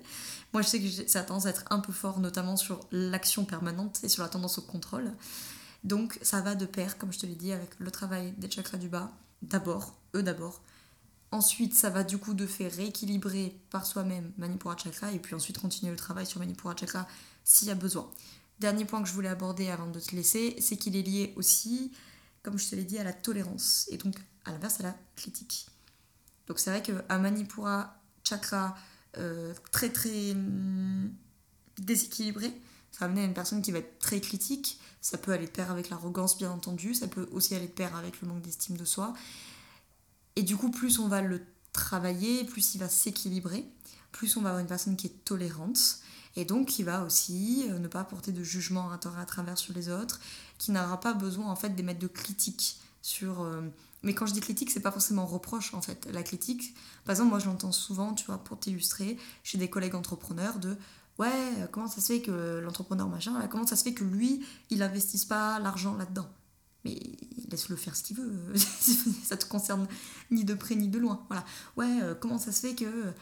Moi, 0.52 0.62
je 0.62 0.68
sais 0.68 0.80
que 0.80 1.08
ça 1.08 1.20
a 1.20 1.22
tendance 1.22 1.46
à 1.46 1.50
être 1.50 1.64
un 1.70 1.80
peu 1.80 1.92
fort, 1.92 2.20
notamment 2.20 2.56
sur 2.56 2.80
l'action 2.92 3.44
permanente 3.44 4.00
et 4.04 4.08
sur 4.08 4.22
la 4.22 4.28
tendance 4.28 4.58
au 4.58 4.62
contrôle. 4.62 5.12
Donc, 5.84 6.18
ça 6.22 6.40
va 6.40 6.54
de 6.54 6.66
pair, 6.66 6.98
comme 6.98 7.12
je 7.12 7.18
te 7.18 7.26
l'ai 7.26 7.34
dit, 7.34 7.52
avec 7.52 7.70
le 7.78 7.90
travail 7.90 8.32
des 8.38 8.50
chakras 8.50 8.78
du 8.78 8.88
bas, 8.88 9.12
d'abord, 9.42 9.94
eux 10.14 10.22
d'abord. 10.22 10.62
Ensuite, 11.30 11.74
ça 11.74 11.90
va 11.90 12.04
du 12.04 12.16
coup 12.18 12.32
de 12.32 12.46
faire 12.46 12.72
rééquilibrer 12.72 13.54
par 13.70 13.84
soi-même 13.84 14.32
Manipura 14.38 14.76
Chakra 14.76 15.12
et 15.12 15.18
puis 15.18 15.34
ensuite 15.34 15.58
continuer 15.58 15.90
le 15.90 15.98
travail 15.98 16.24
sur 16.24 16.40
Manipura 16.40 16.74
Chakra 16.74 17.06
s'il 17.44 17.68
y 17.68 17.70
a 17.70 17.74
besoin. 17.74 18.08
Dernier 18.60 18.84
point 18.84 19.02
que 19.02 19.08
je 19.08 19.12
voulais 19.12 19.28
aborder 19.28 19.68
avant 19.68 19.88
de 19.88 20.00
te 20.00 20.14
laisser, 20.14 20.56
c'est 20.60 20.76
qu'il 20.76 20.96
est 20.96 21.02
lié 21.02 21.32
aussi, 21.36 21.92
comme 22.42 22.58
je 22.58 22.68
te 22.68 22.74
l'ai 22.74 22.84
dit, 22.84 22.98
à 22.98 23.04
la 23.04 23.12
tolérance 23.12 23.86
et 23.90 23.96
donc 23.96 24.16
à 24.44 24.50
l'inverse 24.50 24.80
à 24.80 24.84
la 24.84 24.96
critique. 25.16 25.68
Donc 26.46 26.58
c'est 26.58 26.70
vrai 26.70 26.82
qu'un 26.82 27.18
Manipura 27.18 28.00
Chakra 28.24 28.76
euh, 29.16 29.54
très 29.70 29.90
très 29.90 30.32
hum, 30.32 31.10
déséquilibré, 31.78 32.52
ça 32.90 33.00
va 33.00 33.06
amener 33.06 33.22
à 33.22 33.24
une 33.24 33.34
personne 33.34 33.62
qui 33.62 33.70
va 33.70 33.78
être 33.78 33.98
très 33.98 34.20
critique. 34.20 34.80
Ça 35.00 35.18
peut 35.18 35.32
aller 35.32 35.46
de 35.46 35.52
pair 35.52 35.70
avec 35.70 35.90
l'arrogance, 35.90 36.36
bien 36.36 36.50
entendu. 36.50 36.94
Ça 36.94 37.06
peut 37.06 37.28
aussi 37.32 37.54
aller 37.54 37.68
de 37.68 37.72
pair 37.72 37.94
avec 37.94 38.20
le 38.20 38.28
manque 38.28 38.42
d'estime 38.42 38.76
de 38.76 38.84
soi. 38.84 39.12
Et 40.36 40.42
du 40.42 40.56
coup, 40.56 40.70
plus 40.70 40.98
on 40.98 41.08
va 41.08 41.22
le 41.22 41.40
travailler, 41.72 42.44
plus 42.44 42.74
il 42.74 42.78
va 42.78 42.88
s'équilibrer, 42.88 43.64
plus 44.10 44.36
on 44.36 44.42
va 44.42 44.50
avoir 44.50 44.60
une 44.60 44.68
personne 44.68 44.96
qui 44.96 45.06
est 45.06 45.24
tolérante. 45.24 46.00
Et 46.36 46.44
donc 46.44 46.68
qui 46.68 46.82
va 46.82 47.04
aussi 47.04 47.66
euh, 47.68 47.78
ne 47.78 47.88
pas 47.88 48.04
porter 48.04 48.32
de 48.32 48.42
jugement 48.42 48.90
à 48.90 48.98
tort 48.98 49.18
à 49.18 49.24
travers 49.24 49.58
sur 49.58 49.74
les 49.74 49.88
autres, 49.88 50.20
qui 50.58 50.70
n'aura 50.70 51.00
pas 51.00 51.14
besoin 51.14 51.46
en 51.46 51.56
fait 51.56 51.70
d'émettre 51.70 52.00
de 52.00 52.06
critiques 52.06 52.80
sur... 53.02 53.42
Euh, 53.42 53.62
mais 54.02 54.14
quand 54.14 54.26
je 54.26 54.32
dis 54.32 54.40
critique, 54.40 54.70
c'est 54.70 54.80
pas 54.80 54.92
forcément 54.92 55.26
reproche 55.26 55.74
en 55.74 55.82
fait. 55.82 56.08
La 56.12 56.22
critique, 56.22 56.74
par 57.04 57.14
exemple, 57.14 57.30
moi 57.30 57.38
je 57.40 57.46
l'entends 57.46 57.72
souvent, 57.72 58.14
tu 58.14 58.26
vois, 58.26 58.38
pour 58.38 58.58
t'illustrer, 58.58 59.18
chez 59.42 59.58
des 59.58 59.68
collègues 59.68 59.96
entrepreneurs 59.96 60.58
de 60.60 60.76
ouais, 61.18 61.68
comment 61.72 61.88
ça 61.88 62.00
se 62.00 62.12
fait 62.12 62.22
que 62.22 62.60
l'entrepreneur 62.60 63.08
machin, 63.08 63.46
comment 63.48 63.66
ça 63.66 63.74
se 63.74 63.82
fait 63.82 63.94
que 63.94 64.04
lui, 64.04 64.44
il 64.70 64.78
n'investisse 64.78 65.24
pas 65.24 65.58
l'argent 65.58 65.96
là-dedans? 65.96 66.28
Mais 66.84 67.00
laisse-le 67.50 67.76
faire 67.76 67.96
ce 67.96 68.02
qu'il 68.02 68.16
veut, 68.16 68.54
ça 69.24 69.36
te 69.36 69.46
concerne 69.46 69.86
ni 70.30 70.44
de 70.44 70.54
près 70.54 70.74
ni 70.76 70.88
de 70.88 70.98
loin. 70.98 71.24
Voilà. 71.28 71.44
Ouais, 71.76 72.02
euh, 72.02 72.14
comment 72.14 72.38
ça 72.38 72.52
se 72.52 72.60
fait 72.60 72.74
que 72.74 72.84
euh, 72.84 73.12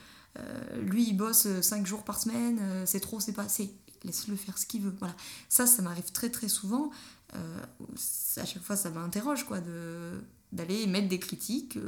lui 0.82 1.08
il 1.08 1.14
bosse 1.14 1.46
5 1.60 1.86
jours 1.86 2.04
par 2.04 2.20
semaine, 2.20 2.58
euh, 2.60 2.86
c'est 2.86 3.00
trop, 3.00 3.20
c'est 3.20 3.32
pas 3.32 3.44
assez. 3.44 3.74
Laisse-le 4.04 4.36
faire 4.36 4.58
ce 4.58 4.66
qu'il 4.66 4.82
veut. 4.82 4.94
Voilà. 4.98 5.14
Ça, 5.48 5.66
ça 5.66 5.82
m'arrive 5.82 6.12
très 6.12 6.30
très 6.30 6.48
souvent. 6.48 6.90
à 7.32 8.44
chaque 8.44 8.62
fois, 8.62 8.76
ça 8.76 8.90
m'interroge 8.90 9.44
quoi, 9.44 9.60
de, 9.60 10.20
d'aller 10.52 10.86
mettre 10.86 11.08
des 11.08 11.18
critiques 11.18 11.78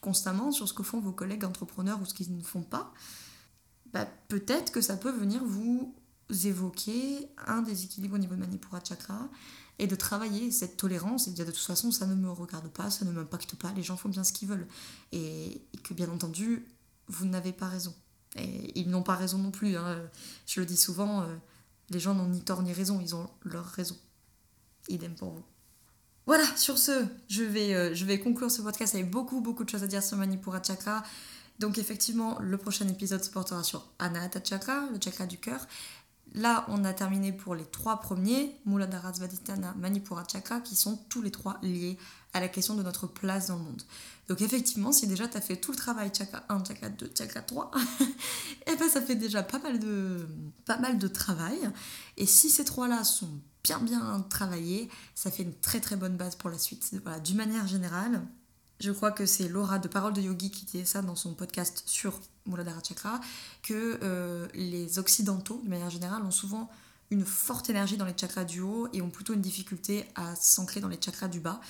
constamment 0.00 0.50
sur 0.50 0.68
ce 0.68 0.74
que 0.74 0.82
font 0.82 1.00
vos 1.00 1.12
collègues 1.12 1.44
entrepreneurs 1.44 2.00
ou 2.00 2.04
ce 2.04 2.14
qu'ils 2.14 2.36
ne 2.36 2.42
font 2.42 2.62
pas. 2.62 2.92
Bah, 3.92 4.06
peut-être 4.28 4.72
que 4.72 4.80
ça 4.80 4.96
peut 4.96 5.10
venir 5.10 5.44
vous 5.44 5.94
évoquer 6.44 7.28
un 7.46 7.62
déséquilibre 7.62 8.14
au 8.14 8.18
niveau 8.18 8.34
de 8.34 8.40
Manipura 8.40 8.80
Chakra 8.82 9.28
et 9.78 9.86
de 9.86 9.94
travailler 9.94 10.50
cette 10.50 10.76
tolérance 10.76 11.26
et 11.26 11.30
de 11.30 11.36
dire 11.36 11.46
de 11.46 11.50
toute 11.50 11.60
façon 11.60 11.90
ça 11.90 12.06
ne 12.06 12.14
me 12.14 12.30
regarde 12.30 12.68
pas, 12.68 12.90
ça 12.90 13.04
ne 13.04 13.12
m'impacte 13.12 13.54
pas, 13.56 13.72
les 13.72 13.82
gens 13.82 13.96
font 13.96 14.08
bien 14.08 14.24
ce 14.24 14.32
qu'ils 14.32 14.48
veulent. 14.48 14.66
Et, 15.12 15.62
que 15.82 15.94
bien 15.94 16.08
entendu, 16.08 16.66
vous 17.12 17.26
n'avez 17.26 17.52
pas 17.52 17.68
raison. 17.68 17.94
Et 18.36 18.78
ils 18.80 18.88
n'ont 18.88 19.02
pas 19.02 19.14
raison 19.14 19.38
non 19.38 19.50
plus. 19.50 19.76
Hein. 19.76 20.00
Je 20.46 20.60
le 20.60 20.66
dis 20.66 20.76
souvent, 20.76 21.22
euh, 21.22 21.26
les 21.90 22.00
gens 22.00 22.14
n'ont 22.14 22.28
ni 22.28 22.42
tort 22.42 22.62
ni 22.62 22.72
raison, 22.72 23.00
ils 23.00 23.14
ont 23.14 23.28
leur 23.44 23.66
raison. 23.66 23.96
Idem 24.88 25.14
pour 25.14 25.30
vous. 25.30 25.44
Voilà, 26.26 26.44
sur 26.56 26.78
ce, 26.78 27.04
je 27.28 27.42
vais, 27.42 27.74
euh, 27.74 27.94
je 27.94 28.04
vais 28.04 28.20
conclure 28.20 28.50
ce 28.50 28.62
podcast 28.62 28.94
avec 28.94 29.10
beaucoup, 29.10 29.40
beaucoup 29.40 29.64
de 29.64 29.68
choses 29.68 29.82
à 29.82 29.86
dire 29.86 30.02
sur 30.02 30.16
Manipura 30.16 30.62
Chakra. 30.62 31.02
Donc 31.58 31.78
effectivement, 31.78 32.38
le 32.40 32.56
prochain 32.56 32.88
épisode 32.88 33.22
se 33.22 33.30
portera 33.30 33.62
sur 33.62 33.86
Anahata 33.98 34.40
Chakra, 34.42 34.86
le 34.92 34.98
chakra 35.02 35.26
du 35.26 35.38
cœur. 35.38 35.66
Là, 36.34 36.64
on 36.68 36.84
a 36.84 36.94
terminé 36.94 37.32
pour 37.32 37.54
les 37.54 37.66
trois 37.66 38.00
premiers, 38.00 38.56
Muladhara 38.64 39.12
Svadhisthana, 39.12 39.74
Manipura 39.78 40.24
Chakra, 40.30 40.60
qui 40.60 40.76
sont 40.76 40.96
tous 41.08 41.20
les 41.20 41.30
trois 41.30 41.58
liés 41.62 41.98
à 42.32 42.40
la 42.40 42.48
question 42.48 42.74
de 42.74 42.82
notre 42.82 43.06
place 43.06 43.48
dans 43.48 43.56
le 43.56 43.62
monde. 43.62 43.82
Donc 44.28 44.40
effectivement, 44.40 44.92
si 44.92 45.06
déjà 45.06 45.28
tu 45.28 45.36
as 45.36 45.40
fait 45.40 45.56
tout 45.56 45.72
le 45.72 45.76
travail 45.76 46.10
chakra 46.16 46.44
1, 46.48 46.64
chakra 46.64 46.88
2, 46.88 47.10
chakra 47.16 47.42
3, 47.42 47.70
et 48.66 48.76
ben 48.76 48.88
ça 48.88 49.02
fait 49.02 49.16
déjà 49.16 49.42
pas 49.42 49.58
mal 49.58 49.78
de, 49.78 50.26
pas 50.64 50.78
mal 50.78 50.98
de 50.98 51.08
travail. 51.08 51.58
Et 52.16 52.26
si 52.26 52.48
ces 52.48 52.64
trois-là 52.64 53.04
sont 53.04 53.28
bien 53.64 53.78
bien 53.80 54.24
travaillés, 54.30 54.88
ça 55.14 55.30
fait 55.30 55.42
une 55.42 55.54
très 55.54 55.80
très 55.80 55.96
bonne 55.96 56.16
base 56.16 56.36
pour 56.36 56.50
la 56.50 56.58
suite. 56.58 56.88
Voilà, 57.02 57.20
d'une 57.20 57.36
manière 57.36 57.66
générale, 57.66 58.22
je 58.80 58.90
crois 58.90 59.12
que 59.12 59.26
c'est 59.26 59.48
Laura 59.48 59.78
de 59.78 59.88
Parole 59.88 60.12
de 60.12 60.20
Yogi 60.20 60.50
qui 60.50 60.64
disait 60.64 60.84
ça 60.84 61.02
dans 61.02 61.14
son 61.14 61.34
podcast 61.34 61.82
sur 61.86 62.18
Muladhara 62.46 62.80
Chakra, 62.82 63.20
que 63.62 64.00
euh, 64.02 64.48
les 64.54 64.98
occidentaux, 64.98 65.60
de 65.64 65.68
manière 65.68 65.90
générale, 65.90 66.22
ont 66.22 66.32
souvent 66.32 66.70
une 67.10 67.24
forte 67.24 67.70
énergie 67.70 67.96
dans 67.96 68.06
les 68.06 68.16
chakras 68.18 68.44
du 68.44 68.60
haut 68.60 68.88
et 68.92 69.02
ont 69.02 69.10
plutôt 69.10 69.34
une 69.34 69.42
difficulté 69.42 70.06
à 70.14 70.34
s'ancrer 70.34 70.80
dans 70.80 70.88
les 70.88 70.98
chakras 71.00 71.28
du 71.28 71.40
bas, 71.40 71.60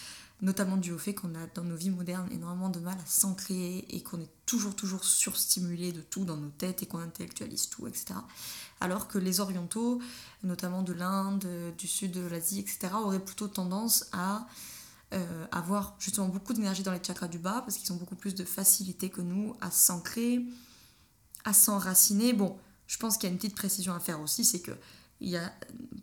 notamment 0.42 0.76
dû 0.76 0.92
au 0.92 0.98
fait 0.98 1.14
qu'on 1.14 1.35
a 1.35 1.46
dans 1.55 1.62
nos 1.62 1.76
vies 1.76 1.90
modernes 1.90 2.28
énormément 2.33 2.68
de 2.68 2.81
mal 2.81 2.98
à 2.98 3.07
s'ancrer 3.07 3.87
et 3.88 4.02
qu'on 4.02 4.20
est 4.20 4.31
toujours 4.44 4.74
toujours 4.74 5.05
surstimulé 5.05 5.92
de 5.92 6.00
tout 6.00 6.24
dans 6.24 6.37
nos 6.37 6.50
têtes 6.50 6.83
et 6.83 6.87
qu'on 6.87 6.98
intellectualise 6.98 7.68
tout, 7.68 7.87
etc. 7.87 8.14
Alors 8.81 9.07
que 9.07 9.18
les 9.18 9.38
orientaux, 9.38 10.02
notamment 10.42 10.83
de 10.83 10.92
l'Inde, 10.92 11.46
du 11.78 11.87
sud 11.87 12.11
de 12.11 12.26
l'Asie, 12.26 12.59
etc., 12.59 12.88
auraient 12.94 13.24
plutôt 13.24 13.48
tendance 13.48 14.07
à 14.12 14.46
euh, 15.14 15.46
avoir 15.52 15.94
justement 15.98 16.28
beaucoup 16.28 16.55
d'énergie 16.55 16.83
dans 16.83 16.92
les 16.92 17.02
chakras 17.02 17.28
du 17.28 17.38
bas 17.38 17.61
parce 17.61 17.76
qu'ils 17.76 17.92
ont 17.92 17.96
beaucoup 17.96 18.16
plus 18.16 18.35
de 18.35 18.44
facilité 18.44 19.11
que 19.11 19.20
nous 19.20 19.55
à 19.61 19.70
s'ancrer, 19.70 20.44
à 21.44 21.52
s'enraciner. 21.52 22.33
Bon, 22.33 22.57
je 22.88 22.96
pense 22.96 23.16
qu'il 23.16 23.28
y 23.28 23.31
a 23.31 23.33
une 23.33 23.38
petite 23.38 23.55
précision 23.55 23.94
à 23.94 24.00
faire 24.00 24.20
aussi, 24.20 24.44
c'est 24.44 24.61
que 24.61 24.72
il 25.22 25.30
y 25.30 25.37
a 25.37 25.52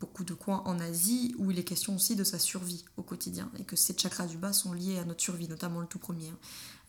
beaucoup 0.00 0.24
de 0.24 0.32
coins 0.32 0.62
en 0.64 0.80
Asie 0.80 1.34
où 1.38 1.50
il 1.50 1.58
est 1.58 1.64
question 1.64 1.94
aussi 1.94 2.16
de 2.16 2.24
sa 2.24 2.38
survie 2.38 2.84
au 2.96 3.02
quotidien 3.02 3.50
et 3.58 3.64
que 3.64 3.76
ces 3.76 3.96
chakras 3.96 4.26
du 4.26 4.38
bas 4.38 4.54
sont 4.54 4.72
liés 4.72 4.98
à 4.98 5.04
notre 5.04 5.20
survie, 5.20 5.46
notamment 5.46 5.80
le 5.80 5.86
tout 5.86 5.98
premier. 5.98 6.32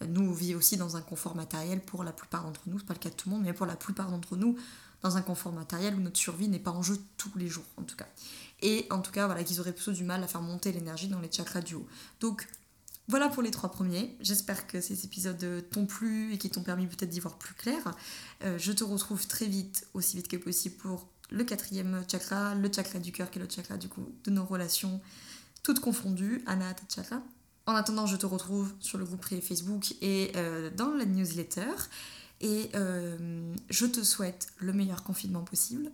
Nous, 0.07 0.21
on 0.21 0.31
vit 0.31 0.55
aussi 0.55 0.77
dans 0.77 0.95
un 0.95 1.01
confort 1.01 1.35
matériel 1.35 1.81
pour 1.81 2.03
la 2.03 2.13
plupart 2.13 2.43
d'entre 2.43 2.61
nous, 2.67 2.79
c'est 2.79 2.85
pas 2.85 2.93
le 2.93 2.99
cas 2.99 3.09
de 3.09 3.15
tout 3.15 3.29
le 3.29 3.35
monde, 3.35 3.43
mais 3.43 3.53
pour 3.53 3.65
la 3.65 3.75
plupart 3.75 4.09
d'entre 4.09 4.37
nous, 4.37 4.55
dans 5.01 5.17
un 5.17 5.21
confort 5.21 5.51
matériel 5.51 5.95
où 5.95 5.99
notre 5.99 6.17
survie 6.17 6.47
n'est 6.47 6.59
pas 6.59 6.71
en 6.71 6.81
jeu 6.81 6.97
tous 7.17 7.31
les 7.35 7.47
jours 7.47 7.65
en 7.75 7.83
tout 7.83 7.97
cas. 7.97 8.07
Et 8.61 8.87
en 8.91 9.01
tout 9.01 9.11
cas, 9.11 9.25
voilà, 9.25 9.43
qu'ils 9.43 9.59
auraient 9.59 9.73
plutôt 9.73 9.91
du 9.91 10.05
mal 10.05 10.23
à 10.23 10.27
faire 10.27 10.41
monter 10.41 10.71
l'énergie 10.71 11.09
dans 11.09 11.19
les 11.19 11.31
chakras 11.31 11.61
du 11.61 11.75
haut. 11.75 11.87
Donc, 12.21 12.47
voilà 13.07 13.27
pour 13.27 13.43
les 13.43 13.51
trois 13.51 13.71
premiers. 13.71 14.15
J'espère 14.21 14.67
que 14.67 14.79
ces 14.79 15.03
épisodes 15.03 15.65
t'ont 15.69 15.85
plu 15.85 16.33
et 16.33 16.37
qui 16.37 16.49
t'ont 16.49 16.63
permis 16.63 16.87
peut-être 16.87 17.09
d'y 17.09 17.19
voir 17.19 17.37
plus 17.37 17.55
clair. 17.55 17.93
Euh, 18.43 18.57
je 18.57 18.71
te 18.71 18.85
retrouve 18.85 19.27
très 19.27 19.47
vite, 19.47 19.85
aussi 19.93 20.15
vite 20.15 20.29
que 20.29 20.37
possible, 20.37 20.77
pour 20.77 21.09
le 21.31 21.43
quatrième 21.43 22.03
chakra, 22.09 22.55
le 22.55 22.71
chakra 22.71 22.99
du 22.99 23.11
cœur, 23.11 23.31
qui 23.31 23.39
est 23.39 23.41
le 23.41 23.49
chakra 23.49 23.77
du 23.77 23.87
coup 23.87 24.05
de 24.23 24.31
nos 24.31 24.45
relations, 24.45 25.01
toutes 25.63 25.79
confondues, 25.79 26.43
Anahata 26.45 26.83
Chakra. 26.93 27.21
En 27.65 27.75
attendant, 27.75 28.05
je 28.05 28.17
te 28.17 28.25
retrouve 28.25 28.73
sur 28.79 28.97
le 28.97 29.05
groupe 29.05 29.21
privé 29.21 29.41
Facebook 29.41 29.93
et 30.01 30.31
euh, 30.35 30.69
dans 30.75 30.89
la 30.89 31.05
newsletter. 31.05 31.71
Et 32.41 32.69
euh, 32.75 33.53
je 33.69 33.85
te 33.85 34.03
souhaite 34.03 34.47
le 34.57 34.73
meilleur 34.73 35.03
confinement 35.03 35.43
possible. 35.43 35.91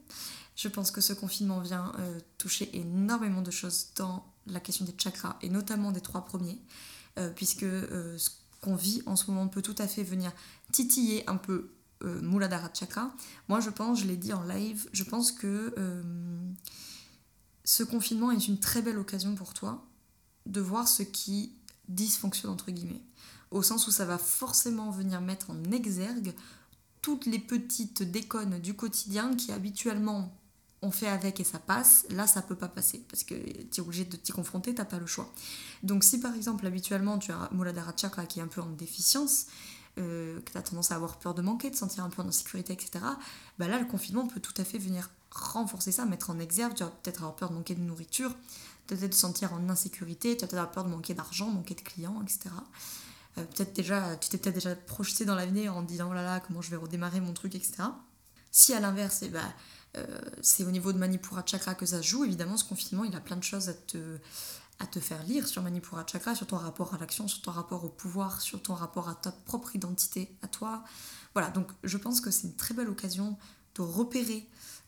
Je 0.55 0.69
pense 0.69 0.91
que 0.91 1.01
ce 1.01 1.13
confinement 1.13 1.59
vient 1.59 1.91
euh, 1.99 2.19
toucher 2.37 2.69
énormément 2.73 3.41
de 3.41 3.51
choses 3.51 3.87
dans 3.95 4.25
la 4.47 4.59
question 4.59 4.85
des 4.85 4.93
chakras 4.97 5.37
et 5.41 5.49
notamment 5.49 5.91
des 5.91 6.01
trois 6.01 6.23
premiers, 6.23 6.57
puisque 7.35 7.65
ce 7.65 8.29
qu'on 8.61 8.75
vit 8.75 9.01
en 9.05 9.17
ce 9.17 9.29
moment 9.29 9.49
peut 9.49 9.61
tout 9.61 9.75
à 9.77 9.87
fait 9.87 10.03
venir 10.03 10.31
titiller 10.71 11.29
un 11.29 11.35
peu 11.35 11.71
Muladhara 12.01 12.69
Chakra. 12.73 13.13
Moi, 13.47 13.59
je 13.59 13.69
pense, 13.69 13.99
je 14.01 14.05
l'ai 14.05 14.17
dit 14.17 14.33
en 14.33 14.43
live, 14.43 14.87
je 14.93 15.03
pense 15.03 15.31
que 15.31 15.73
ce 17.63 17.83
confinement 17.83 18.31
est 18.31 18.47
une 18.47 18.59
très 18.59 18.81
belle 18.81 18.97
occasion 18.97 19.35
pour 19.35 19.53
toi 19.53 19.85
de 20.45 20.61
voir 20.61 20.87
ce 20.87 21.03
qui 21.03 21.51
dysfonctionne 21.89 22.51
entre 22.51 22.71
guillemets, 22.71 23.01
au 23.51 23.61
sens 23.61 23.87
où 23.87 23.91
ça 23.91 24.05
va 24.05 24.17
forcément 24.17 24.91
venir 24.91 25.21
mettre 25.21 25.49
en 25.49 25.63
exergue 25.71 26.33
toutes 27.01 27.25
les 27.25 27.39
petites 27.39 28.03
déconnes 28.03 28.59
du 28.59 28.73
quotidien 28.73 29.35
qui 29.35 29.51
habituellement 29.51 30.33
on 30.81 30.91
fait 30.91 31.07
avec 31.07 31.39
et 31.39 31.43
ça 31.43 31.59
passe, 31.59 32.05
là 32.09 32.27
ça 32.27 32.41
peut 32.41 32.55
pas 32.55 32.67
passer 32.67 33.03
parce 33.09 33.23
que 33.23 33.33
tu 33.35 33.67
es 33.77 33.79
obligé 33.79 34.05
de 34.05 34.15
t'y 34.15 34.31
confronter, 34.31 34.75
t'as 34.75 34.85
pas 34.85 34.99
le 34.99 35.07
choix. 35.07 35.31
Donc 35.83 36.03
si 36.03 36.19
par 36.19 36.35
exemple 36.35 36.65
habituellement 36.67 37.17
tu 37.17 37.31
as 37.31 37.49
Muladhara 37.51 37.93
Chakra 37.95 38.25
qui 38.25 38.39
est 38.39 38.43
un 38.43 38.47
peu 38.47 38.61
en 38.61 38.69
déficience, 38.69 39.47
euh, 39.97 40.39
que 40.41 40.51
tu 40.51 40.57
as 40.57 40.61
tendance 40.61 40.91
à 40.91 40.95
avoir 40.95 41.17
peur 41.17 41.33
de 41.33 41.41
manquer, 41.41 41.69
de 41.69 41.75
sentir 41.75 42.03
un 42.03 42.09
peu 42.09 42.21
en 42.21 42.27
insécurité, 42.27 42.73
etc., 42.73 43.03
bah 43.57 43.67
là 43.67 43.79
le 43.79 43.85
confinement 43.85 44.27
peut 44.27 44.39
tout 44.39 44.53
à 44.57 44.63
fait 44.63 44.77
venir 44.77 45.09
renforcer 45.31 45.91
ça, 45.91 46.05
mettre 46.05 46.29
en 46.29 46.39
exergue, 46.39 46.73
tu 46.75 46.83
vas 46.83 46.89
peut-être 46.89 47.17
avoir 47.19 47.35
peur 47.35 47.49
de 47.49 47.55
manquer 47.55 47.75
de 47.75 47.81
nourriture, 47.81 48.33
peut-être 48.87 49.09
de 49.09 49.13
sentir 49.13 49.53
en 49.53 49.69
insécurité, 49.69 50.35
tu 50.35 50.41
vas 50.41 50.47
peut-être 50.47 50.59
avoir 50.59 50.71
peur 50.71 50.83
de 50.85 50.89
manquer 50.89 51.13
d'argent, 51.13 51.47
manquer 51.49 51.75
de 51.75 51.81
clients, 51.81 52.21
etc. 52.23 52.49
peut-être 53.35 53.73
déjà, 53.73 54.15
tu 54.17 54.29
t'es 54.29 54.37
peut-être 54.37 54.55
déjà 54.55 54.75
projeté 54.75 55.25
dans 55.25 55.35
l'avenir 55.35 55.75
en 55.75 55.83
te 55.83 55.87
disant 55.87 56.09
oh 56.09 56.13
là 56.13 56.23
là, 56.23 56.39
comment 56.39 56.61
je 56.61 56.69
vais 56.69 56.77
redémarrer 56.77 57.19
mon 57.19 57.33
truc, 57.33 57.55
etc. 57.55 57.83
Si 58.51 58.73
à 58.73 58.79
l'inverse, 58.79 59.21
eh 59.23 59.29
ben, 59.29 59.53
c'est 60.41 60.63
au 60.63 60.71
niveau 60.71 60.93
de 60.93 60.97
Manipura 60.97 61.43
Chakra 61.45 61.75
que 61.75 61.85
ça 61.85 62.01
joue, 62.01 62.23
évidemment, 62.23 62.57
ce 62.57 62.63
confinement, 62.63 63.03
il 63.03 63.15
a 63.15 63.19
plein 63.19 63.35
de 63.35 63.43
choses 63.43 63.69
à 63.69 63.73
te, 63.73 64.19
à 64.79 64.85
te 64.85 64.99
faire 64.99 65.23
lire 65.23 65.47
sur 65.47 65.61
Manipura 65.61 66.05
Chakra, 66.05 66.35
sur 66.35 66.47
ton 66.47 66.57
rapport 66.57 66.93
à 66.93 66.97
l'action, 66.97 67.27
sur 67.27 67.41
ton 67.41 67.51
rapport 67.51 67.83
au 67.83 67.89
pouvoir, 67.89 68.41
sur 68.41 68.61
ton 68.61 68.73
rapport 68.73 69.09
à 69.09 69.15
ta 69.15 69.31
propre 69.31 69.75
identité, 69.75 70.35
à 70.41 70.47
toi. 70.47 70.83
Voilà, 71.33 71.49
donc 71.49 71.69
je 71.83 71.97
pense 71.97 72.21
que 72.21 72.31
c'est 72.31 72.47
une 72.47 72.55
très 72.55 72.73
belle 72.73 72.89
occasion 72.89 73.37
de 73.75 73.81
repérer 73.81 74.47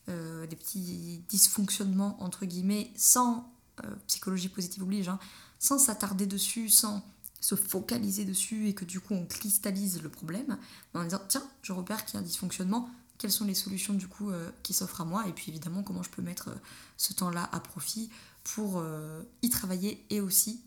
euh, 0.10 0.48
des 0.48 0.56
petits 0.56 1.24
dysfonctionnements, 1.30 2.22
entre 2.24 2.46
guillemets, 2.46 2.92
sans 2.96 3.52
euh, 3.84 3.96
psychologie 4.08 4.50
positive 4.50 4.84
oblige, 4.84 5.10
hein, 5.10 5.20
sans 5.60 5.80
s'attarder 5.80 6.26
dessus, 6.26 6.70
sans 6.70 7.04
se 7.42 7.56
focaliser 7.56 8.26
dessus 8.26 8.68
et 8.68 8.74
que 8.74 8.86
du 8.86 9.00
coup 9.00 9.14
on 9.14 9.26
cristallise 9.26 10.02
le 10.02 10.10
problème, 10.10 10.58
en 10.94 11.04
disant 11.04 11.22
tiens, 11.28 11.44
je 11.62 11.74
repère 11.74 12.06
qu'il 12.06 12.16
y 12.16 12.18
a 12.18 12.20
un 12.20 12.24
dysfonctionnement, 12.24 12.90
quelles 13.18 13.32
sont 13.32 13.46
les 13.46 13.54
solutions 13.54 13.94
du 13.94 14.08
coup 14.08 14.32
euh, 14.32 14.50
qui 14.64 14.74
s'offrent 14.74 15.02
à 15.02 15.06
moi 15.06 15.28
et 15.28 15.32
puis 15.32 15.46
évidemment 15.50 15.84
comment 15.84 16.04
je 16.04 16.10
peux 16.10 16.22
mettre 16.22 16.50
ce 16.98 17.14
temps-là 17.14 17.48
à 17.52 17.60
profit 17.60 18.10
pour 18.56 18.80
euh, 18.80 19.22
y 19.42 19.50
travailler 19.50 20.06
et 20.10 20.22
aussi 20.22 20.64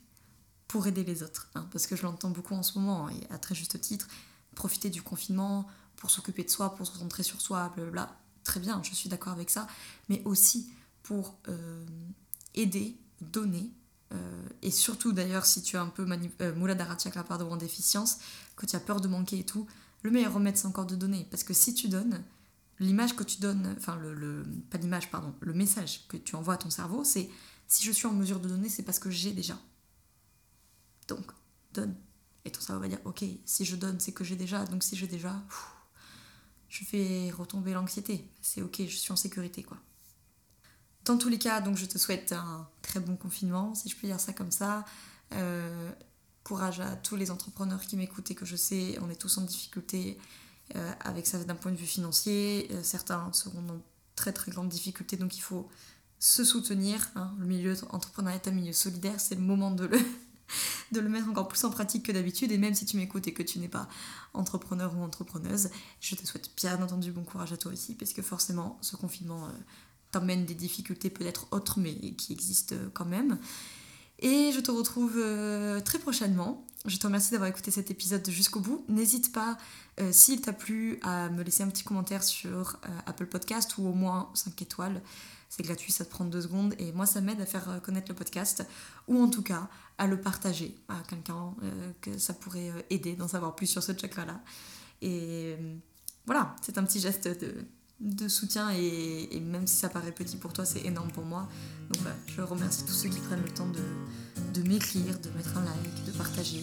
pour 0.68 0.86
aider 0.86 1.04
les 1.04 1.22
autres. 1.22 1.48
Hein, 1.54 1.68
parce 1.72 1.86
que 1.86 1.96
je 1.96 2.02
l'entends 2.02 2.30
beaucoup 2.30 2.54
en 2.54 2.62
ce 2.62 2.78
moment, 2.78 3.08
et 3.08 3.26
à 3.30 3.38
très 3.38 3.54
juste 3.54 3.80
titre, 3.80 4.08
profiter 4.54 4.90
du 4.90 5.02
confinement 5.02 5.66
pour 5.96 6.10
s'occuper 6.10 6.44
de 6.44 6.50
soi, 6.50 6.74
pour 6.74 6.86
se 6.86 6.92
concentrer 6.92 7.22
sur 7.22 7.40
soi, 7.40 7.72
blablabla. 7.74 8.16
Très 8.44 8.60
bien, 8.60 8.82
je 8.82 8.94
suis 8.94 9.08
d'accord 9.08 9.32
avec 9.32 9.50
ça, 9.50 9.66
mais 10.08 10.22
aussi 10.24 10.72
pour 11.02 11.38
euh, 11.48 11.84
aider, 12.54 12.96
donner, 13.20 13.70
euh, 14.12 14.48
et 14.62 14.70
surtout 14.70 15.12
d'ailleurs 15.12 15.46
si 15.46 15.62
tu 15.62 15.76
as 15.76 15.82
un 15.82 15.88
peu 15.88 16.04
Muladhara 16.54 16.98
Chakra 16.98 17.24
pardon, 17.24 17.50
en 17.52 17.56
déficience, 17.56 18.18
que 18.56 18.66
tu 18.66 18.76
as 18.76 18.80
peur 18.80 19.00
de 19.00 19.08
manquer 19.08 19.40
et 19.40 19.46
tout, 19.46 19.66
le 20.02 20.10
meilleur 20.10 20.34
remède 20.34 20.56
c'est 20.56 20.66
encore 20.66 20.86
de 20.86 20.96
donner, 20.96 21.26
parce 21.30 21.44
que 21.44 21.54
si 21.54 21.74
tu 21.74 21.88
donnes, 21.88 22.22
l'image 22.78 23.14
que 23.14 23.22
tu 23.22 23.40
donnes, 23.40 23.74
enfin 23.76 23.96
le 23.96 24.44
pas 24.70 24.78
l'image 24.78 25.10
pardon, 25.10 25.34
le 25.40 25.52
message 25.52 26.06
que 26.08 26.16
tu 26.16 26.34
envoies 26.36 26.54
à 26.54 26.58
ton 26.58 26.70
cerveau, 26.70 27.04
c'est 27.04 27.28
si 27.72 27.84
je 27.84 27.90
suis 27.90 28.06
en 28.06 28.12
mesure 28.12 28.38
de 28.38 28.48
donner, 28.48 28.68
c'est 28.68 28.82
parce 28.82 28.98
que 28.98 29.10
j'ai 29.10 29.32
déjà. 29.32 29.58
Donc, 31.08 31.24
donne. 31.72 31.96
Et 32.44 32.50
ton 32.50 32.60
cerveau 32.60 32.82
va 32.82 32.88
dire, 32.88 32.98
ok, 33.06 33.24
si 33.46 33.64
je 33.64 33.76
donne, 33.76 33.98
c'est 33.98 34.12
que 34.12 34.24
j'ai 34.24 34.36
déjà. 34.36 34.66
Donc 34.66 34.82
si 34.82 34.94
j'ai 34.94 35.06
déjà, 35.06 35.42
je 36.68 36.84
fais 36.84 37.30
retomber 37.30 37.72
l'anxiété. 37.72 38.28
C'est 38.42 38.60
ok, 38.60 38.82
je 38.86 38.96
suis 38.96 39.10
en 39.10 39.16
sécurité, 39.16 39.62
quoi. 39.62 39.78
Dans 41.06 41.16
tous 41.16 41.30
les 41.30 41.38
cas, 41.38 41.62
donc 41.62 41.78
je 41.78 41.86
te 41.86 41.96
souhaite 41.96 42.32
un 42.32 42.68
très 42.82 43.00
bon 43.00 43.16
confinement, 43.16 43.74
si 43.74 43.88
je 43.88 43.96
peux 43.96 44.06
dire 44.06 44.20
ça 44.20 44.34
comme 44.34 44.50
ça. 44.50 44.84
Euh, 45.32 45.90
courage 46.44 46.80
à 46.80 46.94
tous 46.96 47.16
les 47.16 47.30
entrepreneurs 47.30 47.80
qui 47.80 47.96
m'écoutent 47.96 48.30
et 48.30 48.34
que 48.34 48.44
je 48.44 48.56
sais, 48.56 48.98
on 49.00 49.08
est 49.08 49.16
tous 49.16 49.38
en 49.38 49.42
difficulté 49.42 50.18
euh, 50.76 50.92
avec 51.00 51.26
ça 51.26 51.42
d'un 51.42 51.54
point 51.54 51.72
de 51.72 51.76
vue 51.76 51.86
financier. 51.86 52.68
Euh, 52.70 52.82
certains 52.82 53.32
seront 53.32 53.62
dans 53.62 53.80
très 54.14 54.32
très 54.34 54.52
grandes 54.52 54.68
difficultés, 54.68 55.16
donc 55.16 55.38
il 55.38 55.40
faut 55.40 55.70
se 56.22 56.44
soutenir. 56.44 57.10
Hein. 57.16 57.32
Le 57.40 57.46
milieu 57.46 57.74
entrepreneurial 57.90 58.40
est 58.42 58.48
un 58.48 58.52
milieu 58.52 58.72
solidaire, 58.72 59.18
c'est 59.18 59.34
le 59.34 59.40
moment 59.40 59.72
de 59.72 59.86
le, 59.86 59.98
de 60.92 61.00
le 61.00 61.08
mettre 61.08 61.28
encore 61.28 61.48
plus 61.48 61.64
en 61.64 61.70
pratique 61.70 62.04
que 62.06 62.12
d'habitude. 62.12 62.52
Et 62.52 62.58
même 62.58 62.74
si 62.74 62.86
tu 62.86 62.96
m'écoutes 62.96 63.26
et 63.26 63.34
que 63.34 63.42
tu 63.42 63.58
n'es 63.58 63.68
pas 63.68 63.88
entrepreneur 64.32 64.96
ou 64.96 65.02
entrepreneuse, 65.02 65.70
je 66.00 66.14
te 66.14 66.24
souhaite 66.24 66.50
bien 66.56 66.80
entendu 66.80 67.10
bon 67.10 67.24
courage 67.24 67.52
à 67.52 67.56
toi 67.56 67.72
aussi, 67.72 67.96
parce 67.96 68.12
que 68.12 68.22
forcément, 68.22 68.78
ce 68.82 68.94
confinement 68.94 69.46
euh, 69.46 69.50
t'emmène 70.12 70.46
des 70.46 70.54
difficultés 70.54 71.10
peut-être 71.10 71.48
autres, 71.50 71.80
mais 71.80 71.92
qui 72.12 72.32
existent 72.32 72.76
quand 72.94 73.06
même. 73.06 73.40
Et 74.20 74.52
je 74.54 74.60
te 74.60 74.70
retrouve 74.70 75.14
euh, 75.16 75.80
très 75.80 75.98
prochainement. 75.98 76.64
Je 76.84 76.98
te 76.98 77.06
remercie 77.08 77.32
d'avoir 77.32 77.50
écouté 77.50 77.72
cet 77.72 77.90
épisode 77.90 78.30
jusqu'au 78.30 78.60
bout. 78.60 78.84
N'hésite 78.88 79.32
pas, 79.32 79.58
euh, 79.98 80.12
s'il 80.12 80.40
t'a 80.40 80.52
plu, 80.52 81.00
à 81.02 81.30
me 81.30 81.42
laisser 81.42 81.64
un 81.64 81.68
petit 81.68 81.82
commentaire 81.82 82.22
sur 82.22 82.78
Apple 83.06 83.26
Podcast 83.26 83.76
ou 83.78 83.88
au 83.88 83.92
moins 83.92 84.30
5 84.34 84.62
étoiles. 84.62 85.02
C'est 85.54 85.62
gratuit, 85.62 85.92
ça 85.92 86.06
te 86.06 86.10
prend 86.10 86.24
deux 86.24 86.40
secondes 86.40 86.74
et 86.78 86.92
moi 86.92 87.04
ça 87.04 87.20
m'aide 87.20 87.38
à 87.38 87.44
faire 87.44 87.82
connaître 87.82 88.06
le 88.08 88.14
podcast 88.14 88.66
ou 89.06 89.22
en 89.22 89.28
tout 89.28 89.42
cas 89.42 89.68
à 89.98 90.06
le 90.06 90.18
partager 90.18 90.74
à 90.88 90.94
quelqu'un 91.06 91.52
euh, 91.62 91.92
que 92.00 92.16
ça 92.16 92.32
pourrait 92.32 92.70
euh, 92.70 92.80
aider 92.88 93.16
d'en 93.16 93.28
savoir 93.28 93.54
plus 93.54 93.66
sur 93.66 93.82
ce 93.82 93.92
chakra-là. 93.92 94.40
Et 95.02 95.54
euh, 95.58 95.74
voilà, 96.24 96.56
c'est 96.62 96.78
un 96.78 96.84
petit 96.84 97.00
geste 97.00 97.28
de, 98.00 98.28
soutien 98.28 98.70
et, 98.70 99.40
même 99.40 99.66
si 99.66 99.76
ça 99.76 99.90
paraît 99.90 100.12
petit 100.12 100.38
pour 100.38 100.54
toi, 100.54 100.64
c'est 100.64 100.86
énorme 100.86 101.12
pour 101.12 101.26
moi. 101.26 101.46
Donc 101.90 102.00
voilà, 102.00 102.16
je 102.28 102.40
remercie 102.40 102.86
tous 102.86 102.94
ceux 102.94 103.10
qui 103.10 103.20
prennent 103.20 103.42
le 103.42 103.52
temps 103.52 103.68
de, 103.68 104.58
de 104.58 104.66
m'écrire, 104.66 105.20
de 105.20 105.28
mettre 105.36 105.58
un 105.58 105.64
like, 105.64 106.04
de 106.06 106.12
partager, 106.12 106.62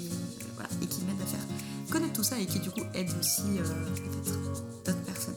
voilà, 0.55 0.69
et 0.81 0.87
qui 0.87 1.03
m'aident 1.03 1.21
à 1.21 1.27
faire 1.27 1.45
connaître 1.91 2.13
tout 2.13 2.23
ça 2.23 2.39
et 2.39 2.47
qui 2.47 2.59
du 2.59 2.71
coup 2.71 2.81
aident 2.95 3.13
aussi 3.19 3.43
peut-être 3.43 4.83
d'autres 4.83 5.03
personnes. 5.03 5.35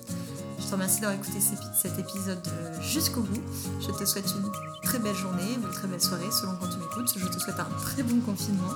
Te 0.72 0.76
remercie 0.76 1.02
d'avoir 1.02 1.20
écouté 1.20 1.38
cet 1.38 1.98
épisode 1.98 2.48
euh, 2.48 2.80
jusqu'au 2.80 3.20
bout. 3.20 3.42
Je 3.78 3.88
te 3.88 4.06
souhaite 4.06 4.24
une 4.34 4.50
très 4.82 4.98
belle 4.98 5.14
journée 5.14 5.58
ou 5.62 5.66
une 5.66 5.70
très 5.70 5.86
belle 5.86 6.00
soirée 6.00 6.30
selon 6.30 6.54
quand 6.54 6.66
tu 6.66 6.78
m'écoutes. 6.78 7.12
Je 7.14 7.26
te 7.26 7.38
souhaite 7.38 7.60
un 7.60 7.68
très 7.84 8.02
bon 8.02 8.22
confinement. 8.22 8.72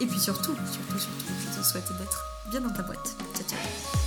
Et 0.00 0.06
puis 0.06 0.18
surtout, 0.18 0.56
surtout, 0.72 0.98
surtout, 0.98 1.32
je 1.40 1.60
te 1.60 1.64
souhaite 1.64 1.96
d'être 1.96 2.24
bien 2.50 2.60
dans 2.60 2.74
ta 2.74 2.82
boîte. 2.82 3.14
Ciao, 3.36 3.46
ciao. 3.50 4.01